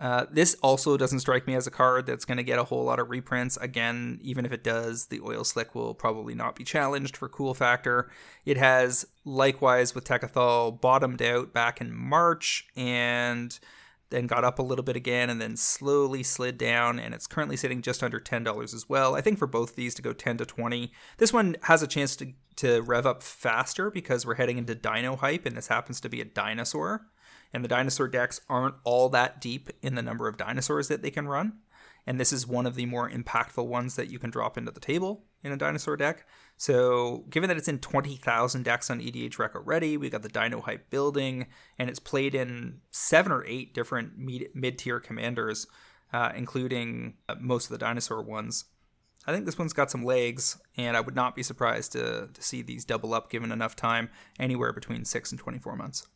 Uh, 0.00 0.24
this 0.30 0.56
also 0.62 0.96
doesn't 0.96 1.20
strike 1.20 1.46
me 1.46 1.54
as 1.54 1.66
a 1.66 1.70
card 1.70 2.06
that's 2.06 2.24
going 2.24 2.38
to 2.38 2.42
get 2.42 2.58
a 2.58 2.64
whole 2.64 2.84
lot 2.84 2.98
of 2.98 3.10
reprints. 3.10 3.58
Again, 3.58 4.18
even 4.22 4.46
if 4.46 4.52
it 4.52 4.64
does, 4.64 5.06
the 5.06 5.20
oil 5.20 5.44
slick 5.44 5.74
will 5.74 5.92
probably 5.92 6.34
not 6.34 6.56
be 6.56 6.64
challenged 6.64 7.18
for 7.18 7.28
cool 7.28 7.52
factor. 7.52 8.10
It 8.46 8.56
has, 8.56 9.06
likewise 9.26 9.94
with 9.94 10.04
Tekuthal, 10.04 10.80
bottomed 10.80 11.20
out 11.20 11.52
back 11.52 11.82
in 11.82 11.94
March 11.94 12.66
and 12.74 13.58
then 14.08 14.26
got 14.26 14.42
up 14.42 14.58
a 14.58 14.62
little 14.62 14.82
bit 14.82 14.96
again 14.96 15.28
and 15.28 15.38
then 15.38 15.56
slowly 15.56 16.22
slid 16.22 16.56
down 16.58 16.98
and 16.98 17.14
it's 17.14 17.26
currently 17.26 17.56
sitting 17.56 17.82
just 17.82 18.02
under 18.02 18.18
$10 18.18 18.74
as 18.74 18.88
well 18.88 19.14
i 19.14 19.20
think 19.20 19.38
for 19.38 19.46
both 19.46 19.76
these 19.76 19.94
to 19.94 20.02
go 20.02 20.12
10 20.12 20.38
to 20.38 20.44
20 20.44 20.92
this 21.18 21.32
one 21.32 21.56
has 21.62 21.80
a 21.80 21.86
chance 21.86 22.16
to, 22.16 22.32
to 22.56 22.82
rev 22.82 23.06
up 23.06 23.22
faster 23.22 23.88
because 23.88 24.26
we're 24.26 24.34
heading 24.34 24.58
into 24.58 24.74
dino 24.74 25.14
hype 25.14 25.46
and 25.46 25.56
this 25.56 25.68
happens 25.68 26.00
to 26.00 26.08
be 26.08 26.20
a 26.20 26.24
dinosaur 26.24 27.06
and 27.52 27.64
the 27.64 27.68
dinosaur 27.68 28.08
decks 28.08 28.40
aren't 28.48 28.76
all 28.84 29.08
that 29.08 29.40
deep 29.40 29.70
in 29.82 29.94
the 29.94 30.02
number 30.02 30.28
of 30.28 30.36
dinosaurs 30.36 30.88
that 30.88 31.02
they 31.02 31.10
can 31.10 31.28
run 31.28 31.54
and 32.06 32.18
this 32.18 32.32
is 32.32 32.46
one 32.46 32.66
of 32.66 32.74
the 32.74 32.86
more 32.86 33.10
impactful 33.10 33.66
ones 33.66 33.96
that 33.96 34.10
you 34.10 34.18
can 34.18 34.30
drop 34.30 34.56
into 34.56 34.72
the 34.72 34.80
table 34.80 35.24
in 35.42 35.52
a 35.52 35.56
dinosaur 35.56 35.96
deck. 35.96 36.26
So, 36.56 37.24
given 37.30 37.48
that 37.48 37.56
it's 37.56 37.68
in 37.68 37.78
20,000 37.78 38.64
decks 38.64 38.90
on 38.90 39.00
EDH 39.00 39.38
Rec 39.38 39.54
already, 39.54 39.96
we 39.96 40.10
got 40.10 40.22
the 40.22 40.28
Dino 40.28 40.60
Hype 40.60 40.90
building, 40.90 41.46
and 41.78 41.88
it's 41.88 41.98
played 41.98 42.34
in 42.34 42.80
seven 42.90 43.32
or 43.32 43.44
eight 43.46 43.74
different 43.74 44.12
mid 44.18 44.78
tier 44.78 45.00
commanders, 45.00 45.66
uh, 46.12 46.32
including 46.34 47.14
uh, 47.28 47.36
most 47.40 47.66
of 47.66 47.70
the 47.70 47.78
dinosaur 47.78 48.22
ones. 48.22 48.64
I 49.26 49.32
think 49.32 49.44
this 49.44 49.58
one's 49.58 49.74
got 49.74 49.90
some 49.90 50.04
legs, 50.04 50.60
and 50.76 50.96
I 50.96 51.00
would 51.00 51.14
not 51.14 51.36
be 51.36 51.42
surprised 51.42 51.92
to, 51.92 52.28
to 52.32 52.42
see 52.42 52.62
these 52.62 52.84
double 52.84 53.14
up 53.14 53.30
given 53.30 53.52
enough 53.52 53.76
time, 53.76 54.08
anywhere 54.38 54.72
between 54.72 55.04
6 55.04 55.30
and 55.30 55.38
24 55.38 55.76
months. 55.76 56.06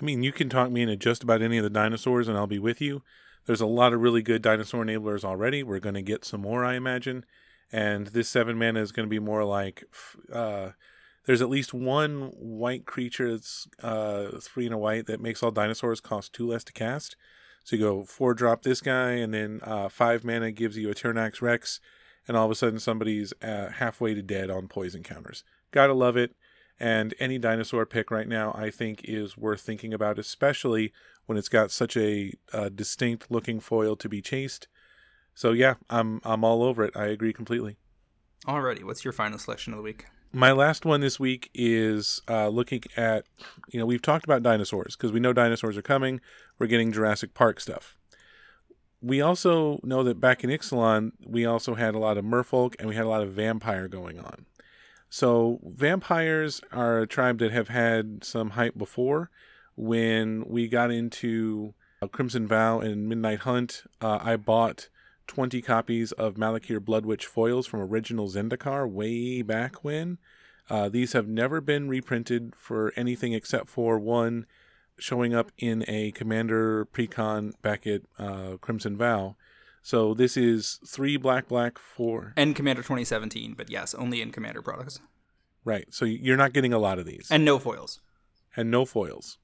I 0.00 0.04
mean, 0.04 0.22
you 0.22 0.32
can 0.32 0.48
talk 0.48 0.70
me 0.70 0.82
into 0.82 0.96
just 0.96 1.22
about 1.22 1.42
any 1.42 1.58
of 1.58 1.64
the 1.64 1.70
dinosaurs, 1.70 2.28
and 2.28 2.36
I'll 2.36 2.46
be 2.46 2.58
with 2.58 2.80
you. 2.80 3.02
There's 3.46 3.60
a 3.60 3.66
lot 3.66 3.92
of 3.92 4.00
really 4.00 4.22
good 4.22 4.42
dinosaur 4.42 4.84
enablers 4.84 5.24
already. 5.24 5.62
We're 5.62 5.80
going 5.80 5.94
to 5.94 6.02
get 6.02 6.24
some 6.24 6.42
more, 6.42 6.64
I 6.64 6.74
imagine. 6.74 7.24
And 7.72 8.08
this 8.08 8.28
seven 8.28 8.58
mana 8.58 8.80
is 8.80 8.92
going 8.92 9.06
to 9.06 9.10
be 9.10 9.18
more 9.18 9.44
like 9.44 9.84
uh, 10.32 10.70
there's 11.26 11.42
at 11.42 11.50
least 11.50 11.74
one 11.74 12.32
white 12.36 12.86
creature 12.86 13.32
that's 13.32 13.68
uh, 13.82 14.38
three 14.40 14.64
and 14.64 14.74
a 14.74 14.78
white 14.78 15.06
that 15.06 15.20
makes 15.20 15.42
all 15.42 15.50
dinosaurs 15.50 16.00
cost 16.00 16.32
two 16.32 16.46
less 16.46 16.64
to 16.64 16.72
cast. 16.72 17.16
So 17.64 17.76
you 17.76 17.82
go 17.82 18.04
four 18.04 18.32
drop 18.32 18.62
this 18.62 18.80
guy, 18.80 19.12
and 19.12 19.34
then 19.34 19.60
uh, 19.62 19.90
five 19.90 20.24
mana 20.24 20.52
gives 20.52 20.78
you 20.78 20.90
a 20.90 20.94
Tyrranax 20.94 21.42
Rex, 21.42 21.80
and 22.26 22.36
all 22.36 22.46
of 22.46 22.50
a 22.50 22.54
sudden 22.54 22.78
somebody's 22.78 23.34
uh, 23.42 23.68
halfway 23.72 24.14
to 24.14 24.22
dead 24.22 24.48
on 24.48 24.68
poison 24.68 25.02
counters. 25.02 25.44
Gotta 25.70 25.92
love 25.92 26.16
it. 26.16 26.34
And 26.80 27.14
any 27.18 27.38
dinosaur 27.38 27.86
pick 27.86 28.10
right 28.10 28.28
now, 28.28 28.54
I 28.56 28.70
think, 28.70 29.02
is 29.04 29.36
worth 29.36 29.60
thinking 29.60 29.92
about, 29.92 30.18
especially 30.18 30.92
when 31.26 31.36
it's 31.36 31.48
got 31.48 31.70
such 31.70 31.96
a, 31.96 32.32
a 32.52 32.70
distinct 32.70 33.30
looking 33.30 33.58
foil 33.60 33.96
to 33.96 34.08
be 34.08 34.22
chased. 34.22 34.68
So 35.34 35.52
yeah, 35.52 35.74
I'm 35.90 36.20
I'm 36.24 36.44
all 36.44 36.62
over 36.62 36.84
it. 36.84 36.96
I 36.96 37.06
agree 37.06 37.32
completely. 37.32 37.76
Alrighty, 38.46 38.84
what's 38.84 39.04
your 39.04 39.12
final 39.12 39.38
selection 39.38 39.72
of 39.72 39.78
the 39.78 39.82
week? 39.82 40.06
my 40.32 40.52
last 40.52 40.84
one 40.84 41.00
this 41.00 41.18
week 41.18 41.50
is 41.54 42.20
uh, 42.28 42.48
looking 42.48 42.82
at, 42.96 43.24
you 43.70 43.78
know, 43.78 43.86
we've 43.86 44.02
talked 44.02 44.24
about 44.24 44.42
dinosaurs 44.42 44.94
because 44.94 45.12
we 45.12 45.20
know 45.20 45.32
dinosaurs 45.32 45.76
are 45.76 45.82
coming. 45.82 46.20
We're 46.58 46.66
getting 46.66 46.92
Jurassic 46.92 47.34
Park 47.34 47.60
stuff. 47.60 47.96
We 49.00 49.20
also 49.20 49.80
know 49.82 50.02
that 50.02 50.20
back 50.20 50.42
in 50.44 50.50
Ixalan, 50.50 51.12
we 51.24 51.46
also 51.46 51.76
had 51.76 51.94
a 51.94 51.98
lot 51.98 52.18
of 52.18 52.24
merfolk 52.24 52.74
and 52.78 52.88
we 52.88 52.96
had 52.96 53.04
a 53.04 53.08
lot 53.08 53.22
of 53.22 53.32
vampire 53.32 53.88
going 53.88 54.18
on. 54.18 54.46
So, 55.10 55.60
vampires 55.64 56.60
are 56.70 57.00
a 57.00 57.06
tribe 57.06 57.38
that 57.38 57.50
have 57.50 57.68
had 57.68 58.22
some 58.24 58.50
hype 58.50 58.76
before. 58.76 59.30
When 59.74 60.44
we 60.46 60.68
got 60.68 60.90
into 60.90 61.74
uh, 62.02 62.08
Crimson 62.08 62.46
Vow 62.46 62.80
and 62.80 63.08
Midnight 63.08 63.40
Hunt, 63.40 63.84
uh, 64.02 64.18
I 64.20 64.36
bought 64.36 64.88
20 65.28 65.62
copies 65.62 66.12
of 66.12 66.34
Malakir 66.34 66.80
Bloodwitch 66.80 67.24
foils 67.24 67.66
from 67.66 67.80
original 67.80 68.28
Zendikar 68.28 68.90
way 68.90 69.42
back 69.42 69.84
when. 69.84 70.18
Uh, 70.68 70.88
these 70.88 71.12
have 71.12 71.28
never 71.28 71.60
been 71.60 71.88
reprinted 71.88 72.54
for 72.56 72.92
anything 72.96 73.32
except 73.32 73.68
for 73.68 73.98
one 73.98 74.46
showing 74.98 75.34
up 75.34 75.52
in 75.56 75.84
a 75.88 76.10
Commander 76.12 76.84
Precon 76.86 77.52
back 77.62 77.86
at 77.86 78.02
uh, 78.18 78.56
Crimson 78.60 78.96
Vow. 78.96 79.36
So 79.82 80.14
this 80.14 80.36
is 80.36 80.80
three 80.86 81.16
black, 81.16 81.48
black, 81.48 81.78
four. 81.78 82.32
And 82.36 82.54
Commander 82.54 82.82
2017, 82.82 83.54
but 83.54 83.70
yes, 83.70 83.94
only 83.94 84.20
in 84.20 84.32
Commander 84.32 84.62
products. 84.62 85.00
Right. 85.64 85.86
So 85.90 86.04
you're 86.04 86.36
not 86.36 86.52
getting 86.52 86.72
a 86.72 86.78
lot 86.78 86.98
of 86.98 87.06
these. 87.06 87.28
And 87.30 87.44
no 87.44 87.58
foils. 87.58 88.00
And 88.56 88.70
no 88.70 88.84
foils. 88.84 89.38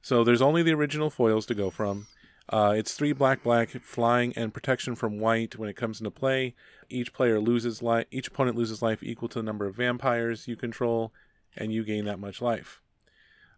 So 0.00 0.24
there's 0.24 0.42
only 0.42 0.62
the 0.62 0.74
original 0.74 1.10
foils 1.10 1.46
to 1.46 1.54
go 1.54 1.70
from. 1.70 2.06
Uh, 2.48 2.74
it's 2.76 2.94
three 2.94 3.12
black 3.12 3.42
black 3.42 3.70
flying 3.82 4.32
and 4.36 4.52
protection 4.52 4.94
from 4.96 5.20
white 5.20 5.56
when 5.56 5.68
it 5.68 5.76
comes 5.76 6.00
into 6.00 6.10
play. 6.10 6.54
Each 6.88 7.12
player 7.12 7.40
loses 7.40 7.82
life. 7.82 8.06
Each 8.10 8.28
opponent 8.28 8.56
loses 8.56 8.82
life 8.82 9.02
equal 9.02 9.28
to 9.28 9.38
the 9.38 9.44
number 9.44 9.64
of 9.66 9.76
vampires 9.76 10.48
you 10.48 10.56
control, 10.56 11.12
and 11.56 11.72
you 11.72 11.84
gain 11.84 12.04
that 12.06 12.18
much 12.18 12.42
life. 12.42 12.80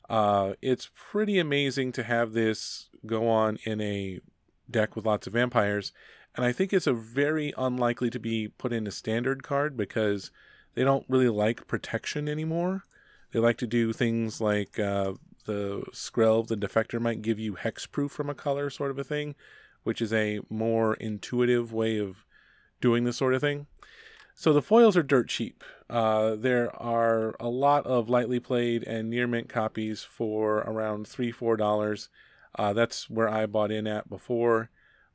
Uh, 0.08 0.52
it's 0.60 0.90
pretty 0.94 1.38
amazing 1.38 1.92
to 1.92 2.02
have 2.02 2.32
this 2.32 2.88
go 3.06 3.28
on 3.28 3.58
in 3.64 3.80
a 3.80 4.20
deck 4.70 4.96
with 4.96 5.04
lots 5.04 5.26
of 5.26 5.32
vampires, 5.32 5.92
and 6.36 6.44
I 6.44 6.52
think 6.52 6.72
it's 6.72 6.86
a 6.86 6.92
very 6.92 7.52
unlikely 7.56 8.10
to 8.10 8.18
be 8.18 8.48
put 8.48 8.72
in 8.72 8.86
a 8.86 8.90
standard 8.92 9.42
card 9.42 9.76
because 9.76 10.30
they 10.74 10.82
don't 10.82 11.06
really 11.08 11.28
like 11.28 11.68
protection 11.68 12.28
anymore. 12.28 12.82
They 13.32 13.40
like 13.40 13.58
to 13.58 13.66
do 13.66 13.92
things 13.92 14.40
like 14.40 14.78
uh, 14.78 15.14
the 15.44 15.84
Skrelv, 15.92 16.48
the 16.48 16.56
defector, 16.56 17.00
might 17.00 17.22
give 17.22 17.38
you 17.38 17.54
hexproof 17.54 18.10
from 18.10 18.30
a 18.30 18.34
color, 18.34 18.70
sort 18.70 18.90
of 18.90 18.98
a 18.98 19.04
thing, 19.04 19.34
which 19.82 20.00
is 20.00 20.12
a 20.12 20.40
more 20.48 20.94
intuitive 20.94 21.72
way 21.72 21.98
of 21.98 22.24
doing 22.80 23.04
this 23.04 23.16
sort 23.16 23.34
of 23.34 23.40
thing. 23.40 23.66
So 24.34 24.52
the 24.52 24.62
foils 24.62 24.96
are 24.96 25.02
dirt 25.02 25.28
cheap. 25.28 25.62
Uh, 25.88 26.34
there 26.34 26.74
are 26.82 27.36
a 27.38 27.48
lot 27.48 27.86
of 27.86 28.08
lightly 28.08 28.40
played 28.40 28.82
and 28.82 29.08
near 29.08 29.26
mint 29.26 29.48
copies 29.48 30.02
for 30.02 30.58
around 30.58 31.06
three, 31.06 31.30
four 31.30 31.56
dollars. 31.56 32.08
Uh, 32.56 32.72
that's 32.72 33.10
where 33.10 33.28
I 33.28 33.46
bought 33.46 33.70
in 33.70 33.86
at 33.86 34.08
before. 34.08 34.70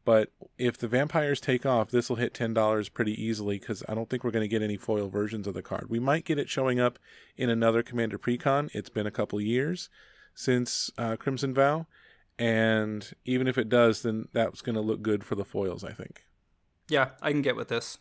But 0.06 0.32
if 0.58 0.78
the 0.78 0.88
vampires 0.88 1.40
take 1.40 1.66
off, 1.66 1.92
this 1.92 2.10
will 2.10 2.16
hit 2.16 2.34
ten 2.34 2.54
dollars 2.54 2.90
pretty 2.90 3.22
easily 3.22 3.60
because 3.60 3.84
I 3.88 3.94
don't 3.94 4.10
think 4.10 4.24
we're 4.24 4.32
going 4.32 4.44
to 4.44 4.48
get 4.48 4.62
any 4.64 4.78
foil 4.78 5.10
versions 5.10 5.46
of 5.46 5.54
the 5.54 5.62
card. 5.62 5.88
We 5.90 6.00
might 6.00 6.26
get 6.26 6.40
it 6.40 6.50
showing 6.50 6.80
up 6.80 6.98
in 7.38 7.50
another 7.50 7.84
Commander 7.84 8.18
Precon. 8.18 8.70
It's 8.74 8.90
been 8.90 9.06
a 9.06 9.12
couple 9.12 9.40
years, 9.40 9.90
since 10.34 10.90
uh, 10.98 11.16
Crimson 11.18 11.54
Vow, 11.54 11.86
and 12.40 13.12
even 13.26 13.48
if 13.48 13.58
it 13.58 13.70
does, 13.70 14.02
then 14.02 14.30
that's 14.34 14.62
going 14.62 14.76
to 14.76 14.82
look 14.82 15.02
good 15.02 15.24
for 15.24 15.36
the 15.36 15.46
foils, 15.46 15.84
I 15.84 15.92
think. 15.92 16.24
Yeah, 16.88 17.10
I 17.22 17.32
can 17.32 17.42
get 17.42 17.56
with 17.56 17.68
this. 17.68 18.00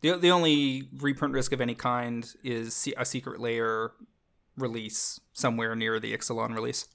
the 0.00 0.16
The 0.16 0.30
only 0.30 0.88
reprint 0.98 1.34
risk 1.34 1.50
of 1.52 1.60
any 1.60 1.74
kind 1.74 2.30
is 2.44 2.88
a 2.96 3.04
Secret 3.04 3.40
Lair 3.40 3.92
release 4.56 5.18
somewhere 5.32 5.74
near 5.74 5.98
the 5.98 6.16
Ixalan 6.16 6.54
release. 6.54 6.86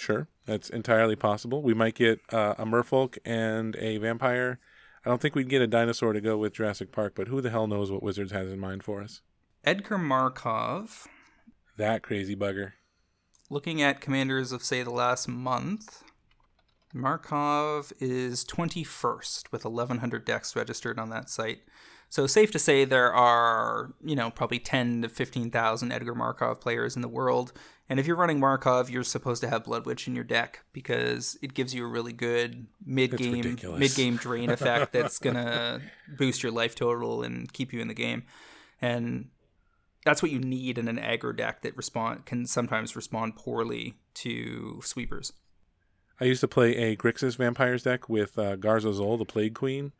Sure, 0.00 0.28
that's 0.46 0.70
entirely 0.70 1.16
possible. 1.16 1.62
We 1.62 1.74
might 1.74 1.94
get 1.94 2.20
uh, 2.32 2.54
a 2.56 2.64
Merfolk 2.64 3.18
and 3.24 3.76
a 3.76 3.98
vampire. 3.98 4.58
I 5.04 5.08
don't 5.08 5.20
think 5.20 5.34
we'd 5.34 5.48
get 5.48 5.62
a 5.62 5.66
dinosaur 5.66 6.12
to 6.12 6.20
go 6.20 6.38
with 6.38 6.54
Jurassic 6.54 6.92
Park, 6.92 7.14
but 7.14 7.28
who 7.28 7.40
the 7.40 7.50
hell 7.50 7.66
knows 7.66 7.90
what 7.90 8.02
Wizards 8.02 8.32
has 8.32 8.50
in 8.50 8.58
mind 8.58 8.82
for 8.82 9.02
us? 9.02 9.20
Edgar 9.64 9.98
Markov. 9.98 11.06
That 11.76 12.02
crazy 12.02 12.34
bugger 12.34 12.72
looking 13.50 13.82
at 13.82 14.00
commanders 14.00 14.52
of, 14.52 14.62
say, 14.62 14.82
the 14.82 14.90
last 14.90 15.28
month, 15.28 16.02
Markov 16.94 17.92
is 18.00 18.44
21st 18.44 19.52
with 19.52 19.64
1,100 19.64 20.24
decks 20.24 20.56
registered 20.56 20.98
on 20.98 21.10
that 21.10 21.28
site. 21.28 21.62
So 22.10 22.26
safe 22.26 22.50
to 22.50 22.58
say 22.58 22.84
there 22.84 23.14
are, 23.14 23.94
you 24.04 24.16
know, 24.16 24.30
probably 24.30 24.58
10 24.58 25.02
to 25.02 25.08
15,000 25.08 25.92
Edgar 25.92 26.14
Markov 26.14 26.60
players 26.60 26.96
in 26.96 27.02
the 27.02 27.08
world. 27.08 27.52
And 27.88 28.00
if 28.00 28.06
you're 28.06 28.16
running 28.16 28.40
Markov, 28.40 28.90
you're 28.90 29.04
supposed 29.04 29.40
to 29.42 29.48
have 29.48 29.64
Blood 29.64 29.86
Witch 29.86 30.08
in 30.08 30.16
your 30.16 30.24
deck 30.24 30.64
because 30.72 31.38
it 31.40 31.54
gives 31.54 31.72
you 31.72 31.84
a 31.84 31.88
really 31.88 32.12
good 32.12 32.66
mid-game 32.84 33.56
mid-game 33.78 34.16
drain 34.16 34.50
effect 34.50 34.92
that's 34.92 35.20
going 35.20 35.36
to 35.36 35.80
boost 36.18 36.42
your 36.42 36.50
life 36.50 36.74
total 36.74 37.22
and 37.22 37.52
keep 37.52 37.72
you 37.72 37.80
in 37.80 37.86
the 37.86 37.94
game. 37.94 38.24
And 38.82 39.28
that's 40.04 40.20
what 40.20 40.32
you 40.32 40.40
need 40.40 40.78
in 40.78 40.88
an 40.88 40.98
aggro 40.98 41.36
deck 41.36 41.62
that 41.62 41.76
respond 41.76 42.26
can 42.26 42.44
sometimes 42.44 42.96
respond 42.96 43.36
poorly 43.36 43.94
to 44.14 44.80
sweepers. 44.82 45.32
I 46.20 46.24
used 46.24 46.40
to 46.40 46.48
play 46.48 46.76
a 46.76 46.96
Grixis 46.96 47.36
Vampires 47.36 47.84
deck 47.84 48.08
with 48.08 48.36
uh, 48.36 48.56
Garza 48.56 48.88
Zol, 48.88 49.16
the 49.16 49.24
Plague 49.24 49.54
Queen, 49.54 49.92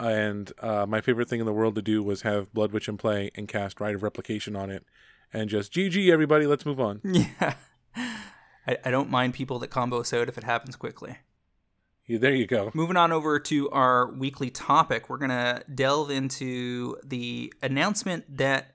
and 0.00 0.52
uh, 0.60 0.86
my 0.86 1.00
favorite 1.00 1.28
thing 1.28 1.40
in 1.40 1.46
the 1.46 1.52
world 1.52 1.74
to 1.76 1.82
do 1.82 2.02
was 2.02 2.22
have 2.22 2.52
Blood 2.52 2.72
Witch 2.72 2.88
in 2.88 2.96
play 2.96 3.30
and 3.34 3.46
cast 3.46 3.80
Rite 3.80 3.94
of 3.94 4.02
Replication 4.02 4.56
on 4.56 4.70
it, 4.70 4.84
and 5.32 5.48
just 5.48 5.72
GG 5.72 6.10
everybody, 6.10 6.46
let's 6.46 6.66
move 6.66 6.80
on. 6.80 7.00
Yeah, 7.04 7.54
I, 8.66 8.76
I 8.84 8.90
don't 8.90 9.10
mind 9.10 9.34
people 9.34 9.58
that 9.60 9.68
combo 9.68 10.02
so 10.02 10.22
if 10.22 10.38
it 10.38 10.44
happens 10.44 10.76
quickly. 10.76 11.18
Yeah, 12.06 12.18
there 12.18 12.34
you 12.34 12.46
go. 12.46 12.70
Moving 12.74 12.96
on 12.96 13.10
over 13.12 13.38
to 13.40 13.70
our 13.70 14.12
weekly 14.12 14.50
topic, 14.50 15.08
we're 15.08 15.18
gonna 15.18 15.62
delve 15.72 16.10
into 16.10 16.96
the 17.04 17.52
announcement 17.62 18.36
that 18.36 18.74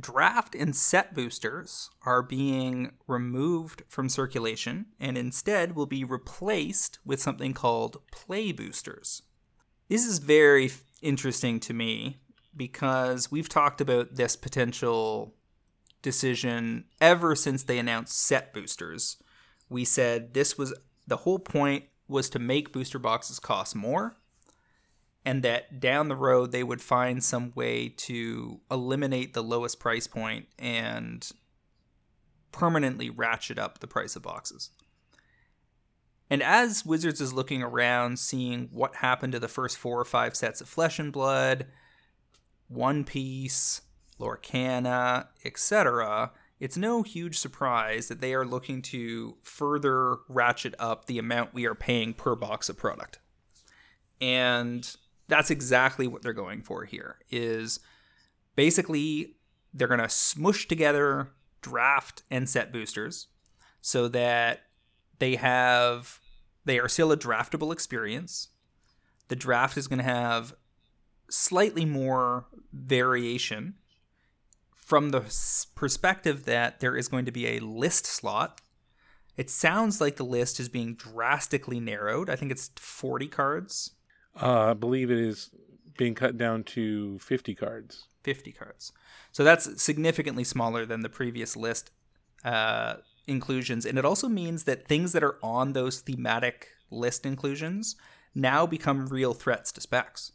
draft 0.00 0.54
and 0.54 0.74
set 0.74 1.14
boosters 1.14 1.90
are 2.04 2.22
being 2.22 2.92
removed 3.06 3.84
from 3.88 4.08
circulation 4.08 4.86
and 4.98 5.16
instead 5.16 5.76
will 5.76 5.86
be 5.86 6.04
replaced 6.04 6.98
with 7.04 7.20
something 7.20 7.54
called 7.54 7.98
play 8.10 8.52
boosters. 8.52 9.22
This 9.92 10.06
is 10.06 10.20
very 10.20 10.70
interesting 11.02 11.60
to 11.60 11.74
me 11.74 12.16
because 12.56 13.30
we've 13.30 13.50
talked 13.50 13.82
about 13.82 14.14
this 14.14 14.36
potential 14.36 15.34
decision 16.00 16.86
ever 16.98 17.36
since 17.36 17.64
they 17.64 17.78
announced 17.78 18.18
set 18.18 18.54
boosters. 18.54 19.18
We 19.68 19.84
said 19.84 20.32
this 20.32 20.56
was 20.56 20.72
the 21.06 21.18
whole 21.18 21.38
point 21.38 21.84
was 22.08 22.30
to 22.30 22.38
make 22.38 22.72
booster 22.72 22.98
boxes 22.98 23.38
cost 23.38 23.76
more 23.76 24.16
and 25.26 25.42
that 25.42 25.78
down 25.78 26.08
the 26.08 26.16
road 26.16 26.52
they 26.52 26.64
would 26.64 26.80
find 26.80 27.22
some 27.22 27.52
way 27.54 27.90
to 27.90 28.60
eliminate 28.70 29.34
the 29.34 29.42
lowest 29.42 29.78
price 29.78 30.06
point 30.06 30.46
and 30.58 31.30
permanently 32.50 33.10
ratchet 33.10 33.58
up 33.58 33.80
the 33.80 33.86
price 33.86 34.16
of 34.16 34.22
boxes. 34.22 34.70
And 36.32 36.42
as 36.42 36.86
Wizards 36.86 37.20
is 37.20 37.34
looking 37.34 37.62
around, 37.62 38.18
seeing 38.18 38.70
what 38.72 38.96
happened 38.96 39.34
to 39.34 39.38
the 39.38 39.48
first 39.48 39.76
four 39.76 40.00
or 40.00 40.04
five 40.06 40.34
sets 40.34 40.62
of 40.62 40.68
Flesh 40.68 40.98
and 40.98 41.12
Blood, 41.12 41.66
One 42.68 43.04
Piece, 43.04 43.82
Lorcana, 44.18 45.26
etc., 45.44 46.32
it's 46.58 46.78
no 46.78 47.02
huge 47.02 47.38
surprise 47.38 48.08
that 48.08 48.22
they 48.22 48.32
are 48.32 48.46
looking 48.46 48.80
to 48.80 49.36
further 49.42 50.20
ratchet 50.26 50.74
up 50.78 51.04
the 51.04 51.18
amount 51.18 51.52
we 51.52 51.66
are 51.66 51.74
paying 51.74 52.14
per 52.14 52.34
box 52.34 52.70
of 52.70 52.78
product. 52.78 53.18
And 54.18 54.90
that's 55.28 55.50
exactly 55.50 56.06
what 56.06 56.22
they're 56.22 56.32
going 56.32 56.62
for 56.62 56.86
here 56.86 57.18
is 57.30 57.78
basically 58.56 59.36
they're 59.74 59.86
going 59.86 60.00
to 60.00 60.08
smush 60.08 60.66
together 60.66 61.28
draft 61.60 62.22
and 62.30 62.48
set 62.48 62.72
boosters 62.72 63.26
so 63.82 64.08
that 64.08 64.62
they 65.18 65.36
have 65.36 66.20
they 66.64 66.78
are 66.78 66.88
still 66.88 67.12
a 67.12 67.16
draftable 67.16 67.72
experience. 67.72 68.48
The 69.28 69.36
draft 69.36 69.76
is 69.76 69.88
going 69.88 69.98
to 69.98 70.04
have 70.04 70.54
slightly 71.28 71.84
more 71.84 72.46
variation 72.72 73.74
from 74.74 75.10
the 75.10 75.20
perspective 75.74 76.44
that 76.44 76.80
there 76.80 76.96
is 76.96 77.08
going 77.08 77.24
to 77.24 77.32
be 77.32 77.46
a 77.46 77.60
list 77.60 78.04
slot. 78.04 78.60
It 79.36 79.48
sounds 79.48 80.00
like 80.00 80.16
the 80.16 80.24
list 80.24 80.60
is 80.60 80.68
being 80.68 80.94
drastically 80.94 81.80
narrowed. 81.80 82.28
I 82.28 82.36
think 82.36 82.52
it's 82.52 82.70
40 82.76 83.28
cards. 83.28 83.92
Uh, 84.40 84.70
I 84.70 84.74
believe 84.74 85.10
it 85.10 85.18
is 85.18 85.50
being 85.96 86.14
cut 86.14 86.36
down 86.36 86.64
to 86.64 87.18
50 87.20 87.54
cards. 87.54 88.08
50 88.22 88.52
cards. 88.52 88.92
So 89.30 89.44
that's 89.44 89.82
significantly 89.82 90.44
smaller 90.44 90.84
than 90.84 91.00
the 91.00 91.08
previous 91.08 91.56
list 91.56 91.90
uh, 92.44 92.96
inclusions. 93.26 93.86
And 93.86 93.98
it 93.98 94.04
also 94.04 94.28
means 94.28 94.64
that 94.64 94.86
things 94.86 95.12
that 95.12 95.22
are 95.22 95.38
on 95.42 95.72
those 95.72 96.00
thematic 96.00 96.68
list 96.90 97.24
inclusions 97.24 97.96
now 98.34 98.66
become 98.66 99.06
real 99.06 99.34
threats 99.34 99.72
to 99.72 99.80
specs. 99.80 100.32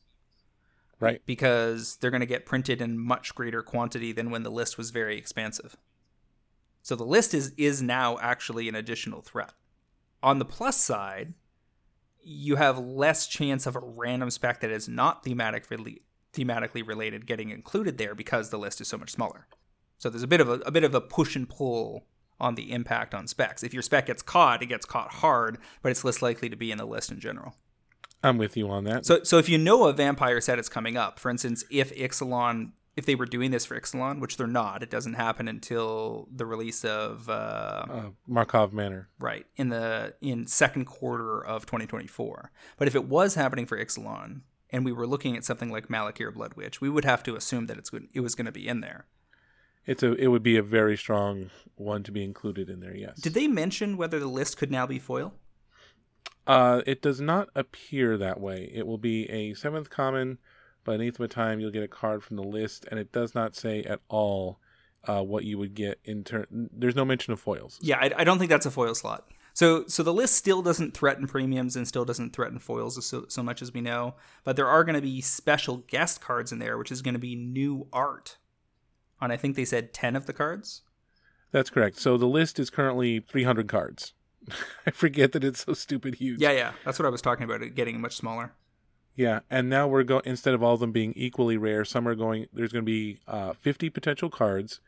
Right. 0.99 1.21
Because 1.25 1.97
they're 1.97 2.11
going 2.11 2.21
to 2.21 2.25
get 2.25 2.45
printed 2.45 2.81
in 2.81 2.97
much 2.97 3.35
greater 3.35 3.61
quantity 3.61 4.11
than 4.11 4.31
when 4.31 4.43
the 4.43 4.49
list 4.49 4.77
was 4.77 4.89
very 4.89 5.17
expansive. 5.17 5.77
So 6.81 6.95
the 6.95 7.03
list 7.03 7.33
is 7.33 7.53
is 7.57 7.81
now 7.81 8.17
actually 8.19 8.69
an 8.69 8.75
additional 8.75 9.21
threat. 9.21 9.53
On 10.23 10.39
the 10.39 10.45
plus 10.45 10.77
side, 10.77 11.33
you 12.23 12.55
have 12.55 12.79
less 12.79 13.27
chance 13.27 13.67
of 13.67 13.75
a 13.75 13.79
random 13.79 14.31
spec 14.31 14.61
that 14.61 14.71
is 14.71 14.88
not 14.88 15.23
thematic 15.23 15.69
really, 15.69 16.01
thematically 16.33 16.85
related 16.85 17.27
getting 17.27 17.49
included 17.49 17.97
there 17.97 18.15
because 18.15 18.49
the 18.49 18.57
list 18.57 18.81
is 18.81 18.88
so 18.88 18.97
much 18.97 19.11
smaller. 19.11 19.47
So 19.97 20.09
there's 20.09 20.23
a 20.23 20.27
bit 20.27 20.41
of 20.41 20.49
a, 20.49 20.53
a 20.65 20.71
bit 20.71 20.83
of 20.83 20.95
a 20.95 21.01
push 21.01 21.35
and 21.35 21.47
pull 21.47 22.05
on 22.39 22.55
the 22.55 22.71
impact 22.71 23.13
on 23.13 23.27
specs. 23.27 23.63
If 23.63 23.73
your 23.73 23.83
spec 23.83 24.07
gets 24.07 24.21
caught, 24.21 24.61
it 24.61 24.67
gets 24.67 24.85
caught 24.85 25.15
hard, 25.15 25.57
but 25.81 25.91
it's 25.91 26.03
less 26.03 26.21
likely 26.21 26.49
to 26.49 26.55
be 26.55 26.71
in 26.71 26.77
the 26.77 26.85
list 26.85 27.11
in 27.11 27.19
general. 27.19 27.55
I'm 28.23 28.38
with 28.38 28.57
you 28.57 28.69
on 28.69 28.83
that. 28.85 29.05
So, 29.05 29.23
so 29.23 29.38
if 29.38 29.47
you 29.47 29.57
know 29.57 29.85
a 29.85 29.93
vampire 29.93 30.41
set 30.41 30.59
is 30.59 30.69
coming 30.69 30.97
up, 30.97 31.19
for 31.19 31.29
instance, 31.29 31.63
if 31.69 31.95
Ixalan, 31.95 32.71
if 32.95 33.05
they 33.05 33.15
were 33.15 33.25
doing 33.25 33.51
this 33.51 33.65
for 33.65 33.79
Ixalan, 33.79 34.19
which 34.19 34.38
they're 34.38 34.47
not, 34.47 34.81
it 34.81 34.89
doesn't 34.89 35.13
happen 35.13 35.47
until 35.47 36.27
the 36.33 36.45
release 36.45 36.83
of 36.83 37.29
uh, 37.29 37.85
uh, 37.89 38.09
Markov 38.27 38.73
Manor, 38.73 39.09
right 39.19 39.45
in 39.55 39.69
the 39.69 40.15
in 40.19 40.47
second 40.47 40.85
quarter 40.85 41.45
of 41.45 41.65
2024. 41.65 42.51
But 42.77 42.88
if 42.88 42.95
it 42.95 43.05
was 43.05 43.35
happening 43.35 43.67
for 43.67 43.77
Ixalan, 43.77 44.41
and 44.69 44.83
we 44.83 44.91
were 44.91 45.07
looking 45.07 45.38
at 45.38 45.45
something 45.45 45.71
like 45.71 45.88
Malakir 45.88 46.33
Blood 46.33 46.55
Witch, 46.55 46.81
we 46.81 46.89
would 46.89 47.05
have 47.05 47.23
to 47.23 47.35
assume 47.35 47.67
that 47.67 47.77
it's 47.77 47.91
it 48.13 48.21
was 48.21 48.35
going 48.35 48.45
to 48.45 48.51
be 48.51 48.67
in 48.67 48.81
there. 48.81 49.05
It's 49.88 50.03
a 50.03 50.13
it 50.15 50.27
would 50.27 50.43
be 50.43 50.57
a 50.57 50.63
very 50.63 50.97
strong 50.97 51.49
one 51.75 52.03
to 52.03 52.11
be 52.11 52.23
included 52.23 52.69
in 52.69 52.81
there. 52.81 52.95
Yes. 52.95 53.19
Did 53.19 53.33
they 53.33 53.47
mention 53.47 53.97
whether 53.97 54.19
the 54.19 54.27
list 54.27 54.57
could 54.57 54.69
now 54.69 54.85
be 54.85 54.99
foil? 54.99 55.33
Uh, 56.45 56.81
it 56.85 57.01
does 57.01 57.19
not 57.19 57.49
appear 57.55 58.17
that 58.17 58.39
way. 58.39 58.69
It 58.73 58.85
will 58.85 58.97
be 58.97 59.29
a 59.29 59.53
seventh 59.53 59.89
common, 59.89 60.38
but 60.83 60.95
an 60.95 61.01
eighth 61.01 61.19
of 61.19 61.25
a 61.25 61.27
time 61.27 61.59
you'll 61.59 61.71
get 61.71 61.83
a 61.83 61.88
card 61.88 62.23
from 62.23 62.38
the 62.38 62.43
list, 62.43 62.85
and 62.89 62.99
it 62.99 63.11
does 63.11 63.33
not 63.33 63.55
say 63.55 63.83
at 63.83 63.99
all 64.07 64.59
uh, 65.05 65.21
what 65.21 65.43
you 65.43 65.57
would 65.57 65.73
get 65.73 65.99
in 66.05 66.23
turn. 66.23 66.69
There's 66.71 66.95
no 66.95 67.05
mention 67.05 67.33
of 67.33 67.39
foils. 67.39 67.79
Yeah, 67.81 67.97
I, 67.99 68.11
I, 68.17 68.23
don't 68.23 68.39
think 68.39 68.49
that's 68.49 68.65
a 68.65 68.71
foil 68.71 68.95
slot. 68.95 69.27
So, 69.53 69.85
so 69.88 70.03
the 70.03 70.13
list 70.13 70.35
still 70.35 70.61
doesn't 70.61 70.95
threaten 70.95 71.27
premiums 71.27 71.75
and 71.75 71.88
still 71.88 72.05
doesn't 72.05 72.33
threaten 72.33 72.59
foils 72.59 73.03
so, 73.05 73.25
so 73.27 73.43
much 73.43 73.61
as 73.61 73.73
we 73.73 73.81
know. 73.81 74.15
But 74.43 74.55
there 74.55 74.67
are 74.67 74.83
going 74.83 74.95
to 74.95 75.01
be 75.01 75.19
special 75.19 75.77
guest 75.88 76.21
cards 76.21 76.51
in 76.51 76.59
there, 76.59 76.77
which 76.77 76.91
is 76.91 77.01
going 77.01 77.15
to 77.15 77.19
be 77.19 77.35
new 77.35 77.88
art 77.91 78.38
on. 79.20 79.32
I 79.32 79.38
think 79.38 79.55
they 79.55 79.65
said 79.65 79.93
ten 79.93 80.15
of 80.15 80.26
the 80.26 80.34
cards. 80.34 80.82
That's 81.51 81.70
correct. 81.70 81.97
So 81.99 82.18
the 82.18 82.26
list 82.26 82.59
is 82.59 82.70
currently 82.70 83.20
300 83.22 83.68
cards. 83.68 84.13
I 84.86 84.91
forget 84.91 85.32
that 85.32 85.43
it's 85.43 85.65
so 85.65 85.74
stupid 85.74 86.15
huge. 86.15 86.41
Yeah, 86.41 86.51
yeah, 86.51 86.74
that's 86.86 86.99
what 86.99 87.05
I 87.05 87.09
was 87.09 87.22
talking 87.22 87.43
about. 87.43 87.61
It 87.61 87.76
getting 87.76 88.01
much 88.01 88.15
smaller. 88.15 88.53
Yeah, 89.15 89.39
and 89.49 89.70
now 89.70 89.88
we're 89.88 90.03
going 90.03 90.22
instead 90.26 90.53
of 90.53 90.61
all 90.61 90.76
of 90.76 90.80
them 90.80 90.91
being 90.91 91.13
equally 91.15 91.57
rare, 91.57 91.84
some 91.84 92.07
are 92.07 92.15
going. 92.15 92.47
There's 92.53 92.72
going 92.72 92.86
to 92.86 92.89
be 92.89 93.20
uh, 93.28 93.53
50 93.53 93.89
potential 93.89 94.30
cards. 94.30 94.80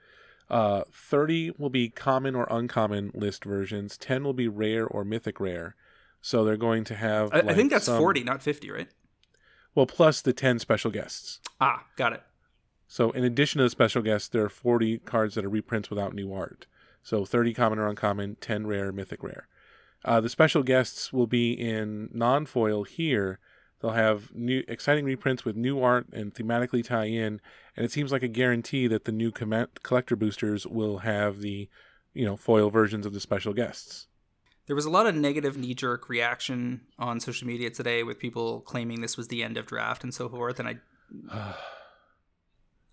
Uh, 0.50 0.84
30 0.92 1.54
will 1.58 1.70
be 1.70 1.90
common 1.90 2.36
or 2.36 2.48
uncommon 2.50 3.12
list 3.14 3.44
versions. 3.44 3.98
10 3.98 4.24
will 4.24 4.34
be 4.34 4.48
rare 4.48 4.86
or 4.86 5.04
mythic 5.04 5.40
rare. 5.40 5.76
So 6.22 6.44
they're 6.44 6.58
going 6.58 6.84
to 6.86 6.96
have. 6.96 7.32
I, 7.34 7.38
like 7.38 7.50
I 7.50 7.54
think 7.56 7.72
that's 7.72 7.86
some, 7.86 7.98
40, 7.98 8.24
not 8.24 8.44
50, 8.44 8.70
right? 8.70 8.88
Well, 9.74 9.86
plus 9.86 10.22
the 10.22 10.34
10 10.34 10.60
special 10.60 10.92
guests. 10.92 11.40
Ah, 11.60 11.86
got 11.96 12.14
it. 12.14 12.22
So 12.92 13.12
in 13.12 13.24
addition 13.24 13.60
to 13.60 13.64
the 13.64 13.70
special 13.70 14.02
guests, 14.02 14.28
there 14.28 14.44
are 14.44 14.50
40 14.50 14.98
cards 15.00 15.36
that 15.36 15.46
are 15.46 15.50
reprints 15.50 15.92
without 15.92 16.16
new 16.16 16.34
art. 16.34 16.66
So 17.04 17.24
30 17.24 17.54
common 17.54 17.78
or 17.78 17.88
uncommon, 17.88 18.38
10 18.42 18.66
rare, 18.66 18.92
mythic 18.92 19.24
rare. 19.24 19.48
Uh, 20.04 20.20
the 20.20 20.28
special 20.28 20.64
guests 20.64 21.14
will 21.14 21.28
be 21.28 21.54
in 21.54 22.10
non 22.12 22.48
foil 22.48 22.84
here. 22.84 23.40
They'll 23.80 23.92
have 23.92 24.34
new 24.34 24.64
exciting 24.68 25.06
reprints 25.06 25.46
with 25.46 25.56
new 25.56 25.80
art 25.80 26.08
and 26.12 26.34
thematically 26.34 26.84
tie 26.84 27.06
in, 27.06 27.40
and 27.78 27.86
it 27.86 27.92
seems 27.92 28.12
like 28.12 28.24
a 28.24 28.28
guarantee 28.28 28.88
that 28.88 29.06
the 29.06 29.12
new 29.12 29.32
com- 29.32 29.68
collector 29.84 30.16
boosters 30.16 30.66
will 30.66 31.00
have 31.00 31.42
the, 31.42 31.70
you 32.14 32.26
know, 32.26 32.36
foil 32.36 32.72
versions 32.72 33.06
of 33.06 33.14
the 33.14 33.20
special 33.20 33.54
guests. 33.54 34.08
There 34.66 34.76
was 34.76 34.86
a 34.86 34.90
lot 34.90 35.06
of 35.06 35.16
negative 35.16 35.58
knee 35.58 35.76
jerk 35.76 36.10
reaction 36.10 36.82
on 36.98 37.20
social 37.20 37.48
media 37.48 37.70
today 37.70 38.02
with 38.02 38.20
people 38.20 38.62
claiming 38.62 39.02
this 39.02 39.16
was 39.16 39.28
the 39.28 39.44
end 39.44 39.58
of 39.58 39.68
draft 39.68 40.04
and 40.04 40.14
so 40.14 40.28
forth, 40.28 40.60
and 40.60 40.68
I 40.68 41.56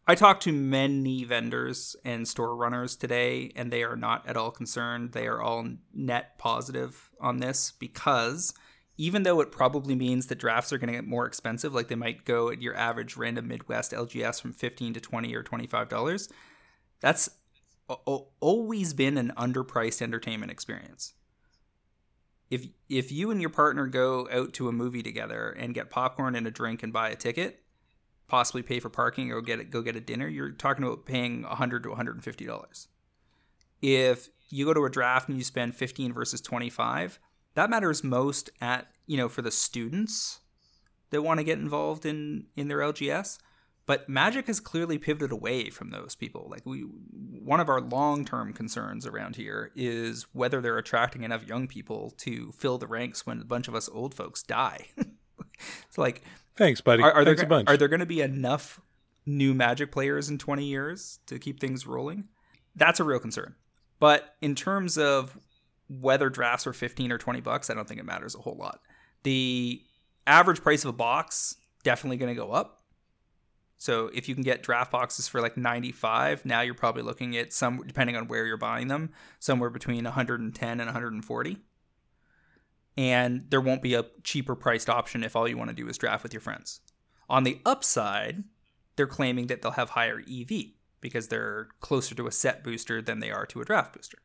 I 0.09 0.15
talked 0.15 0.45
to 0.45 0.53
many 0.53 1.25
vendors 1.25 1.97
and 2.05 2.29
store 2.29 2.55
runners 2.55 2.95
today, 2.95 3.51
and 3.57 3.73
they 3.73 3.83
are 3.83 3.97
not 3.97 4.27
at 4.29 4.37
all 4.37 4.53
concerned. 4.53 5.13
They 5.13 5.27
are 5.27 5.43
all 5.43 5.67
net 5.93 6.39
positive 6.39 7.11
on 7.21 7.39
this 7.39 7.73
because 7.73 8.55
even 8.97 9.25
though 9.25 9.41
it 9.41 9.51
probably 9.51 9.97
means 9.97 10.27
that 10.27 10.39
drafts 10.39 10.73
are 10.73 10.79
going 10.79 10.89
to 10.89 10.95
get 10.95 11.07
more 11.07 11.27
expensive, 11.27 11.75
like 11.75 11.89
they 11.89 11.97
might 11.97 12.25
go 12.25 12.51
at 12.51 12.63
your 12.63 12.77
average 12.77 13.17
random 13.17 13.49
Midwest 13.49 13.93
LGS 13.93 14.41
from 14.41 14.53
15 14.53 14.95
to 14.95 15.01
20 15.01 15.35
or 15.35 15.43
$25, 15.43 16.31
that's 17.01 17.29
always 18.41 18.95
been 18.95 19.19
an 19.19 19.33
underpriced 19.37 20.01
entertainment 20.01 20.53
experience. 20.53 21.15
If 22.49 22.69
if 22.89 23.11
you 23.11 23.33
and 23.33 23.41
your 23.41 23.51
partner 23.51 23.89
go 23.89 24.29
out 24.31 24.53
to 24.55 24.69
a 24.69 24.73
movie 24.73 25.03
together 25.03 25.51
and 25.51 25.75
get 25.75 25.91
popcorn 25.91 26.37
and 26.37 26.47
a 26.47 26.51
drink 26.51 26.85
and 26.85 26.93
buy 26.93 27.09
a 27.11 27.17
ticket, 27.17 27.65
possibly 28.29 28.63
pay 28.63 28.81
for 28.81 28.89
parking 28.89 29.33
or 29.33 29.41
get 29.41 29.61
it, 29.61 29.71
go 29.71 29.83
get 29.83 29.97
a 29.97 30.01
dinner, 30.01 30.29
you're 30.29 30.51
talking 30.51 30.85
about 30.85 31.07
paying 31.07 31.43
100 31.43 31.83
to 31.83 31.91
150 31.91 32.45
dollars. 32.47 32.89
If 33.83 34.29
you 34.49 34.65
go 34.65 34.75
to 34.75 34.85
a 34.85 34.91
draft 34.91 35.29
and 35.29 35.37
you 35.37 35.45
spend 35.45 35.75
15 35.75 36.13
versus 36.13 36.41
25, 36.41 37.19
that 37.55 37.71
matters 37.71 38.05
most 38.05 38.51
at 38.61 38.89
you 39.07 39.17
know 39.17 39.29
for 39.29 39.43
the 39.43 39.51
students 39.51 40.41
that 41.11 41.23
want 41.23 41.39
to 41.39 41.45
get 41.45 41.59
involved 41.59 42.07
in 42.07 42.47
in 42.57 42.69
their 42.69 42.79
LGS. 42.79 43.39
But 43.87 44.09
Magic 44.09 44.49
has 44.49 44.59
clearly 44.59 44.99
pivoted 44.99 45.31
away 45.31 45.71
from 45.71 45.91
those 45.91 46.17
people. 46.17 46.49
Like 46.51 46.67
we, 46.67 46.81
one 46.81 47.61
of 47.61 47.69
our 47.69 47.81
long-term 47.81 48.53
concerns 48.53 49.07
around 49.07 49.37
here 49.37 49.71
is 49.77 50.27
whether 50.33 50.61
they're 50.61 50.77
attracting 50.77 51.23
enough 51.23 51.47
young 51.47 51.69
people 51.69 52.11
to 52.19 52.51
fill 52.51 52.79
the 52.79 52.89
ranks 52.89 53.25
when 53.25 53.41
a 53.41 53.45
bunch 53.45 53.69
of 53.69 53.77
us 53.77 53.89
old 53.89 54.13
folks 54.13 54.43
die. 54.43 54.89
it's 55.87 55.97
like 55.97 56.23
Thanks, 56.57 56.81
buddy. 56.81 57.03
Are, 57.03 57.13
are 57.13 57.25
Thanks 57.25 57.41
there, 57.41 57.47
a 57.47 57.49
bunch. 57.49 57.69
Are 57.69 57.77
there 57.77 57.89
going 57.89 58.01
to 58.01 58.07
be 58.07 58.21
enough 58.21 58.81
new 59.27 59.53
Magic 59.55 59.93
players 59.93 60.29
in 60.29 60.39
20 60.39 60.65
years 60.65 61.19
to 61.27 61.39
keep 61.39 61.61
things 61.61 61.87
rolling? 61.87 62.29
That's 62.75 63.01
a 63.01 63.05
real 63.05 63.19
concern. 63.19 63.55
But 63.99 64.35
in 64.41 64.55
terms 64.55 64.99
of 64.99 65.39
whether 65.89 66.29
drafts 66.31 66.67
are 66.67 66.73
15 66.73 67.13
or 67.13 67.19
20 67.19 67.41
bucks, 67.41 67.71
I 67.71 67.75
don't 67.75 67.87
think 67.87 68.01
it 68.01 68.07
matters 68.07 68.35
a 68.35 68.39
whole 68.39 68.57
lot. 68.57 68.81
The 69.23 69.83
average 70.27 70.63
price 70.63 70.85
of 70.85 70.91
a 70.91 70.97
box 70.97 71.57
definitely 71.83 72.17
going 72.17 72.35
to 72.35 72.41
go 72.41 72.53
up. 72.53 72.83
So 73.79 74.11
if 74.15 74.29
you 74.29 74.35
can 74.35 74.43
get 74.43 74.63
draft 74.63 74.91
boxes 74.91 75.29
for 75.29 75.41
like 75.41 75.57
95, 75.57 76.47
now 76.47 76.63
you're 76.63 76.75
probably 76.75 77.03
looking 77.03 77.37
at 77.37 77.53
some 77.53 77.83
depending 77.87 78.17
on 78.17 78.27
where 78.27 78.47
you're 78.47 78.57
buying 78.57 78.89
them, 78.89 79.13
somewhere 79.39 79.71
between 79.71 80.05
110 80.05 80.81
and 80.81 80.87
140 80.87 81.59
and 82.97 83.47
there 83.51 83.61
won't 83.61 83.83
be 83.83 83.95
a 83.95 84.07
cheaper 84.23 84.55
priced 84.55 84.89
option 84.89 85.23
if 85.23 85.37
all 85.37 85.49
you 85.49 85.57
want 85.57 85.71
to 85.71 85.77
do 85.77 85.89
is 85.89 85.99
draft 85.99 86.23
with 86.23 86.33
your 86.33 86.41
friends. 86.41 86.81
On 87.29 87.45
the 87.45 87.61
upside, 87.67 88.45
they're 88.97 89.07
claiming 89.07 89.49
that 89.49 89.63
they'll 89.63 89.73
have 89.73 89.91
higher 89.91 90.21
EV 90.21 90.67
because 91.01 91.29
they're 91.29 91.69
closer 91.81 92.15
to 92.15 92.27
a 92.27 92.33
set 92.33 92.65
booster 92.65 93.03
than 93.03 93.21
they 93.21 93.31
are 93.31 93.47
to 93.47 93.61
a 93.61 93.65
draft 93.65 93.95
booster, 93.95 94.19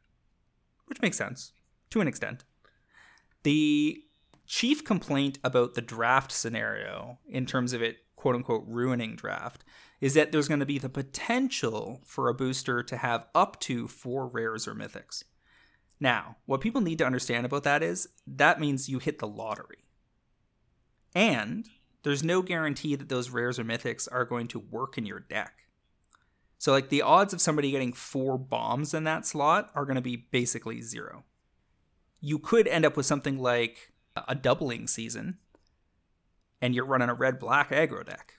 which 0.86 1.02
makes 1.02 1.18
sense 1.18 1.52
to 1.90 2.02
an 2.02 2.08
extent. 2.08 2.44
The 3.44 4.04
chief 4.46 4.84
complaint 4.84 5.40
about 5.44 5.74
the 5.74 5.82
draft 5.82 6.32
scenario, 6.32 7.20
in 7.28 7.46
terms 7.46 7.74
of 7.74 7.82
it 7.82 7.98
quote 8.16 8.36
unquote 8.36 8.64
ruining 8.68 9.16
draft, 9.16 9.64
is 10.00 10.14
that 10.14 10.32
there's 10.32 10.48
going 10.48 10.60
to 10.60 10.66
be 10.66 10.78
the 10.78 10.90
potential 10.90 12.02
for 12.06 12.28
a 12.28 12.34
booster 12.34 12.84
to 12.84 12.98
have 12.98 13.26
up 13.36 13.60
to 13.62 13.88
four 13.88 14.28
rares 14.28 14.68
or 14.68 14.76
mythics. 14.76 15.24
Now, 16.02 16.38
what 16.48 16.62
people 16.62 16.82
need 16.82 16.98
to 16.98 17.06
understand 17.06 17.46
about 17.46 17.64
that 17.64 17.84
is 17.84 18.10
that 18.26 18.60
means 18.60 18.90
you 18.90 18.98
hit 18.98 19.20
the 19.20 19.28
lottery. 19.28 19.86
And 21.14 21.70
there's 22.02 22.24
no 22.24 22.42
guarantee 22.42 22.96
that 22.96 23.08
those 23.08 23.30
rares 23.30 23.60
or 23.60 23.64
mythics 23.64 24.08
are 24.12 24.26
going 24.26 24.48
to 24.50 24.60
work 24.60 24.98
in 24.98 25.06
your 25.06 25.20
deck. 25.20 25.68
So, 26.58 26.72
like, 26.72 26.90
the 26.90 27.04
odds 27.04 27.34
of 27.34 27.42
somebody 27.42 27.70
getting 27.70 27.94
four 27.94 28.40
bombs 28.40 28.96
in 28.96 29.04
that 29.04 29.28
slot 29.28 29.70
are 29.76 29.86
going 29.86 29.96
to 29.96 30.02
be 30.02 30.16
basically 30.16 30.82
zero. 30.82 31.24
You 32.20 32.40
could 32.40 32.68
end 32.68 32.84
up 32.84 32.98
with 32.98 33.06
something 33.06 33.38
like 33.38 33.94
a 34.28 34.34
doubling 34.34 34.88
season 34.88 35.38
and 36.62 36.74
you're 36.74 36.86
running 36.86 37.10
a 37.10 37.14
red 37.14 37.40
black 37.40 37.70
aggro 37.70 38.06
deck. 38.06 38.36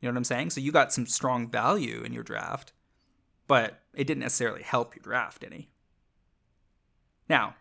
You 0.00 0.08
know 0.08 0.12
what 0.12 0.18
I'm 0.18 0.24
saying? 0.24 0.50
So 0.50 0.60
you 0.60 0.72
got 0.72 0.92
some 0.92 1.06
strong 1.06 1.50
value 1.50 2.02
in 2.02 2.12
your 2.12 2.22
draft, 2.22 2.72
but 3.46 3.82
it 3.94 4.06
didn't 4.06 4.20
necessarily 4.20 4.62
help 4.62 4.94
your 4.94 5.02
draft 5.02 5.42
any. 5.44 5.70
Now, 7.28 7.54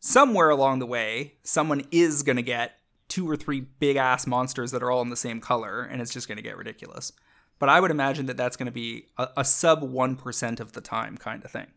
somewhere 0.00 0.50
along 0.50 0.78
the 0.78 0.86
way, 0.86 1.34
someone 1.42 1.84
is 1.90 2.22
going 2.22 2.36
to 2.36 2.42
get 2.42 2.78
two 3.08 3.28
or 3.28 3.36
three 3.36 3.60
big 3.60 3.96
ass 3.96 4.26
monsters 4.26 4.70
that 4.70 4.82
are 4.82 4.90
all 4.90 5.02
in 5.02 5.10
the 5.10 5.16
same 5.16 5.40
color, 5.40 5.82
and 5.82 6.00
it's 6.00 6.12
just 6.12 6.28
going 6.28 6.36
to 6.36 6.42
get 6.42 6.56
ridiculous. 6.56 7.12
But 7.58 7.68
I 7.68 7.78
would 7.78 7.90
imagine 7.90 8.26
that 8.26 8.36
that's 8.36 8.56
going 8.56 8.66
to 8.66 8.72
be 8.72 9.06
a, 9.18 9.28
a 9.38 9.44
sub 9.44 9.82
1% 9.82 10.60
of 10.60 10.72
the 10.72 10.80
time 10.80 11.16
kind 11.16 11.44
of 11.44 11.50
thing. 11.50 11.68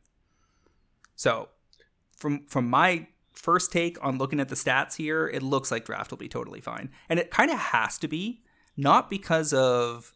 So, 1.15 1.49
from 2.17 2.45
from 2.47 2.69
my 2.69 3.07
first 3.33 3.71
take 3.71 4.03
on 4.03 4.17
looking 4.17 4.39
at 4.39 4.49
the 4.49 4.55
stats 4.55 4.95
here, 4.95 5.27
it 5.27 5.43
looks 5.43 5.71
like 5.71 5.85
draft 5.85 6.11
will 6.11 6.17
be 6.17 6.27
totally 6.27 6.61
fine. 6.61 6.89
And 7.09 7.19
it 7.19 7.31
kind 7.31 7.51
of 7.51 7.59
has 7.59 7.97
to 7.99 8.07
be, 8.07 8.41
not 8.77 9.09
because 9.09 9.53
of 9.53 10.13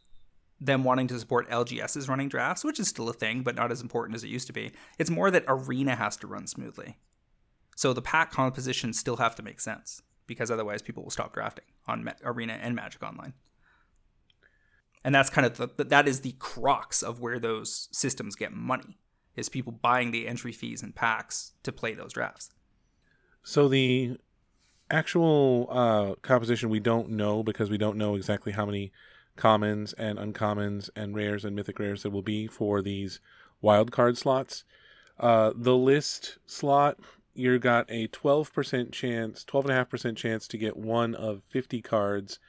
them 0.60 0.84
wanting 0.84 1.08
to 1.08 1.20
support 1.20 1.50
LGS's 1.50 2.10
running 2.10 2.30
drafts, 2.30 2.64
which 2.64 2.80
is 2.80 2.88
still 2.88 3.10
a 3.10 3.14
thing, 3.14 3.44
but 3.44 3.56
not 3.56 3.72
as 3.72 3.82
important 3.82 4.16
as 4.16 4.24
it 4.24 4.30
used 4.30 4.48
to 4.48 4.54
be. 4.54 4.72
It's 4.98 5.10
more 5.10 5.32
that 5.32 5.46
Arena 5.48 5.96
has 5.96 6.18
to 6.18 6.28
run 6.28 6.48
smoothly. 6.48 6.98
So 7.80 7.94
the 7.94 8.02
pack 8.02 8.30
compositions 8.30 9.00
still 9.00 9.16
have 9.16 9.36
to 9.36 9.42
make 9.42 9.62
sense 9.62 10.02
because 10.28 10.52
otherwise 10.52 10.82
people 10.82 11.02
will 11.02 11.12
stop 11.12 11.34
drafting 11.34 11.64
on 11.88 12.04
Ma- 12.04 12.12
Arena 12.26 12.60
and 12.62 12.76
Magic 12.76 13.02
Online. 13.02 13.32
And 15.02 15.16
that's 15.16 15.30
kind 15.30 15.48
of 15.48 15.56
the, 15.56 15.86
that 15.86 16.06
is 16.06 16.20
the 16.20 16.34
crux 16.40 17.02
of 17.02 17.22
where 17.22 17.40
those 17.40 17.88
systems 17.94 18.36
get 18.36 18.52
money 18.52 19.00
is 19.38 19.48
people 19.48 19.72
buying 19.72 20.12
the 20.12 20.28
entry 20.28 20.52
fees 20.52 20.84
and 20.84 20.94
packs 20.94 21.54
to 21.64 21.72
play 21.72 21.94
those 21.94 22.12
drafts. 22.12 22.50
So 23.44 23.70
the 23.70 24.18
actual 24.92 25.70
uh, 25.72 26.16
composition 26.22 26.68
we 26.68 26.82
don't 26.82 27.10
know 27.12 27.44
because 27.44 27.70
we 27.70 27.78
don't 27.78 27.98
know 27.98 28.16
exactly 28.16 28.52
how 28.52 28.66
many 28.66 28.92
commons 29.38 29.94
and 29.94 30.20
uncommons 30.20 30.90
and 30.98 31.16
rares 31.16 31.46
and 31.46 31.56
mythic 31.56 31.80
rares 31.80 32.04
there 32.04 32.12
will 32.12 32.24
be 32.24 32.46
for 32.46 32.82
these 32.82 33.22
wild 33.62 33.94
card 33.94 34.18
slots. 34.18 34.66
Uh, 35.18 35.54
the 35.56 35.78
list 35.78 36.40
slot, 36.46 36.98
you 37.40 37.58
got 37.60 37.86
a 37.90 38.08
12% 38.10 38.92
chance, 38.92 39.46
12.5% 39.46 40.18
chance 40.18 40.48
to 40.48 40.58
get 40.58 40.78
one 40.78 41.16
of 41.16 41.44
50 41.44 41.82
cards. 41.82 42.40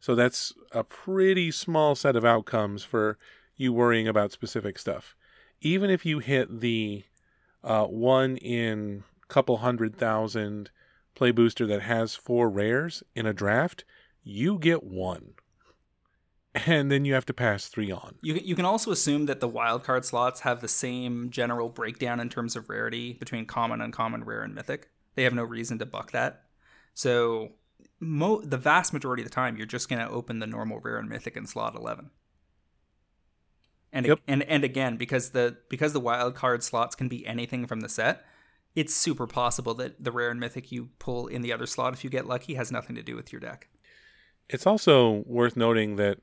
So 0.00 0.14
that's 0.14 0.52
a 0.72 0.82
pretty 0.82 1.50
small 1.50 1.94
set 1.94 2.16
of 2.16 2.24
outcomes 2.24 2.82
for 2.82 3.18
you 3.56 3.72
worrying 3.72 4.08
about 4.08 4.32
specific 4.32 4.78
stuff. 4.78 5.14
Even 5.60 5.90
if 5.90 6.04
you 6.04 6.18
hit 6.18 6.60
the 6.60 7.04
uh, 7.62 7.84
one 7.84 8.36
in 8.38 9.04
couple 9.28 9.58
hundred 9.58 9.96
thousand 9.96 10.70
play 11.14 11.30
booster 11.30 11.66
that 11.66 11.82
has 11.82 12.16
four 12.16 12.50
rares 12.50 13.02
in 13.14 13.26
a 13.26 13.32
draft, 13.32 13.84
you 14.24 14.58
get 14.58 14.82
one 14.82 15.34
and 16.54 16.90
then 16.90 17.04
you 17.04 17.14
have 17.14 17.26
to 17.26 17.34
pass 17.34 17.68
three 17.68 17.90
on. 17.90 18.16
You 18.22 18.34
you 18.34 18.54
can 18.54 18.64
also 18.64 18.90
assume 18.90 19.26
that 19.26 19.40
the 19.40 19.48
wildcard 19.48 20.04
slots 20.04 20.40
have 20.40 20.60
the 20.60 20.68
same 20.68 21.30
general 21.30 21.68
breakdown 21.68 22.20
in 22.20 22.28
terms 22.28 22.56
of 22.56 22.68
rarity 22.68 23.12
between 23.14 23.46
common, 23.46 23.80
uncommon, 23.80 24.24
rare, 24.24 24.42
and 24.42 24.54
mythic. 24.54 24.90
They 25.14 25.24
have 25.24 25.34
no 25.34 25.44
reason 25.44 25.78
to 25.78 25.86
buck 25.86 26.12
that. 26.12 26.44
So 26.94 27.52
mo- 28.00 28.42
the 28.42 28.56
vast 28.58 28.92
majority 28.92 29.22
of 29.22 29.28
the 29.28 29.34
time, 29.34 29.56
you're 29.56 29.66
just 29.66 29.88
going 29.88 30.00
to 30.04 30.10
open 30.10 30.38
the 30.38 30.46
normal 30.46 30.80
rare 30.80 30.98
and 30.98 31.08
mythic 31.08 31.36
in 31.36 31.46
slot 31.46 31.76
eleven. 31.76 32.10
And 33.92 34.06
Yep. 34.06 34.20
and 34.28 34.42
and 34.44 34.64
again, 34.64 34.96
because 34.96 35.30
the 35.30 35.56
because 35.68 35.92
the 35.92 36.00
wild 36.00 36.34
card 36.34 36.62
slots 36.62 36.94
can 36.94 37.08
be 37.08 37.26
anything 37.26 37.66
from 37.66 37.80
the 37.80 37.88
set, 37.88 38.24
it's 38.74 38.94
super 38.94 39.26
possible 39.26 39.74
that 39.74 40.02
the 40.02 40.12
rare 40.12 40.30
and 40.30 40.38
mythic 40.38 40.70
you 40.70 40.90
pull 40.98 41.26
in 41.26 41.42
the 41.42 41.52
other 41.52 41.66
slot 41.66 41.92
if 41.92 42.04
you 42.04 42.10
get 42.10 42.26
lucky 42.26 42.54
has 42.54 42.70
nothing 42.70 42.94
to 42.96 43.02
do 43.02 43.16
with 43.16 43.32
your 43.32 43.40
deck. 43.40 43.68
It's 44.48 44.66
also 44.66 45.22
worth 45.26 45.56
noting 45.56 45.96
that 45.96 46.18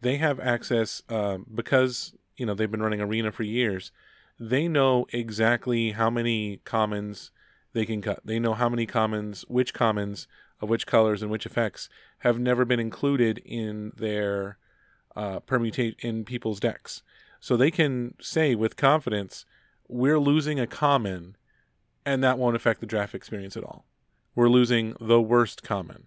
they 0.00 0.16
have 0.16 0.38
access 0.40 1.02
uh, 1.08 1.38
because 1.52 2.14
you 2.36 2.46
know 2.46 2.54
they've 2.54 2.70
been 2.70 2.82
running 2.82 3.00
Arena 3.00 3.32
for 3.32 3.42
years. 3.42 3.90
They 4.38 4.68
know 4.68 5.06
exactly 5.12 5.92
how 5.92 6.10
many 6.10 6.60
commons 6.64 7.30
they 7.72 7.84
can 7.84 8.00
cut. 8.00 8.20
They 8.24 8.38
know 8.38 8.54
how 8.54 8.68
many 8.68 8.86
commons, 8.86 9.44
which 9.48 9.74
commons 9.74 10.28
of 10.60 10.68
which 10.68 10.86
colors 10.86 11.22
and 11.22 11.30
which 11.30 11.46
effects 11.46 11.88
have 12.18 12.38
never 12.38 12.64
been 12.64 12.80
included 12.80 13.38
in 13.44 13.92
their 13.96 14.58
uh, 15.16 15.40
permutate 15.40 15.96
in 16.00 16.24
people's 16.24 16.60
decks. 16.60 17.02
So 17.40 17.56
they 17.56 17.70
can 17.70 18.14
say 18.20 18.54
with 18.54 18.76
confidence, 18.76 19.44
"We're 19.88 20.20
losing 20.20 20.60
a 20.60 20.66
common, 20.66 21.36
and 22.04 22.22
that 22.22 22.38
won't 22.38 22.56
affect 22.56 22.80
the 22.80 22.86
draft 22.86 23.14
experience 23.14 23.56
at 23.56 23.64
all. 23.64 23.84
We're 24.34 24.48
losing 24.48 24.94
the 25.00 25.20
worst 25.20 25.62
common." 25.62 26.06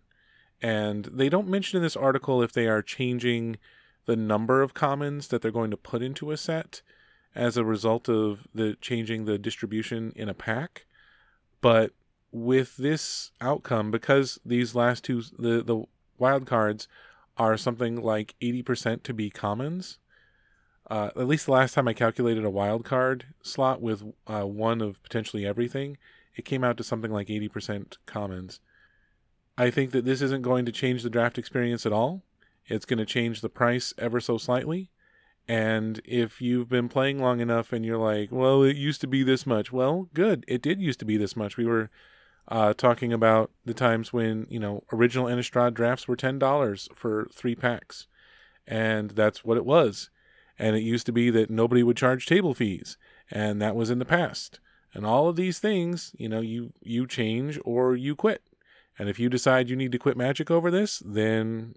And 0.61 1.05
they 1.05 1.27
don't 1.27 1.47
mention 1.47 1.77
in 1.77 1.83
this 1.83 1.97
article 1.97 2.41
if 2.41 2.53
they 2.53 2.67
are 2.67 2.83
changing 2.83 3.57
the 4.11 4.17
number 4.17 4.61
of 4.61 4.73
commons 4.73 5.29
that 5.29 5.41
they're 5.41 5.59
going 5.59 5.71
to 5.71 5.77
put 5.77 6.01
into 6.01 6.31
a 6.31 6.37
set 6.37 6.81
as 7.33 7.55
a 7.55 7.63
result 7.63 8.09
of 8.09 8.45
the 8.53 8.75
changing 8.81 9.23
the 9.23 9.37
distribution 9.37 10.11
in 10.17 10.27
a 10.27 10.33
pack. 10.33 10.85
But 11.61 11.93
with 12.29 12.75
this 12.75 13.31
outcome, 13.39 13.89
because 13.89 14.37
these 14.45 14.75
last 14.75 15.05
two 15.05 15.21
the, 15.39 15.63
the 15.63 15.85
wild 16.17 16.45
cards 16.45 16.89
are 17.37 17.55
something 17.55 17.95
like 18.01 18.35
eighty 18.41 18.61
percent 18.61 19.05
to 19.05 19.13
be 19.13 19.29
commons. 19.29 19.97
Uh, 20.89 21.11
at 21.15 21.27
least 21.27 21.45
the 21.45 21.53
last 21.53 21.73
time 21.73 21.87
I 21.87 21.93
calculated 21.93 22.43
a 22.43 22.49
wild 22.49 22.83
card 22.83 23.27
slot 23.41 23.81
with 23.81 24.03
uh, 24.27 24.45
one 24.45 24.81
of 24.81 25.01
potentially 25.03 25.45
everything, 25.45 25.97
it 26.35 26.43
came 26.43 26.65
out 26.65 26.75
to 26.77 26.83
something 26.83 27.11
like 27.11 27.29
eighty 27.29 27.47
percent 27.47 27.97
commons. 28.05 28.59
I 29.57 29.71
think 29.71 29.91
that 29.91 30.03
this 30.03 30.21
isn't 30.21 30.41
going 30.41 30.65
to 30.65 30.71
change 30.73 31.01
the 31.01 31.09
draft 31.09 31.37
experience 31.37 31.85
at 31.85 31.93
all. 31.93 32.23
It's 32.67 32.85
going 32.85 32.99
to 32.99 33.05
change 33.05 33.41
the 33.41 33.49
price 33.49 33.93
ever 33.97 34.19
so 34.19 34.37
slightly. 34.37 34.91
And 35.47 35.99
if 36.05 36.41
you've 36.41 36.69
been 36.69 36.87
playing 36.87 37.19
long 37.19 37.39
enough 37.39 37.73
and 37.73 37.85
you're 37.85 37.97
like, 37.97 38.31
well, 38.31 38.63
it 38.63 38.75
used 38.75 39.01
to 39.01 39.07
be 39.07 39.23
this 39.23 39.45
much, 39.45 39.71
well, 39.71 40.07
good. 40.13 40.45
It 40.47 40.61
did 40.61 40.81
used 40.81 40.99
to 40.99 41.05
be 41.05 41.17
this 41.17 41.35
much. 41.35 41.57
We 41.57 41.65
were 41.65 41.89
uh, 42.47 42.73
talking 42.73 43.11
about 43.11 43.51
the 43.65 43.73
times 43.73 44.13
when, 44.13 44.47
you 44.49 44.59
know, 44.59 44.83
original 44.93 45.27
Innistrad 45.27 45.73
drafts 45.73 46.07
were 46.07 46.15
$10 46.15 46.95
for 46.95 47.27
three 47.33 47.55
packs. 47.55 48.07
And 48.67 49.11
that's 49.11 49.43
what 49.43 49.57
it 49.57 49.65
was. 49.65 50.09
And 50.57 50.75
it 50.75 50.83
used 50.83 51.05
to 51.07 51.11
be 51.11 51.29
that 51.31 51.49
nobody 51.49 51.83
would 51.83 51.97
charge 51.97 52.25
table 52.25 52.53
fees. 52.53 52.97
And 53.29 53.61
that 53.61 53.75
was 53.75 53.89
in 53.89 53.99
the 53.99 54.05
past. 54.05 54.59
And 54.93 55.05
all 55.05 55.27
of 55.27 55.35
these 55.35 55.59
things, 55.59 56.13
you 56.17 56.29
know, 56.29 56.41
you, 56.41 56.73
you 56.81 57.07
change 57.07 57.59
or 57.65 57.95
you 57.95 58.15
quit. 58.15 58.43
And 58.99 59.09
if 59.09 59.19
you 59.19 59.29
decide 59.29 59.69
you 59.69 59.75
need 59.75 59.91
to 59.93 59.97
quit 59.97 60.17
Magic 60.17 60.51
over 60.51 60.69
this, 60.69 61.01
then 61.05 61.75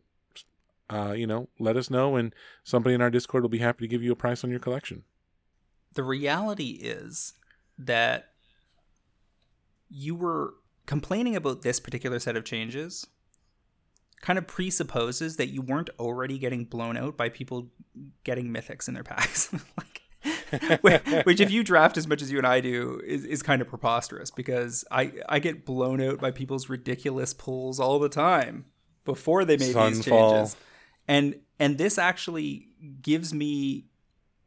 uh, 0.91 1.13
you 1.17 1.27
know, 1.27 1.49
let 1.59 1.77
us 1.77 1.91
know, 1.91 2.17
and 2.17 2.35
somebody 2.63 2.95
in 2.95 3.01
our 3.01 3.11
Discord 3.11 3.43
will 3.43 3.51
be 3.51 3.59
happy 3.59 3.85
to 3.85 3.89
give 3.89 4.03
you 4.03 4.13
a 4.13 4.17
price 4.17 4.45
on 4.45 4.51
your 4.51 4.61
collection. 4.61 5.05
the 5.95 6.03
reality 6.03 6.79
is 6.83 7.35
that 7.79 8.31
you 9.89 10.15
were 10.15 10.55
complaining 10.87 11.37
about 11.37 11.63
this 11.63 11.81
particular 11.81 12.19
set 12.19 12.37
of 12.37 12.45
changes 12.45 13.07
kind 14.21 14.39
of 14.39 14.47
presupposes 14.47 15.37
that 15.37 15.49
you 15.49 15.61
weren't 15.61 15.91
already 15.99 16.39
getting 16.39 16.65
blown 16.65 16.97
out 16.97 17.17
by 17.17 17.29
people 17.29 17.69
getting 18.25 18.49
mythics 18.49 18.89
in 18.89 18.95
their 18.95 19.05
packs 19.05 19.53
like 19.79 20.01
which, 21.25 21.41
if 21.41 21.51
you 21.51 21.63
draft 21.65 21.97
as 21.97 22.07
much 22.07 22.23
as 22.23 22.31
you 22.31 22.39
and 22.39 22.47
I 22.47 22.61
do 22.61 23.01
is, 23.05 23.25
is 23.25 23.43
kind 23.43 23.61
of 23.61 23.69
preposterous 23.69 24.31
because 24.31 24.85
I, 24.91 25.13
I 25.29 25.39
get 25.39 25.67
blown 25.67 26.01
out 26.01 26.21
by 26.21 26.31
people's 26.31 26.69
ridiculous 26.69 27.35
pulls 27.35 27.79
all 27.81 27.99
the 27.99 28.09
time 28.09 28.67
before 29.05 29.45
they 29.45 29.57
made 29.57 29.67
these 29.67 29.75
Sunfall. 29.75 30.05
changes 30.05 30.57
and 31.07 31.37
and 31.59 31.79
this 31.79 31.99
actually 31.99 32.69
gives 33.01 33.33
me 33.33 33.87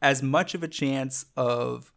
as 0.01 0.21
much 0.21 0.53
of 0.53 0.63
a 0.63 0.67
chance 0.67 1.25
of 1.35 1.91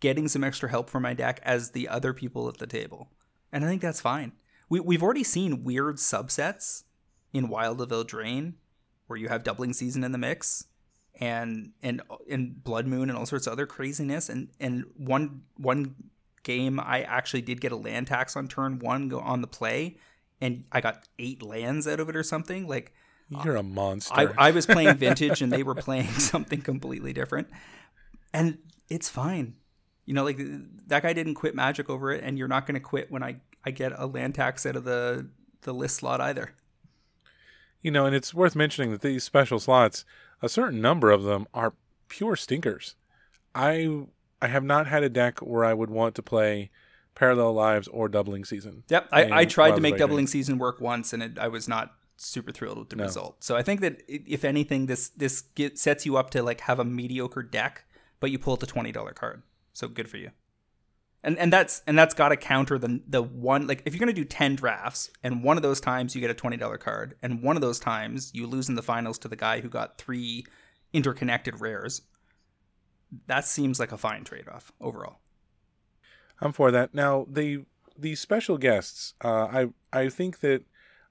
getting 0.00 0.28
some 0.28 0.44
extra 0.44 0.68
help 0.68 0.90
for 0.90 1.00
my 1.00 1.14
deck 1.14 1.40
as 1.42 1.70
the 1.70 1.88
other 1.88 2.12
people 2.12 2.48
at 2.48 2.58
the 2.58 2.66
table. 2.66 3.08
And 3.52 3.64
I 3.64 3.68
think 3.68 3.80
that's 3.80 4.00
fine. 4.00 4.32
We, 4.68 4.80
we've 4.80 5.02
already 5.02 5.24
seen 5.24 5.64
weird 5.64 5.96
subsets 5.96 6.84
in 7.32 7.48
Wild 7.48 7.80
of 7.80 7.88
Eldraine 7.90 8.54
where 9.06 9.18
you 9.18 9.28
have 9.28 9.44
doubling 9.44 9.72
season 9.72 10.02
in 10.04 10.12
the 10.12 10.18
mix 10.18 10.66
and 11.18 11.72
and 11.82 12.02
and 12.28 12.62
Blood 12.62 12.86
Moon 12.86 13.08
and 13.08 13.18
all 13.18 13.26
sorts 13.26 13.46
of 13.46 13.52
other 13.52 13.66
craziness. 13.66 14.28
And 14.28 14.48
and 14.60 14.84
one 14.96 15.42
one 15.56 15.94
game 16.42 16.78
I 16.78 17.02
actually 17.02 17.42
did 17.42 17.60
get 17.60 17.72
a 17.72 17.76
land 17.76 18.08
tax 18.08 18.36
on 18.36 18.48
turn 18.48 18.78
one 18.78 19.08
go 19.08 19.18
on 19.18 19.40
the 19.40 19.46
play 19.46 19.96
and 20.40 20.64
I 20.70 20.80
got 20.80 21.08
eight 21.18 21.42
lands 21.42 21.88
out 21.88 22.00
of 22.00 22.08
it 22.08 22.16
or 22.16 22.22
something. 22.22 22.66
Like 22.66 22.92
You're 23.44 23.56
a 23.56 23.62
monster. 23.62 24.14
I, 24.14 24.48
I 24.48 24.50
was 24.52 24.66
playing 24.66 24.96
vintage 24.96 25.42
and 25.42 25.52
they 25.52 25.62
were 25.62 25.74
playing 25.74 26.06
something 26.18 26.60
completely 26.60 27.12
different. 27.12 27.48
And 28.32 28.58
it's 28.88 29.08
fine. 29.08 29.54
You 30.04 30.14
know, 30.14 30.24
like 30.24 30.38
that 30.86 31.02
guy 31.02 31.12
didn't 31.12 31.34
quit 31.34 31.54
magic 31.54 31.90
over 31.90 32.12
it, 32.12 32.22
and 32.22 32.38
you're 32.38 32.46
not 32.46 32.66
going 32.66 32.74
to 32.74 32.80
quit 32.80 33.10
when 33.10 33.24
I, 33.24 33.36
I 33.64 33.72
get 33.72 33.92
a 33.96 34.06
land 34.06 34.36
tax 34.36 34.64
out 34.64 34.76
of 34.76 34.84
the, 34.84 35.28
the 35.62 35.72
list 35.74 35.96
slot 35.96 36.20
either. 36.20 36.54
you 37.82 37.90
know, 37.90 38.06
and 38.06 38.14
it's 38.14 38.32
worth 38.32 38.54
mentioning 38.54 38.92
that 38.92 39.00
these 39.00 39.24
special 39.24 39.58
slots, 39.58 40.04
a 40.42 40.48
certain 40.48 40.80
number 40.80 41.10
of 41.10 41.24
them 41.24 41.46
are 41.52 41.74
pure 42.08 42.36
stinkers. 42.36 42.94
I 43.54 44.06
I 44.40 44.46
have 44.48 44.62
not 44.62 44.86
had 44.86 45.02
a 45.02 45.08
deck 45.08 45.40
where 45.40 45.64
I 45.64 45.74
would 45.74 45.90
want 45.90 46.14
to 46.16 46.22
play 46.22 46.70
parallel 47.16 47.54
lives 47.54 47.88
or 47.88 48.08
doubling 48.08 48.44
season. 48.44 48.84
Yep, 48.88 49.08
I, 49.10 49.40
I 49.40 49.44
tried 49.46 49.74
to 49.74 49.80
make 49.80 49.96
doubling 49.96 50.26
season 50.26 50.58
work 50.58 50.80
once, 50.80 51.12
and 51.12 51.22
it, 51.22 51.38
I 51.38 51.48
was 51.48 51.66
not 51.66 51.95
super 52.16 52.52
thrilled 52.52 52.78
with 52.78 52.88
the 52.90 52.96
No. 52.96 53.04
result. 53.04 53.44
So 53.44 53.56
I 53.56 53.62
think 53.62 53.80
that 53.80 54.02
if 54.08 54.44
anything, 54.44 54.86
this 54.86 55.08
this 55.10 55.42
get, 55.42 55.78
sets 55.78 56.06
you 56.06 56.16
up 56.16 56.30
to 56.30 56.42
like 56.42 56.62
have 56.62 56.78
a 56.78 56.84
mediocre 56.84 57.42
deck, 57.42 57.84
but 58.20 58.30
you 58.30 58.38
pull 58.38 58.54
out 58.54 58.60
the 58.60 58.66
twenty 58.66 58.92
dollar 58.92 59.12
card. 59.12 59.42
So 59.72 59.88
good 59.88 60.08
for 60.08 60.16
you. 60.16 60.30
And 61.22 61.38
and 61.38 61.52
that's 61.52 61.82
and 61.86 61.98
that's 61.98 62.14
got 62.14 62.28
to 62.28 62.36
counter 62.36 62.78
the 62.78 63.02
the 63.06 63.22
one 63.22 63.66
like 63.66 63.82
if 63.84 63.94
you're 63.94 64.00
gonna 64.00 64.12
do 64.12 64.24
ten 64.24 64.54
drafts 64.54 65.10
and 65.22 65.42
one 65.42 65.56
of 65.56 65.62
those 65.62 65.80
times 65.80 66.14
you 66.14 66.20
get 66.20 66.30
a 66.30 66.34
twenty 66.34 66.56
dollar 66.56 66.78
card 66.78 67.16
and 67.22 67.42
one 67.42 67.56
of 67.56 67.62
those 67.62 67.80
times 67.80 68.30
you 68.32 68.46
lose 68.46 68.68
in 68.68 68.76
the 68.76 68.82
finals 68.82 69.18
to 69.18 69.28
the 69.28 69.36
guy 69.36 69.60
who 69.60 69.68
got 69.68 69.98
three 69.98 70.44
interconnected 70.92 71.60
rares. 71.60 72.02
That 73.26 73.44
seems 73.44 73.80
like 73.80 73.92
a 73.92 73.98
fine 73.98 74.24
trade 74.24 74.48
off 74.48 74.72
overall. 74.80 75.18
I'm 76.40 76.52
for 76.52 76.70
that. 76.70 76.94
Now 76.94 77.26
the 77.28 77.64
these 77.98 78.20
special 78.20 78.58
guests, 78.58 79.14
uh, 79.24 79.46
I 79.46 79.66
I 79.92 80.08
think 80.08 80.40
that 80.40 80.64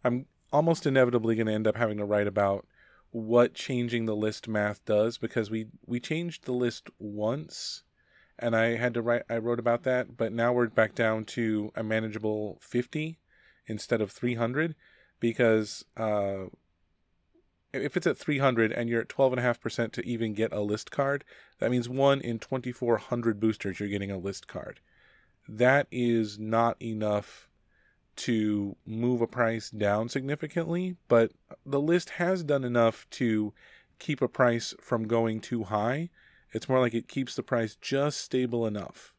I'm 0.04 0.28
almost 0.52 0.86
inevitably 0.86 1.36
going 1.36 1.48
to 1.48 1.54
end 1.54 1.68
up 1.68 1.76
having 1.76 1.98
to 1.98 2.06
write 2.06 2.28
about 2.28 2.66
what 3.12 3.54
changing 3.54 4.06
the 4.06 4.16
list 4.16 4.48
math 4.48 4.84
does 4.86 5.18
because 5.18 5.50
we 5.50 5.68
we 5.86 6.00
changed 6.00 6.46
the 6.46 6.52
list 6.52 6.90
once, 7.00 7.84
and 8.38 8.56
I 8.56 8.76
had 8.76 8.94
to 8.96 9.02
write 9.02 9.24
I 9.30 9.38
wrote 9.38 9.60
about 9.60 9.84
that, 9.84 10.18
but 10.18 10.34
now 10.34 10.52
we're 10.52 10.68
back 10.68 10.96
down 10.96 11.26
to 11.26 11.72
a 11.76 11.84
manageable 11.84 12.58
50 12.62 13.18
instead 13.68 14.02
of 14.02 14.12
300 14.12 14.76
because 15.20 15.86
uh, 15.98 16.46
if 17.74 17.98
it's 17.98 18.08
at 18.08 18.18
300 18.18 18.72
and 18.72 18.90
you're 18.90 19.02
at 19.02 19.10
12.5% 19.10 19.92
to 19.94 20.06
even 20.06 20.34
get 20.34 20.54
a 20.54 20.62
list 20.62 20.92
card, 20.92 21.24
that 21.60 21.72
means 21.72 21.90
one 21.90 22.22
in 22.22 22.40
2,400 22.40 23.40
boosters 23.40 23.80
you're 23.80 23.90
getting 23.90 24.12
a 24.12 24.18
list 24.18 24.48
card. 24.48 24.80
That 25.48 25.88
is 25.92 26.40
not 26.40 26.82
enough 26.82 27.50
to 28.16 28.76
move 28.86 29.22
a 29.22 29.28
price 29.28 29.70
down 29.70 30.10
significantly, 30.10 30.96
but 31.08 31.32
the 31.66 31.82
list 31.82 32.12
has 32.12 32.44
done 32.44 32.64
enough 32.64 33.06
to 33.12 33.54
keep 34.00 34.22
a 34.22 34.28
price 34.28 34.74
from 34.82 35.08
going 35.08 35.40
too 35.40 35.64
high. 35.64 36.10
It's 36.52 36.70
more 36.70 36.80
like 36.80 36.94
it 36.94 37.08
keeps 37.08 37.36
the 37.36 37.44
price 37.44 37.76
just 37.76 38.22
stable 38.22 38.66
enough. 38.66 39.14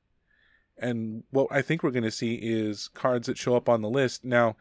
And 0.78 1.24
what 1.30 1.48
I 1.50 1.62
think 1.62 1.82
we're 1.82 1.90
going 1.90 2.04
to 2.04 2.10
see 2.10 2.34
is 2.34 2.88
cards 2.88 3.26
that 3.26 3.38
show 3.38 3.56
up 3.56 3.68
on 3.68 3.82
the 3.82 3.88
list. 3.88 4.24
Now, 4.24 4.56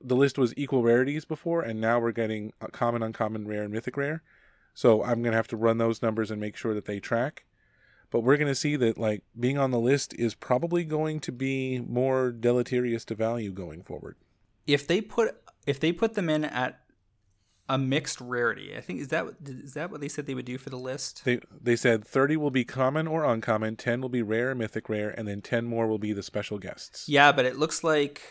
the 0.00 0.16
list 0.16 0.38
was 0.38 0.52
equal 0.56 0.82
rarities 0.82 1.24
before, 1.24 1.62
and 1.62 1.80
now 1.80 1.98
we're 1.98 2.12
getting 2.12 2.52
common, 2.72 3.02
uncommon, 3.02 3.48
rare, 3.48 3.62
and 3.62 3.72
mythic 3.72 3.96
rare. 3.96 4.22
So 4.74 5.02
I'm 5.02 5.22
going 5.22 5.32
to 5.32 5.36
have 5.36 5.48
to 5.48 5.56
run 5.56 5.78
those 5.78 6.02
numbers 6.02 6.30
and 6.30 6.40
make 6.40 6.56
sure 6.56 6.74
that 6.74 6.84
they 6.84 7.00
track 7.00 7.44
but 8.10 8.20
we're 8.20 8.36
going 8.36 8.48
to 8.48 8.54
see 8.54 8.76
that 8.76 8.98
like 8.98 9.22
being 9.38 9.58
on 9.58 9.70
the 9.70 9.80
list 9.80 10.14
is 10.14 10.34
probably 10.34 10.84
going 10.84 11.20
to 11.20 11.32
be 11.32 11.80
more 11.80 12.30
deleterious 12.30 13.04
to 13.06 13.14
value 13.14 13.52
going 13.52 13.82
forward. 13.82 14.16
if 14.66 14.86
they 14.86 15.00
put 15.00 15.36
if 15.66 15.80
they 15.80 15.92
put 15.92 16.14
them 16.14 16.28
in 16.28 16.44
at 16.44 16.80
a 17.68 17.78
mixed 17.78 18.20
rarity, 18.20 18.76
I 18.76 18.80
think 18.80 19.00
is 19.00 19.08
that 19.08 19.26
is 19.44 19.74
that 19.74 19.90
what 19.90 20.00
they 20.00 20.08
said 20.08 20.26
they 20.26 20.34
would 20.34 20.44
do 20.44 20.58
for 20.58 20.70
the 20.70 20.78
list? 20.78 21.24
They 21.24 21.40
they 21.60 21.76
said 21.76 22.04
30 22.04 22.36
will 22.36 22.50
be 22.50 22.64
common 22.64 23.06
or 23.06 23.24
uncommon, 23.24 23.76
10 23.76 24.00
will 24.00 24.10
be 24.10 24.22
rare, 24.22 24.54
mythic 24.54 24.88
rare, 24.88 25.08
and 25.08 25.26
then 25.26 25.40
10 25.40 25.64
more 25.64 25.86
will 25.86 25.98
be 25.98 26.12
the 26.12 26.22
special 26.22 26.58
guests. 26.58 27.08
Yeah, 27.08 27.32
but 27.32 27.46
it 27.46 27.56
looks 27.56 27.82
like 27.82 28.22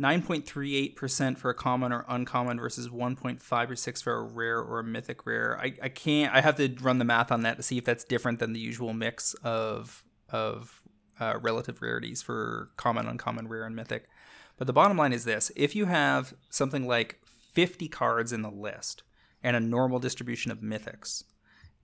9.38% 0.00 1.38
for 1.38 1.50
a 1.50 1.54
common 1.54 1.92
or 1.92 2.04
uncommon 2.08 2.58
versus 2.58 2.88
1.5 2.88 3.70
or 3.70 3.76
6 3.76 4.02
for 4.02 4.12
a 4.14 4.22
rare 4.22 4.58
or 4.58 4.80
a 4.80 4.84
mythic 4.84 5.24
rare. 5.24 5.58
I, 5.60 5.74
I 5.82 5.88
can't 5.88 6.34
I 6.34 6.40
have 6.40 6.56
to 6.56 6.74
run 6.80 6.98
the 6.98 7.04
math 7.04 7.30
on 7.30 7.42
that 7.42 7.56
to 7.58 7.62
see 7.62 7.78
if 7.78 7.84
that's 7.84 8.02
different 8.02 8.40
than 8.40 8.52
the 8.52 8.60
usual 8.60 8.92
mix 8.92 9.34
of 9.34 10.02
of 10.30 10.82
uh, 11.20 11.38
relative 11.40 11.80
rarities 11.80 12.22
for 12.22 12.70
common, 12.76 13.06
uncommon, 13.06 13.46
rare, 13.46 13.64
and 13.64 13.76
mythic. 13.76 14.08
But 14.56 14.66
the 14.66 14.72
bottom 14.72 14.96
line 14.96 15.12
is 15.12 15.24
this: 15.24 15.52
if 15.54 15.76
you 15.76 15.84
have 15.84 16.34
something 16.50 16.88
like 16.88 17.20
50 17.52 17.86
cards 17.86 18.32
in 18.32 18.42
the 18.42 18.50
list 18.50 19.04
and 19.44 19.54
a 19.54 19.60
normal 19.60 20.00
distribution 20.00 20.50
of 20.50 20.58
mythics, 20.58 21.22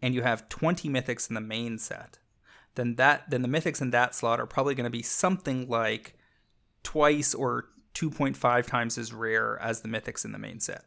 and 0.02 0.14
you 0.14 0.22
have 0.22 0.48
20 0.48 0.88
mythics 0.88 1.28
in 1.28 1.34
the 1.36 1.40
main 1.40 1.78
set, 1.78 2.18
then 2.74 2.96
that 2.96 3.30
then 3.30 3.42
the 3.42 3.48
mythics 3.48 3.80
in 3.80 3.90
that 3.90 4.16
slot 4.16 4.40
are 4.40 4.46
probably 4.46 4.74
going 4.74 4.82
to 4.84 4.90
be 4.90 5.02
something 5.02 5.68
like 5.68 6.16
twice 6.82 7.34
or 7.34 7.66
2.5 7.94 8.66
times 8.66 8.98
as 8.98 9.12
rare 9.12 9.58
as 9.60 9.80
the 9.80 9.88
mythics 9.88 10.24
in 10.24 10.32
the 10.32 10.38
main 10.38 10.60
set. 10.60 10.84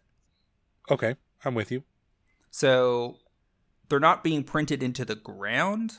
Okay, 0.90 1.16
I'm 1.44 1.56
with 1.56 1.72
you. 1.72 1.84
So 2.52 3.18
they're 3.90 4.00
not 4.00 4.24
being 4.24 4.44
printed 4.44 4.84
into 4.84 5.06
the 5.06 5.16
ground. 5.16 5.98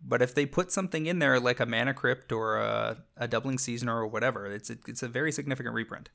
But 0.00 0.22
if 0.22 0.34
they 0.34 0.46
put 0.46 0.70
something 0.70 1.06
in 1.06 1.18
there 1.18 1.40
like 1.40 1.58
a 1.58 1.66
mana 1.66 1.92
crypt 1.92 2.30
or 2.30 2.58
a, 2.58 2.98
a 3.16 3.26
doubling 3.26 3.58
season 3.58 3.88
or 3.88 4.06
whatever, 4.06 4.46
it's 4.46 4.70
a, 4.70 4.76
it's 4.86 5.02
a 5.02 5.08
very 5.08 5.32
significant 5.32 5.74
reprint. 5.74 6.08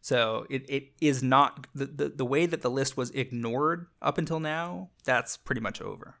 So 0.00 0.46
it, 0.50 0.68
it 0.68 0.92
is 1.00 1.22
not 1.22 1.66
the, 1.74 1.86
the 1.86 2.08
the 2.10 2.24
way 2.26 2.44
that 2.44 2.60
the 2.60 2.70
list 2.70 2.96
was 2.96 3.10
ignored 3.12 3.86
up 4.02 4.18
until 4.18 4.38
now. 4.38 4.90
That's 5.04 5.36
pretty 5.36 5.62
much 5.62 5.80
over. 5.80 6.16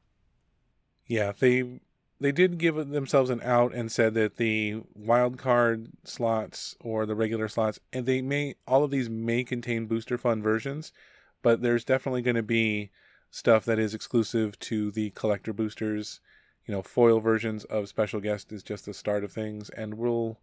Yeah, 1.06 1.32
they 1.38 1.80
they 2.24 2.32
did 2.32 2.56
give 2.56 2.76
themselves 2.88 3.28
an 3.28 3.42
out 3.42 3.74
and 3.74 3.92
said 3.92 4.14
that 4.14 4.36
the 4.36 4.80
wild 4.94 5.36
card 5.36 5.88
slots 6.04 6.74
or 6.80 7.04
the 7.04 7.14
regular 7.14 7.48
slots 7.48 7.78
and 7.92 8.06
they 8.06 8.22
may 8.22 8.54
all 8.66 8.82
of 8.82 8.90
these 8.90 9.10
may 9.10 9.44
contain 9.44 9.84
booster 9.84 10.16
fun 10.16 10.42
versions, 10.42 10.90
but 11.42 11.60
there's 11.60 11.84
definitely 11.84 12.22
going 12.22 12.34
to 12.34 12.42
be 12.42 12.90
stuff 13.30 13.66
that 13.66 13.78
is 13.78 13.92
exclusive 13.92 14.58
to 14.58 14.90
the 14.90 15.10
collector 15.10 15.52
boosters. 15.52 16.20
You 16.64 16.72
know, 16.72 16.80
foil 16.80 17.20
versions 17.20 17.64
of 17.64 17.90
special 17.90 18.20
guest 18.20 18.52
is 18.52 18.62
just 18.62 18.86
the 18.86 18.94
start 18.94 19.22
of 19.22 19.30
things, 19.30 19.68
and 19.68 19.92
we'll 19.98 20.38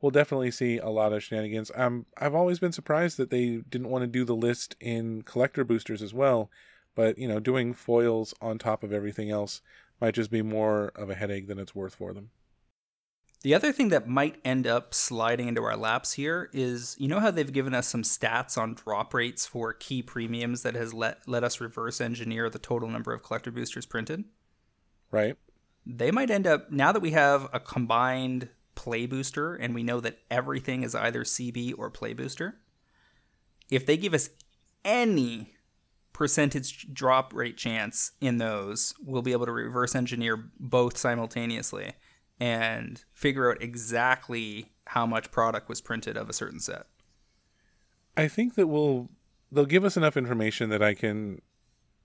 we'll 0.00 0.08
definitely 0.08 0.50
see 0.50 0.78
a 0.78 0.88
lot 0.88 1.12
of 1.12 1.22
shenanigans. 1.22 1.70
Um, 1.74 2.06
I've 2.16 2.34
always 2.34 2.60
been 2.60 2.72
surprised 2.72 3.18
that 3.18 3.28
they 3.28 3.56
didn't 3.68 3.90
want 3.90 4.04
to 4.04 4.06
do 4.06 4.24
the 4.24 4.34
list 4.34 4.74
in 4.80 5.20
collector 5.20 5.64
boosters 5.64 6.00
as 6.00 6.14
well, 6.14 6.50
but 6.94 7.18
you 7.18 7.28
know, 7.28 7.40
doing 7.40 7.74
foils 7.74 8.32
on 8.40 8.56
top 8.56 8.82
of 8.82 8.90
everything 8.90 9.30
else 9.30 9.60
might 10.00 10.14
just 10.14 10.30
be 10.30 10.42
more 10.42 10.92
of 10.94 11.10
a 11.10 11.14
headache 11.14 11.48
than 11.48 11.58
it's 11.58 11.74
worth 11.74 11.94
for 11.94 12.12
them. 12.12 12.30
The 13.42 13.54
other 13.54 13.70
thing 13.70 13.90
that 13.90 14.08
might 14.08 14.40
end 14.44 14.66
up 14.66 14.92
sliding 14.92 15.46
into 15.48 15.62
our 15.62 15.76
laps 15.76 16.14
here 16.14 16.50
is 16.52 16.96
you 16.98 17.06
know 17.06 17.20
how 17.20 17.30
they've 17.30 17.52
given 17.52 17.74
us 17.74 17.86
some 17.86 18.02
stats 18.02 18.58
on 18.58 18.74
drop 18.74 19.14
rates 19.14 19.46
for 19.46 19.72
key 19.72 20.02
premiums 20.02 20.62
that 20.62 20.74
has 20.74 20.92
let 20.92 21.28
let 21.28 21.44
us 21.44 21.60
reverse 21.60 22.00
engineer 22.00 22.50
the 22.50 22.58
total 22.58 22.88
number 22.88 23.12
of 23.12 23.22
collector 23.22 23.50
boosters 23.50 23.86
printed? 23.86 24.24
Right? 25.10 25.36
They 25.84 26.10
might 26.10 26.30
end 26.30 26.46
up 26.46 26.72
now 26.72 26.90
that 26.92 27.02
we 27.02 27.12
have 27.12 27.48
a 27.52 27.60
combined 27.60 28.48
play 28.74 29.06
booster 29.06 29.54
and 29.54 29.74
we 29.74 29.82
know 29.82 30.00
that 30.00 30.18
everything 30.30 30.82
is 30.82 30.94
either 30.94 31.22
CB 31.22 31.74
or 31.78 31.90
play 31.90 32.14
booster. 32.14 32.56
If 33.70 33.86
they 33.86 33.96
give 33.96 34.14
us 34.14 34.30
any 34.84 35.55
percentage 36.16 36.94
drop 36.94 37.34
rate 37.34 37.58
chance 37.58 38.12
in 38.22 38.38
those, 38.38 38.94
we'll 39.04 39.20
be 39.20 39.32
able 39.32 39.44
to 39.44 39.52
reverse 39.52 39.94
engineer 39.94 40.48
both 40.58 40.96
simultaneously 40.96 41.92
and 42.40 43.04
figure 43.12 43.50
out 43.50 43.60
exactly 43.62 44.72
how 44.86 45.04
much 45.04 45.30
product 45.30 45.68
was 45.68 45.82
printed 45.82 46.16
of 46.16 46.30
a 46.30 46.32
certain 46.32 46.58
set. 46.58 46.86
I 48.16 48.28
think 48.28 48.54
that 48.54 48.66
we'll 48.66 49.10
they'll 49.52 49.66
give 49.66 49.84
us 49.84 49.98
enough 49.98 50.16
information 50.16 50.70
that 50.70 50.82
I 50.82 50.94
can 50.94 51.42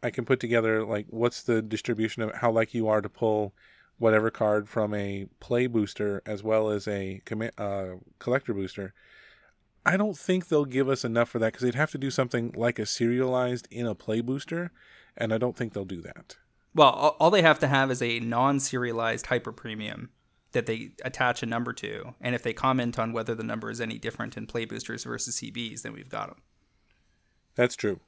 I 0.03 0.09
can 0.09 0.25
put 0.25 0.41
together 0.41 0.83
like 0.83 1.05
what's 1.09 1.43
the 1.43 1.61
distribution 1.61 2.21
of 2.21 2.35
how 2.35 2.51
likely 2.51 2.79
you 2.79 2.89
are 2.89 3.01
to 3.01 3.07
pull 3.07 3.53
whatever 3.97 4.29
card 4.29 4.67
from 4.67 4.93
a 4.93 5.27
play 5.39 5.67
booster 5.67 6.21
as 6.25 6.43
well 6.43 6.69
as 6.69 6.85
a 6.85 7.21
uh, 7.57 7.85
collector 8.19 8.53
booster. 8.53 8.93
I 9.85 9.97
don't 9.97 10.17
think 10.17 10.47
they'll 10.47 10.65
give 10.65 10.89
us 10.89 11.03
enough 11.03 11.29
for 11.29 11.39
that 11.39 11.53
because 11.53 11.63
they'd 11.63 11.75
have 11.75 11.91
to 11.91 11.97
do 11.97 12.11
something 12.11 12.53
like 12.55 12.77
a 12.79 12.85
serialized 12.85 13.67
in 13.71 13.87
a 13.87 13.95
play 13.95 14.21
booster, 14.21 14.71
and 15.17 15.33
I 15.33 15.37
don't 15.37 15.55
think 15.57 15.73
they'll 15.73 15.85
do 15.85 16.01
that. 16.01 16.37
Well, 16.75 16.89
all- 16.89 17.17
all 17.19 17.31
they 17.31 17.41
have 17.41 17.59
to 17.59 17.67
have 17.67 17.89
is 17.91 18.01
a 18.01 18.19
non-serialized 18.19 19.25
hyper 19.27 19.51
premium 19.51 20.11
that 20.51 20.65
they 20.67 20.91
attach 21.03 21.41
a 21.41 21.45
number 21.45 21.73
to, 21.73 22.13
and 22.21 22.35
if 22.35 22.43
they 22.43 22.53
comment 22.53 22.99
on 22.99 23.13
whether 23.13 23.33
the 23.33 23.43
number 23.43 23.69
is 23.71 23.81
any 23.81 23.97
different 23.97 24.37
in 24.37 24.45
play 24.47 24.65
boosters 24.65 25.03
versus 25.03 25.35
CBs, 25.39 25.81
then 25.81 25.93
we've 25.93 26.09
got 26.09 26.27
them. 26.27 26.41
That's 27.55 27.75
true. 27.75 27.99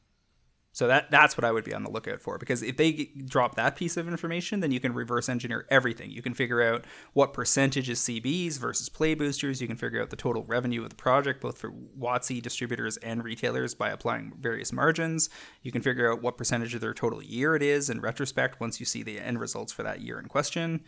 So 0.74 0.88
that 0.88 1.12
that's 1.12 1.38
what 1.38 1.46
I 1.46 1.52
would 1.52 1.64
be 1.64 1.74
on 1.74 1.84
the 1.84 1.92
lookout 1.92 2.20
for 2.20 2.40
because 2.40 2.64
if 2.64 2.78
they 2.78 3.12
drop 3.26 3.54
that 3.56 3.76
piece 3.76 3.96
of 3.96 4.08
information, 4.08 4.60
then 4.60 4.72
you 4.72 4.80
can 4.80 4.92
reverse 4.92 5.30
engineer 5.30 5.68
everything. 5.70 6.10
You 6.10 6.24
can 6.24 6.34
figure 6.34 6.64
out 6.64 6.86
what 7.14 7.32
percentage 7.32 7.92
is 7.92 8.00
CBs 8.00 8.58
versus 8.58 8.90
play 8.90 9.14
boosters. 9.14 9.62
You 9.62 9.68
can 9.68 9.78
figure 9.78 10.02
out 10.02 10.10
the 10.10 10.16
total 10.16 10.44
revenue 10.44 10.82
of 10.82 10.90
the 10.90 10.96
project, 10.96 11.42
both 11.42 11.60
for 11.60 11.72
WotC 11.72 12.42
distributors 12.42 12.98
and 12.98 13.24
retailers, 13.24 13.76
by 13.76 13.92
applying 13.92 14.34
various 14.40 14.74
margins. 14.74 15.30
You 15.62 15.72
can 15.72 15.84
figure 15.84 16.12
out 16.12 16.24
what 16.24 16.40
percentage 16.40 16.74
of 16.74 16.82
their 16.82 16.96
total 16.96 17.22
year 17.22 17.56
it 17.56 17.62
is 17.62 17.92
in 17.92 18.02
retrospect 18.02 18.60
once 18.60 18.80
you 18.80 18.88
see 18.88 19.04
the 19.04 19.20
end 19.20 19.40
results 19.40 19.72
for 19.72 19.84
that 19.84 20.02
year 20.02 20.20
in 20.20 20.26
question. 20.26 20.82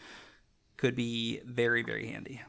Could 0.77 0.95
be 0.95 1.41
very 1.45 1.83
very 1.83 2.07
handy. 2.07 2.41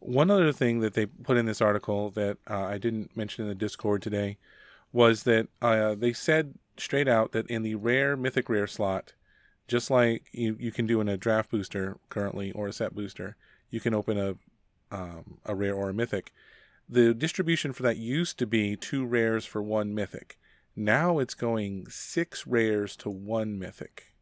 One 0.00 0.30
other 0.30 0.52
thing 0.52 0.80
that 0.80 0.92
they 0.92 1.06
put 1.06 1.38
in 1.38 1.46
this 1.46 1.62
article 1.62 2.10
that 2.10 2.36
uh, 2.46 2.64
I 2.64 2.76
didn't 2.76 3.16
mention 3.16 3.44
in 3.44 3.48
the 3.48 3.54
Discord 3.54 4.02
today 4.02 4.36
was 4.96 5.24
that 5.24 5.46
uh, 5.60 5.94
they 5.94 6.14
said 6.14 6.54
straight 6.78 7.06
out 7.06 7.32
that 7.32 7.46
in 7.48 7.62
the 7.62 7.74
rare 7.74 8.16
mythic 8.16 8.48
rare 8.48 8.66
slot, 8.66 9.12
just 9.68 9.90
like 9.90 10.24
you, 10.32 10.56
you 10.58 10.72
can 10.72 10.86
do 10.86 11.02
in 11.02 11.08
a 11.08 11.18
draft 11.18 11.50
booster 11.50 11.98
currently 12.08 12.50
or 12.52 12.66
a 12.66 12.72
set 12.72 12.94
booster, 12.94 13.36
you 13.68 13.78
can 13.78 13.92
open 13.92 14.18
a 14.18 14.36
um, 14.90 15.38
a 15.44 15.54
rare 15.54 15.74
or 15.74 15.90
a 15.90 15.94
mythic. 15.94 16.32
The 16.88 17.12
distribution 17.12 17.74
for 17.74 17.82
that 17.82 17.98
used 17.98 18.38
to 18.38 18.46
be 18.46 18.74
two 18.74 19.04
rares 19.04 19.44
for 19.44 19.62
one 19.62 19.94
mythic. 19.94 20.38
Now 20.74 21.18
it's 21.18 21.34
going 21.34 21.88
six 21.90 22.46
rares 22.46 22.96
to 22.98 23.10
one 23.10 23.58
mythic. 23.58 24.14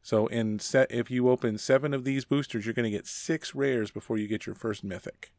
So 0.00 0.26
in 0.28 0.58
set, 0.58 0.90
if 0.90 1.10
you 1.10 1.28
open 1.28 1.58
seven 1.58 1.92
of 1.92 2.04
these 2.04 2.24
boosters, 2.24 2.64
you're 2.64 2.74
going 2.74 2.90
to 2.90 2.96
get 2.96 3.06
six 3.06 3.54
rares 3.54 3.90
before 3.90 4.16
you 4.16 4.26
get 4.26 4.46
your 4.46 4.54
first 4.54 4.82
mythic. 4.82 5.34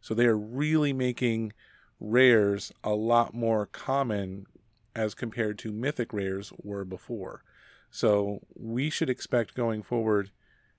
So 0.00 0.14
they 0.14 0.26
are 0.26 0.38
really 0.38 0.92
making 0.94 1.52
rares 2.00 2.72
a 2.84 2.94
lot 2.94 3.34
more 3.34 3.66
common 3.66 4.46
as 4.94 5.14
compared 5.14 5.58
to 5.58 5.72
mythic 5.72 6.12
rares 6.12 6.52
were 6.62 6.84
before. 6.84 7.42
So 7.90 8.40
we 8.54 8.90
should 8.90 9.10
expect 9.10 9.54
going 9.54 9.82
forward 9.82 10.30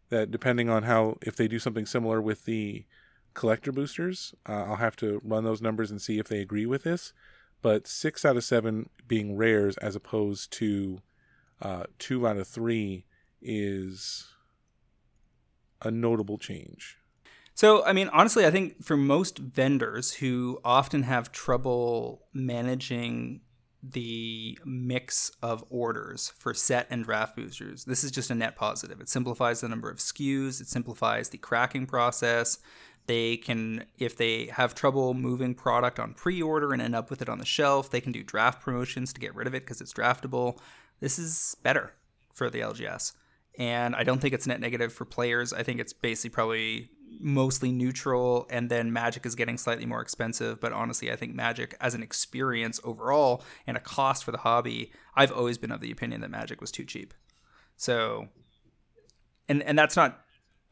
that 0.10 0.32
depending 0.32 0.70
on 0.70 0.84
how 0.84 1.18
if 1.22 1.36
they 1.36 1.48
do 1.48 1.60
something 1.60 1.86
similar 1.86 2.22
with 2.22 2.46
the 2.46 2.86
collector 3.34 3.72
boosters, 3.72 4.34
uh, 4.48 4.64
I'll 4.64 4.76
have 4.76 4.96
to 4.98 5.22
run 5.24 5.44
those 5.44 5.62
numbers 5.62 5.92
and 5.92 6.02
see 6.02 6.20
if 6.20 6.28
they 6.28 6.40
agree 6.40 6.66
with 6.66 6.84
this. 6.84 7.14
But 7.62 7.88
six 7.88 8.26
out 8.26 8.38
of 8.38 8.44
seven 8.44 8.90
being 9.08 9.36
rares 9.36 9.78
as 9.78 9.96
opposed 9.96 10.52
to 10.54 11.00
uh, 11.62 11.84
two 11.98 12.28
out 12.28 12.38
of 12.38 12.48
three 12.48 13.06
is 13.42 14.28
a 15.82 15.92
notable 15.92 16.38
change. 16.38 16.99
So, 17.60 17.84
I 17.84 17.92
mean, 17.92 18.08
honestly, 18.14 18.46
I 18.46 18.52
think 18.52 18.82
for 18.82 18.96
most 18.96 19.38
vendors 19.38 20.14
who 20.14 20.62
often 20.64 21.04
have 21.04 21.34
trouble 21.34 22.26
managing 22.32 23.42
the 23.84 24.58
mix 24.64 25.34
of 25.42 25.66
orders 25.70 26.32
for 26.38 26.54
set 26.54 26.88
and 26.90 27.04
draft 27.04 27.36
boosters, 27.36 27.84
this 27.84 28.02
is 28.06 28.12
just 28.12 28.30
a 28.30 28.34
net 28.36 28.56
positive. 28.56 29.02
It 29.02 29.10
simplifies 29.10 29.60
the 29.60 29.68
number 29.68 29.90
of 29.90 29.98
SKUs, 29.98 30.62
it 30.62 30.70
simplifies 30.70 31.28
the 31.28 31.38
cracking 31.38 31.86
process. 31.86 32.60
They 33.08 33.36
can, 33.36 33.84
if 33.98 34.16
they 34.16 34.46
have 34.46 34.74
trouble 34.74 35.14
moving 35.14 35.54
product 35.54 36.00
on 36.00 36.14
pre 36.14 36.42
order 36.42 36.72
and 36.72 36.82
end 36.82 36.96
up 36.96 37.10
with 37.10 37.22
it 37.22 37.28
on 37.28 37.40
the 37.40 37.46
shelf, 37.46 37.90
they 37.90 38.00
can 38.00 38.14
do 38.14 38.24
draft 38.24 38.62
promotions 38.62 39.12
to 39.12 39.20
get 39.20 39.36
rid 39.36 39.48
of 39.48 39.54
it 39.54 39.66
because 39.66 39.82
it's 39.82 39.92
draftable. 39.92 40.60
This 41.02 41.20
is 41.20 41.58
better 41.62 41.92
for 42.34 42.50
the 42.50 42.62
LGS. 42.62 43.12
And 43.60 43.96
I 43.96 44.04
don't 44.04 44.20
think 44.20 44.34
it's 44.34 44.48
net 44.48 44.60
negative 44.60 44.92
for 44.92 45.06
players. 45.06 45.54
I 45.54 45.62
think 45.62 45.80
it's 45.80 45.94
basically 45.94 46.30
probably 46.34 46.90
mostly 47.20 47.72
neutral 47.72 48.48
and 48.50 48.70
then 48.70 48.94
magic 48.94 49.26
is 49.26 49.36
getting 49.36 49.58
slightly 49.58 49.86
more 49.86 50.00
expensive 50.00 50.62
but 50.62 50.72
honestly 50.72 51.12
i 51.12 51.16
think 51.16 51.34
magic 51.36 51.76
as 51.82 51.94
an 51.94 52.02
experience 52.02 52.80
overall 52.84 53.44
and 53.68 53.76
a 53.76 53.80
cost 53.80 54.24
for 54.24 54.32
the 54.32 54.38
hobby 54.38 54.92
i've 55.16 55.32
always 55.32 55.58
been 55.58 55.72
of 55.72 55.82
the 55.82 55.92
opinion 55.92 56.22
that 56.22 56.30
magic 56.30 56.62
was 56.62 56.72
too 56.72 56.86
cheap 56.86 57.14
so 57.76 58.30
and 59.50 59.62
and 59.64 59.78
that's 59.78 59.98
not 59.98 60.22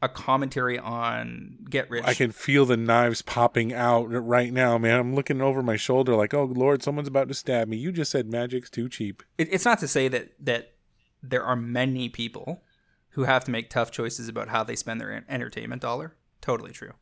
a 0.00 0.08
commentary 0.08 0.78
on 0.78 1.58
get 1.68 1.90
rich 1.90 2.04
I 2.06 2.14
can 2.14 2.30
feel 2.30 2.64
the 2.64 2.76
knives 2.76 3.20
popping 3.20 3.72
out 3.72 4.04
right 4.04 4.52
now, 4.52 4.78
man. 4.78 5.00
I'm 5.00 5.14
looking 5.16 5.42
over 5.42 5.60
my 5.60 5.74
shoulder 5.74 6.14
like, 6.14 6.32
oh 6.32 6.44
Lord, 6.44 6.84
someone's 6.84 7.08
about 7.08 7.26
to 7.26 7.34
stab 7.34 7.66
me. 7.66 7.78
You 7.78 7.90
just 7.90 8.12
said 8.12 8.30
magic's 8.30 8.70
too 8.70 8.88
cheap. 8.88 9.24
it, 9.38 9.48
it's 9.50 9.64
not 9.64 9.80
to 9.80 9.88
say 9.88 10.06
that 10.06 10.34
that 10.38 10.74
there 11.20 11.42
are 11.42 11.56
many 11.56 12.08
people 12.08 12.62
who 13.18 13.24
have 13.24 13.42
to 13.42 13.50
make 13.50 13.68
tough 13.68 13.90
choices 13.90 14.28
about 14.28 14.46
how 14.46 14.62
they 14.62 14.76
spend 14.76 15.00
their 15.00 15.24
entertainment 15.28 15.82
dollar. 15.82 16.14
Totally 16.40 16.70
true. 16.70 16.92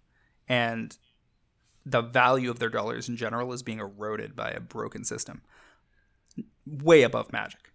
And 0.49 0.97
the 1.85 2.01
value 2.01 2.51
of 2.51 2.59
their 2.59 2.71
dollars 2.71 3.07
in 3.07 3.19
general 3.19 3.53
is 3.53 3.63
being 3.63 3.81
eroded 3.81 4.35
by 4.35 4.49
a 4.49 4.61
broken 4.61 5.05
system. 5.05 5.43
Way 6.65 7.03
above 7.03 7.35
magic. 7.35 7.71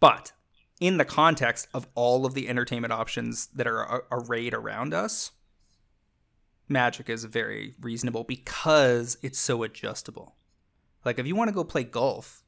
But 0.00 0.32
in 0.80 0.96
the 0.96 1.04
context 1.04 1.68
of 1.74 1.86
all 1.94 2.24
of 2.24 2.32
the 2.32 2.48
entertainment 2.48 2.94
options 2.94 3.48
that 3.48 3.66
are 3.66 4.04
arrayed 4.10 4.54
around 4.54 4.94
us 4.94 5.32
magic 6.70 7.10
is 7.10 7.24
very 7.24 7.74
reasonable 7.82 8.24
because 8.24 9.18
it's 9.22 9.38
so 9.38 9.62
adjustable. 9.62 10.36
Like 11.04 11.18
if 11.18 11.26
you 11.26 11.36
want 11.36 11.48
to 11.48 11.54
go 11.54 11.64
play 11.64 11.84
golf 11.84 12.42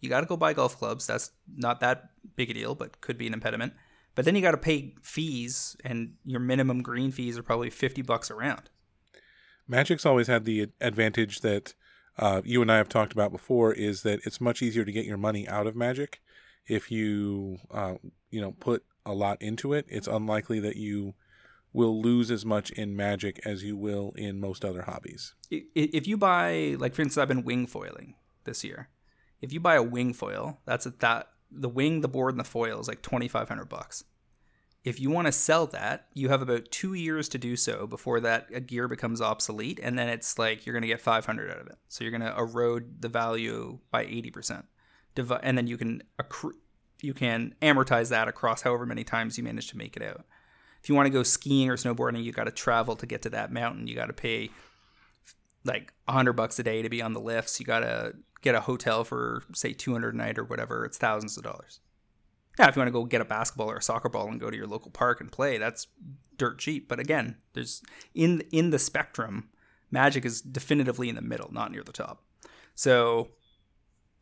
you 0.00 0.08
got 0.08 0.22
to 0.22 0.26
go 0.26 0.36
buy 0.36 0.54
golf 0.54 0.76
clubs. 0.76 1.06
That's 1.06 1.30
not 1.56 1.80
that 1.80 2.10
big 2.34 2.50
a 2.50 2.54
deal 2.54 2.74
but 2.74 3.00
could 3.00 3.16
be 3.16 3.28
an 3.28 3.34
impediment 3.34 3.74
but 4.18 4.24
then 4.24 4.34
you 4.34 4.42
got 4.42 4.50
to 4.50 4.56
pay 4.56 4.96
fees 5.00 5.76
and 5.84 6.14
your 6.24 6.40
minimum 6.40 6.82
green 6.82 7.12
fees 7.12 7.38
are 7.38 7.42
probably 7.44 7.70
50 7.70 8.02
bucks 8.02 8.32
around 8.32 8.68
Magic's 9.68 10.04
always 10.04 10.26
had 10.26 10.44
the 10.44 10.70
advantage 10.80 11.38
that 11.42 11.74
uh, 12.18 12.42
you 12.44 12.60
and 12.60 12.72
I 12.72 12.78
have 12.78 12.88
talked 12.88 13.12
about 13.12 13.30
before 13.30 13.72
is 13.72 14.02
that 14.02 14.18
it's 14.24 14.40
much 14.40 14.60
easier 14.60 14.84
to 14.84 14.90
get 14.90 15.04
your 15.04 15.18
money 15.18 15.46
out 15.46 15.68
of 15.68 15.76
Magic 15.76 16.20
if 16.66 16.90
you 16.90 17.58
uh, 17.70 17.94
you 18.30 18.40
know 18.40 18.56
put 18.58 18.82
a 19.06 19.12
lot 19.12 19.40
into 19.40 19.72
it. 19.72 19.86
It's 19.88 20.08
unlikely 20.08 20.58
that 20.60 20.74
you 20.74 21.14
will 21.72 22.02
lose 22.02 22.32
as 22.32 22.44
much 22.44 22.72
in 22.72 22.96
Magic 22.96 23.38
as 23.44 23.62
you 23.62 23.76
will 23.76 24.12
in 24.16 24.40
most 24.40 24.64
other 24.64 24.82
hobbies. 24.82 25.34
If 25.50 26.08
you 26.08 26.16
buy 26.16 26.74
like 26.80 26.94
for 26.94 27.02
instance 27.02 27.22
i've 27.22 27.28
been 27.28 27.44
wing 27.44 27.68
foiling 27.68 28.14
this 28.44 28.64
year 28.64 28.88
if 29.40 29.52
you 29.52 29.60
buy 29.60 29.76
a 29.76 29.82
wing 29.82 30.12
foil 30.12 30.58
that's 30.64 30.86
a, 30.86 30.90
that 30.98 31.28
the 31.50 31.68
wing 31.68 32.00
the 32.00 32.08
board 32.08 32.34
and 32.34 32.40
the 32.40 32.44
foil 32.44 32.80
is 32.80 32.88
like 32.88 33.02
2500 33.02 33.68
bucks. 33.68 34.04
If 34.84 35.00
you 35.00 35.10
want 35.10 35.26
to 35.26 35.32
sell 35.32 35.66
that 35.68 36.06
you 36.14 36.28
have 36.28 36.40
about 36.40 36.70
two 36.70 36.94
years 36.94 37.28
to 37.30 37.38
do 37.38 37.56
so 37.56 37.86
before 37.86 38.20
that 38.20 38.66
gear 38.66 38.88
becomes 38.88 39.20
obsolete 39.20 39.80
and 39.82 39.98
then 39.98 40.08
it's 40.08 40.38
like 40.38 40.64
you're 40.64 40.72
going 40.72 40.82
to 40.82 40.88
get 40.88 41.00
500 41.00 41.50
out 41.50 41.60
of 41.60 41.66
it. 41.66 41.78
So 41.88 42.04
you're 42.04 42.16
going 42.16 42.22
to 42.22 42.36
erode 42.36 43.02
the 43.02 43.08
value 43.08 43.78
by 43.90 44.06
80% 44.06 44.64
and 45.42 45.58
then 45.58 45.66
you 45.66 45.76
can 45.76 46.02
accrue 46.18 46.54
you 47.00 47.14
can 47.14 47.54
amortize 47.62 48.08
that 48.08 48.26
across 48.26 48.62
however 48.62 48.84
many 48.84 49.04
times 49.04 49.38
you 49.38 49.44
manage 49.44 49.68
to 49.68 49.76
make 49.76 49.96
it 49.96 50.02
out. 50.02 50.24
If 50.82 50.88
you 50.88 50.94
want 50.94 51.06
to 51.06 51.10
go 51.10 51.22
skiing 51.22 51.68
or 51.68 51.76
snowboarding 51.76 52.22
you 52.22 52.32
got 52.32 52.44
to 52.44 52.50
travel 52.50 52.96
to 52.96 53.06
get 53.06 53.22
to 53.22 53.30
that 53.30 53.52
mountain. 53.52 53.86
You 53.86 53.94
got 53.94 54.06
to 54.06 54.12
pay 54.12 54.50
like 55.64 55.92
100 56.06 56.32
bucks 56.32 56.58
a 56.58 56.62
day 56.62 56.82
to 56.82 56.88
be 56.88 57.02
on 57.02 57.12
the 57.12 57.20
lifts. 57.20 57.60
You 57.60 57.66
got 57.66 57.80
to 57.80 58.14
get 58.42 58.54
a 58.54 58.60
hotel 58.60 59.04
for 59.04 59.42
say 59.54 59.72
200 59.72 60.14
a 60.14 60.16
night 60.16 60.38
or 60.38 60.44
whatever 60.44 60.84
it's 60.84 60.98
thousands 60.98 61.36
of 61.36 61.42
dollars. 61.44 61.80
Yeah 62.58 62.68
if 62.68 62.76
you 62.76 62.80
want 62.80 62.88
to 62.88 62.92
go 62.92 63.04
get 63.04 63.20
a 63.20 63.24
basketball 63.24 63.70
or 63.70 63.76
a 63.76 63.82
soccer 63.82 64.08
ball 64.08 64.28
and 64.28 64.40
go 64.40 64.50
to 64.50 64.56
your 64.56 64.66
local 64.66 64.90
park 64.90 65.20
and 65.20 65.30
play 65.30 65.58
that's 65.58 65.86
dirt 66.36 66.58
cheap 66.58 66.88
but 66.88 66.98
again 67.00 67.36
there's 67.54 67.82
in 68.14 68.42
in 68.52 68.70
the 68.70 68.78
spectrum 68.78 69.48
magic 69.90 70.24
is 70.24 70.40
definitively 70.40 71.08
in 71.08 71.14
the 71.14 71.22
middle 71.22 71.52
not 71.52 71.70
near 71.72 71.82
the 71.82 71.92
top. 71.92 72.22
So 72.74 73.30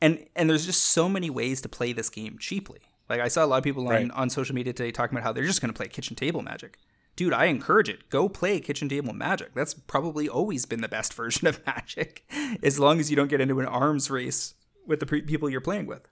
and 0.01 0.27
and 0.37 0.49
there's 0.51 0.67
just 0.67 0.83
so 0.85 1.09
many 1.09 1.31
ways 1.31 1.61
to 1.63 1.69
play 1.69 1.93
this 1.93 2.09
game 2.11 2.39
cheaply. 2.39 2.81
Like 3.09 3.21
i 3.21 3.29
saw 3.29 3.45
a 3.45 3.47
lot 3.47 3.59
of 3.59 3.65
people 3.65 3.85
on, 3.87 3.89
Right. 3.95 4.11
on 4.11 4.31
social 4.31 4.55
media 4.55 4.73
today 4.73 4.91
talking 4.91 5.17
about 5.17 5.25
how 5.25 5.33
they're 5.33 5.45
just 5.45 5.61
going 5.61 5.73
to 5.73 5.77
play 5.77 5.89
kitchen 5.89 6.17
table 6.17 6.43
magic 6.43 6.79
dude 7.17 7.33
i 7.33 7.47
encourage 7.47 7.89
it. 7.89 8.09
Go 8.11 8.29
play 8.29 8.61
kitchen 8.61 8.89
table 8.89 9.13
magic. 9.13 9.55
That's 9.55 9.75
probably 9.75 10.29
always 10.29 10.67
been 10.67 10.83
the 10.83 10.89
best 10.89 11.13
version 11.23 11.49
of 11.49 11.65
magic 11.67 12.31
as 12.63 12.79
long 12.79 13.01
as 13.01 13.11
you 13.11 13.17
don't 13.17 13.29
get 13.29 13.41
into 13.41 13.59
an 13.59 13.67
arms 13.67 14.11
race 14.11 14.55
with 14.87 15.01
the 15.01 15.07
pre- 15.07 15.23
people 15.23 15.51
you're 15.51 15.61
playing 15.61 15.87
with. 15.87 16.07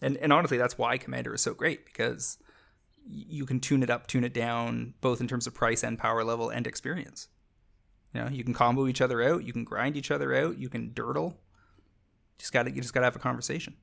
And 0.00 0.16
and 0.16 0.32
honestly 0.32 0.56
that's 0.56 0.78
why 0.78 0.96
commander 0.96 1.34
is 1.34 1.42
so 1.42 1.52
great 1.52 1.84
because 1.84 2.38
you 3.06 3.44
can 3.44 3.60
tune 3.60 3.82
it 3.82 3.90
up 3.90 4.06
tune 4.06 4.24
it 4.24 4.32
down 4.32 4.94
both 5.00 5.20
in 5.20 5.28
terms 5.28 5.46
of 5.46 5.54
price 5.54 5.82
and 5.82 5.98
power 5.98 6.24
level 6.24 6.48
and 6.48 6.66
experience. 6.66 7.28
You 8.14 8.22
know 8.22 8.28
you 8.28 8.44
can 8.44 8.54
combo 8.54 8.86
each 8.86 9.00
other 9.00 9.22
out 9.22 9.44
you 9.44 9.52
can 9.52 9.64
grind 9.64 9.96
each 9.96 10.10
other 10.10 10.34
out 10.34 10.58
you 10.58 10.68
can 10.68 10.90
durdle. 10.90 11.34
Just 12.38 12.52
got 12.52 12.62
to 12.62 12.70
you 12.70 12.80
just 12.80 12.94
got 12.94 13.00
to 13.00 13.06
have 13.06 13.16
a 13.16 13.20
conversation. 13.20 13.74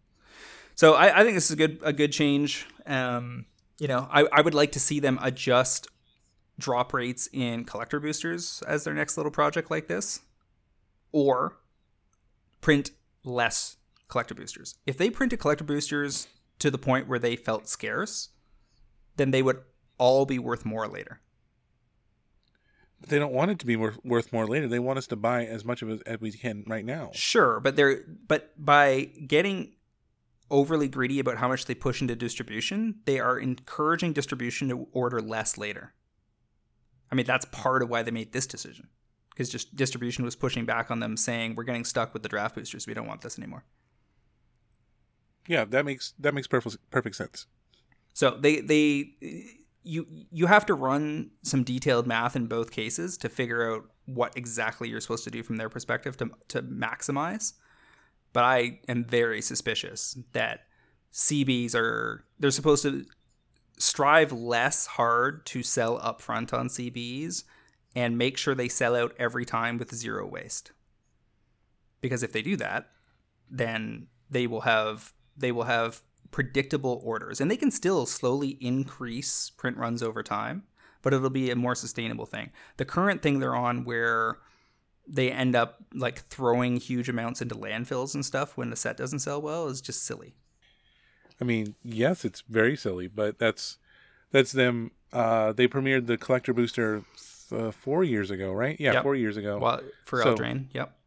So 0.76 0.93
I, 0.93 1.20
I 1.20 1.24
think 1.24 1.36
this 1.36 1.45
is 1.45 1.52
a 1.52 1.56
good 1.56 1.80
a 1.84 1.93
good 1.93 2.12
change. 2.12 2.66
Um 2.86 3.45
you 3.80 3.88
know 3.88 4.08
I, 4.10 4.26
I 4.32 4.41
would 4.41 4.56
like 4.56 4.72
to 4.72 4.80
see 4.80 5.00
them 5.00 5.20
adjust 5.22 5.88
drop 6.60 6.93
rates 6.93 7.30
in 7.32 7.64
collector 7.64 7.99
boosters 7.99 8.64
as 8.68 8.84
their 8.84 8.93
next 8.93 9.18
little 9.18 9.32
project 9.32 9.70
like 9.70 9.88
this 9.88 10.22
or 11.12 11.58
print 12.62 12.91
less 13.24 13.78
collector 14.08 14.34
boosters 14.36 14.76
if 14.86 14.97
they 14.97 15.10
printed 15.10 15.39
collector 15.39 15.64
boosters 15.64 16.28
to 16.60 16.72
the 16.72 16.78
point 16.78 17.08
where 17.08 17.20
they 17.20 17.36
felt 17.36 17.68
scarce 17.68 18.30
then 19.18 19.32
they 19.32 19.41
would 19.41 19.62
all 19.97 20.26
be 20.26 20.39
worth 20.39 20.66
more 20.66 20.88
later 20.88 21.20
But 22.99 23.10
they 23.10 23.20
don't 23.20 23.34
want 23.34 23.51
it 23.51 23.60
to 23.60 23.66
be 23.66 23.76
worth, 23.76 23.99
worth 24.03 24.34
more 24.34 24.47
later. 24.47 24.68
They 24.68 24.80
want 24.80 24.97
us 24.97 25.08
to 25.08 25.16
buy 25.16 25.45
as 25.45 25.64
much 25.64 25.82
of 25.82 25.89
it 25.89 26.01
as 26.05 26.20
we 26.20 26.32
can 26.32 26.64
right 26.68 26.86
now. 26.86 27.12
Sure, 27.14 27.60
but 27.60 27.76
they're 27.76 28.03
but 28.28 28.53
by 28.58 29.05
getting 29.28 29.76
overly 30.49 30.88
greedy 30.88 31.20
about 31.20 31.38
how 31.38 31.47
much 31.47 31.66
they 31.66 31.76
push 31.76 32.01
into 32.01 32.16
distribution, 32.16 32.95
they 33.05 33.20
are 33.20 33.38
encouraging 33.38 34.14
distribution 34.14 34.70
to 34.70 34.88
order 34.93 35.22
less 35.22 35.58
later. 35.58 35.93
I 37.12 37.16
mean, 37.16 37.26
that's 37.26 37.45
part 37.45 37.82
of 37.82 37.89
why 37.89 38.03
they 38.03 38.12
made 38.12 38.34
this 38.34 38.47
decision. 38.47 38.88
Because 39.30 39.49
just 39.49 39.76
distribution 39.76 40.26
was 40.26 40.36
pushing 40.36 40.66
back 40.66 40.89
on 40.89 40.99
them 40.99 41.16
saying, 41.16 41.55
We're 41.55 41.64
getting 41.64 41.86
stuck 41.86 42.14
with 42.14 42.24
the 42.24 42.30
draft 42.30 42.55
boosters, 42.55 42.88
we 42.88 42.93
don't 42.93 43.08
want 43.08 43.22
this 43.22 43.38
anymore. 43.38 43.64
Yeah, 45.47 45.66
that 45.66 45.86
makes 45.86 46.14
that 46.20 46.34
makes 46.34 46.47
perfect 46.47 46.78
perfect 46.91 47.16
sense. 47.16 47.45
So 48.14 48.32
they 48.32 48.62
they 48.62 49.14
you 49.84 50.05
you 50.32 50.47
have 50.47 50.66
to 50.66 50.74
run 50.74 51.32
some 51.43 51.64
detailed 51.64 52.05
math 52.05 52.36
in 52.36 52.47
both 52.47 52.72
cases 52.72 53.18
to 53.20 53.30
figure 53.30 53.72
out 53.72 53.84
what 54.05 54.36
exactly 54.36 54.89
you're 54.89 55.01
supposed 55.01 55.24
to 55.24 55.32
do 55.32 55.43
from 55.43 55.58
their 55.58 55.70
perspective 55.70 56.18
to 56.18 56.32
to 56.49 56.62
maximize. 56.62 57.53
But 58.34 58.43
I 58.43 58.80
am 58.88 59.05
very 59.05 59.41
suspicious 59.41 60.18
that 60.34 60.62
CBs 61.14 61.74
are 61.74 62.26
they're 62.39 62.51
supposed 62.51 62.84
to 62.84 63.05
strive 63.78 64.32
less 64.32 64.88
hard 64.88 65.45
to 65.47 65.63
sell 65.63 65.99
upfront 65.99 66.53
on 66.53 66.67
CBs 66.67 67.43
and 67.95 68.17
make 68.17 68.38
sure 68.38 68.55
they 68.55 68.69
sell 68.69 68.95
out 68.95 69.13
every 69.17 69.45
time 69.45 69.78
with 69.78 69.93
zero 69.93 70.25
waste. 70.25 70.71
Because 72.01 72.23
if 72.23 72.32
they 72.32 72.41
do 72.41 72.55
that, 72.57 72.89
then 73.49 74.07
they 74.30 74.47
will 74.47 74.61
have 74.61 75.13
they 75.36 75.51
will 75.51 75.63
have 75.63 76.01
predictable 76.32 77.01
orders 77.03 77.39
and 77.39 77.49
they 77.49 77.57
can 77.57 77.71
still 77.71 78.05
slowly 78.05 78.57
increase 78.61 79.49
print 79.51 79.78
runs 79.78 80.03
over 80.03 80.23
time, 80.23 80.63
but 81.01 81.13
it'll 81.13 81.30
be 81.30 81.49
a 81.49 81.55
more 81.55 81.75
sustainable 81.75 82.25
thing. 82.25 82.51
The 82.78 82.86
current 82.86 83.21
thing 83.21 83.39
they're 83.39 83.55
on 83.55 83.86
where 83.86 84.39
they 85.07 85.32
end 85.32 85.55
up 85.55 85.78
like 85.93 86.28
throwing 86.28 86.78
huge 86.78 87.07
amounts 87.07 87.41
into 87.41 87.55
landfills 87.55 88.13
and 88.13 88.25
stuff 88.25 88.57
when 88.57 88.69
the 88.69 88.75
set 88.75 88.97
doesn't 88.97 89.19
sell 89.19 89.41
well 89.41 89.67
is 89.67 89.82
just 89.82 90.03
silly. 90.03 90.36
I 91.40 91.44
mean, 91.44 91.76
yes, 91.84 92.26
it's 92.26 92.42
very 92.50 92.76
silly, 92.76 93.08
but 93.08 93.38
that's 93.40 93.78
that's 94.32 94.52
them. 94.52 94.92
Uh, 95.14 95.54
they 95.54 95.68
premiered 95.68 96.08
the 96.08 96.18
collector 96.18 96.54
booster 96.54 97.04
uh, 97.52 97.72
four 97.72 98.04
years 98.04 98.30
ago, 98.30 98.52
right? 98.52 98.78
Yeah, 98.80 98.94
Yep. 98.94 99.04
four 99.04 99.16
years 99.16 99.38
ago. 99.38 99.58
Well, 99.60 99.82
for 100.06 100.22
So- 100.22 100.36
Eldraine, 100.36 100.66
yep. 100.74 100.98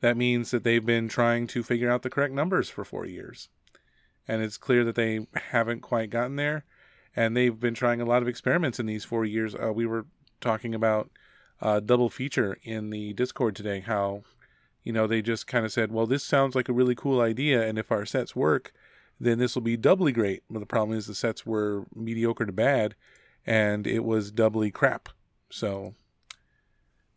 that 0.00 0.16
means 0.16 0.50
that 0.50 0.64
they've 0.64 0.84
been 0.84 1.08
trying 1.08 1.46
to 1.48 1.62
figure 1.62 1.90
out 1.90 2.02
the 2.02 2.10
correct 2.10 2.34
numbers 2.34 2.68
for 2.68 2.84
four 2.84 3.06
years. 3.06 3.48
And 4.28 4.42
it's 4.42 4.56
clear 4.56 4.84
that 4.84 4.94
they 4.94 5.26
haven't 5.34 5.80
quite 5.80 6.10
gotten 6.10 6.36
there. 6.36 6.64
And 7.16 7.36
they've 7.36 7.58
been 7.58 7.74
trying 7.74 8.00
a 8.00 8.04
lot 8.06 8.22
of 8.22 8.28
experiments 8.28 8.80
in 8.80 8.86
these 8.86 9.04
four 9.04 9.24
years. 9.24 9.54
Uh, 9.54 9.72
we 9.72 9.86
were 9.86 10.06
talking 10.40 10.74
about 10.74 11.10
uh, 11.60 11.80
double 11.80 12.10
feature 12.10 12.58
in 12.64 12.90
the 12.90 13.12
Discord 13.12 13.54
today, 13.54 13.80
how, 13.80 14.22
you 14.82 14.92
know, 14.92 15.06
they 15.06 15.22
just 15.22 15.46
kind 15.46 15.64
of 15.64 15.72
said, 15.72 15.92
well, 15.92 16.06
this 16.06 16.24
sounds 16.24 16.54
like 16.54 16.68
a 16.68 16.72
really 16.72 16.94
cool 16.94 17.20
idea. 17.20 17.66
And 17.66 17.78
if 17.78 17.92
our 17.92 18.04
sets 18.04 18.34
work, 18.34 18.72
then 19.20 19.38
this 19.38 19.54
will 19.54 19.62
be 19.62 19.76
doubly 19.76 20.12
great. 20.12 20.42
But 20.50 20.60
the 20.60 20.66
problem 20.66 20.96
is 20.96 21.06
the 21.06 21.14
sets 21.14 21.46
were 21.46 21.86
mediocre 21.94 22.46
to 22.46 22.52
bad 22.52 22.94
and 23.46 23.86
it 23.86 24.04
was 24.04 24.30
doubly 24.30 24.70
crap. 24.70 25.08
So 25.50 25.94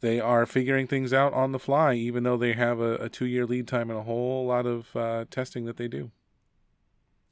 they 0.01 0.19
are 0.19 0.45
figuring 0.45 0.87
things 0.87 1.13
out 1.13 1.33
on 1.33 1.51
the 1.51 1.59
fly, 1.59 1.93
even 1.93 2.23
though 2.23 2.37
they 2.37 2.53
have 2.53 2.79
a, 2.79 2.95
a 2.95 3.09
two 3.09 3.25
year 3.25 3.45
lead 3.45 3.67
time 3.67 3.89
and 3.89 3.99
a 3.99 4.03
whole 4.03 4.45
lot 4.45 4.65
of 4.65 4.95
uh, 4.95 5.25
testing 5.29 5.65
that 5.65 5.77
they 5.77 5.87
do. 5.87 6.11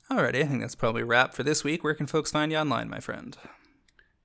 Alrighty, 0.09 0.41
I 0.41 0.45
think 0.45 0.61
that's 0.61 0.75
probably 0.75 1.03
wrap 1.03 1.33
for 1.33 1.43
this 1.43 1.63
week. 1.63 1.83
Where 1.83 1.95
can 1.95 2.05
folks 2.05 2.31
find 2.31 2.51
you 2.51 2.57
online, 2.59 2.89
my 2.89 2.99
friend? 2.99 3.35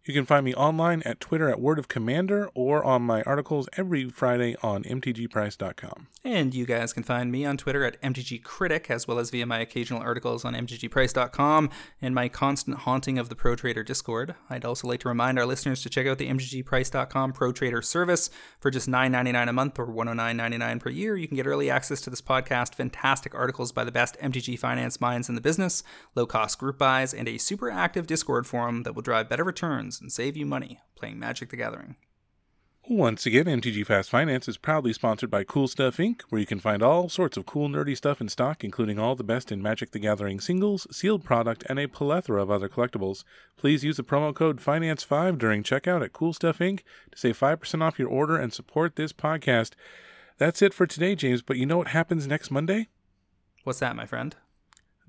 You 0.02 0.14
can 0.14 0.24
find 0.24 0.46
me 0.46 0.54
online 0.54 1.02
at 1.02 1.20
Twitter 1.20 1.50
at 1.50 1.60
Word 1.60 1.78
of 1.78 1.86
Commander 1.86 2.48
or 2.54 2.82
on 2.82 3.02
my 3.02 3.20
articles 3.24 3.68
every 3.76 4.08
Friday 4.08 4.56
on 4.62 4.82
mtgprice.com. 4.82 6.06
And 6.24 6.54
you 6.54 6.64
guys 6.64 6.94
can 6.94 7.02
find 7.02 7.30
me 7.30 7.44
on 7.44 7.58
Twitter 7.58 7.84
at 7.84 8.00
MTGCritic, 8.00 8.88
as 8.88 9.06
well 9.06 9.18
as 9.18 9.28
via 9.28 9.44
my 9.44 9.58
occasional 9.58 10.00
articles 10.00 10.42
on 10.42 10.54
MTGPrice.com 10.54 11.68
and 12.00 12.14
my 12.14 12.28
constant 12.28 12.78
haunting 12.78 13.18
of 13.18 13.28
the 13.28 13.34
Pro 13.34 13.54
Trader 13.54 13.82
Discord. 13.82 14.34
I'd 14.48 14.64
also 14.64 14.88
like 14.88 15.00
to 15.00 15.08
remind 15.08 15.38
our 15.38 15.44
listeners 15.44 15.82
to 15.82 15.90
check 15.90 16.06
out 16.06 16.16
the 16.16 16.30
MTGPrice.com 16.30 17.34
Pro 17.34 17.52
Trader 17.52 17.82
service. 17.82 18.30
For 18.58 18.70
just 18.70 18.88
$9.99 18.88 19.50
a 19.50 19.52
month 19.52 19.78
or 19.78 19.86
$109.99 19.86 20.80
per 20.80 20.90
year, 20.90 21.16
you 21.16 21.28
can 21.28 21.36
get 21.36 21.46
early 21.46 21.68
access 21.68 22.00
to 22.02 22.10
this 22.10 22.22
podcast, 22.22 22.74
fantastic 22.74 23.34
articles 23.34 23.70
by 23.70 23.84
the 23.84 23.92
best 23.92 24.18
MTG 24.20 24.58
finance 24.58 24.98
minds 24.98 25.28
in 25.28 25.34
the 25.34 25.40
business, 25.42 25.82
low 26.14 26.24
cost 26.24 26.58
group 26.58 26.78
buys, 26.78 27.12
and 27.12 27.28
a 27.28 27.36
super 27.36 27.70
active 27.70 28.06
Discord 28.06 28.46
forum 28.46 28.84
that 28.84 28.94
will 28.94 29.02
drive 29.02 29.28
better 29.28 29.44
returns 29.44 29.89
and 29.98 30.12
save 30.12 30.36
you 30.36 30.44
money 30.44 30.80
playing 30.94 31.18
Magic 31.18 31.48
the 31.48 31.56
Gathering. 31.56 31.96
Once 32.88 33.24
again, 33.24 33.44
MTG 33.44 33.86
Fast 33.86 34.10
Finance 34.10 34.48
is 34.48 34.56
proudly 34.56 34.92
sponsored 34.92 35.30
by 35.30 35.44
Cool 35.44 35.68
Stuff 35.68 35.98
Inc., 35.98 36.22
where 36.28 36.40
you 36.40 36.46
can 36.46 36.58
find 36.58 36.82
all 36.82 37.08
sorts 37.08 37.36
of 37.36 37.46
cool, 37.46 37.68
nerdy 37.68 37.96
stuff 37.96 38.20
in 38.20 38.28
stock, 38.28 38.64
including 38.64 38.98
all 38.98 39.14
the 39.14 39.22
best 39.22 39.52
in 39.52 39.62
Magic 39.62 39.92
the 39.92 40.00
Gathering 40.00 40.40
singles, 40.40 40.88
sealed 40.90 41.22
product, 41.22 41.62
and 41.68 41.78
a 41.78 41.86
plethora 41.86 42.42
of 42.42 42.50
other 42.50 42.68
collectibles. 42.68 43.22
Please 43.56 43.84
use 43.84 43.96
the 43.96 44.02
promo 44.02 44.34
code 44.34 44.60
FINANCE5 44.60 45.38
during 45.38 45.62
checkout 45.62 46.02
at 46.02 46.12
Cool 46.12 46.32
Stuff 46.32 46.58
Inc. 46.58 46.80
to 47.12 47.18
save 47.18 47.38
5% 47.38 47.80
off 47.80 47.98
your 47.98 48.08
order 48.08 48.36
and 48.36 48.52
support 48.52 48.96
this 48.96 49.12
podcast. 49.12 49.72
That's 50.38 50.60
it 50.60 50.74
for 50.74 50.86
today, 50.86 51.14
James, 51.14 51.42
but 51.42 51.58
you 51.58 51.66
know 51.66 51.78
what 51.78 51.88
happens 51.88 52.26
next 52.26 52.50
Monday? 52.50 52.88
What's 53.62 53.78
that, 53.80 53.94
my 53.94 54.06
friend? 54.06 54.34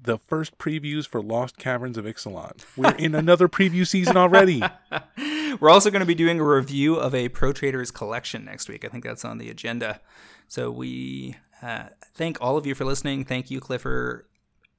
The 0.04 0.18
first 0.18 0.58
previews 0.58 1.08
for 1.08 1.22
Lost 1.22 1.58
Caverns 1.58 1.96
of 1.96 2.06
Ixalan. 2.06 2.64
We're 2.76 2.96
in 2.96 3.14
another 3.14 3.48
preview 3.48 3.86
season 3.86 4.18
already. 4.18 4.64
We're 5.60 5.70
also 5.70 5.92
going 5.92 6.00
to 6.00 6.08
be 6.08 6.16
doing 6.16 6.40
a 6.40 6.44
review 6.44 6.96
of 6.96 7.14
a 7.14 7.30
Pro 7.30 7.54
Traders 7.54 7.92
collection 7.92 8.44
next 8.46 8.68
week. 8.68 8.84
I 8.84 8.88
think 8.88 9.04
that's 9.04 9.24
on 9.24 9.38
the 9.38 9.50
agenda. 9.50 10.02
So 10.48 10.72
we 10.72 11.36
uh, 11.62 11.90
thank 12.16 12.42
all 12.42 12.58
of 12.58 12.66
you 12.66 12.74
for 12.74 12.84
listening. 12.84 13.26
Thank 13.26 13.52
you, 13.52 13.60
Clifford, 13.60 14.26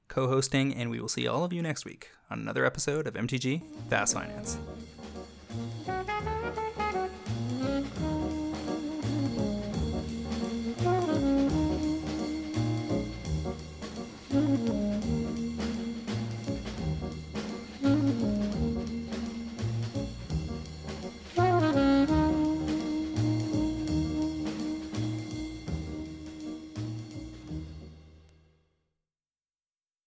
co 0.09 0.27
hosting, 0.27 0.75
and 0.75 0.91
we 0.91 0.99
will 0.99 1.07
see 1.07 1.25
all 1.25 1.45
of 1.45 1.53
you 1.53 1.61
next 1.61 1.85
week 1.85 2.09
on 2.29 2.39
another 2.39 2.65
episode 2.65 3.07
of 3.07 3.13
MTG 3.13 3.61
Fast 3.89 4.15
Finance. 4.15 4.57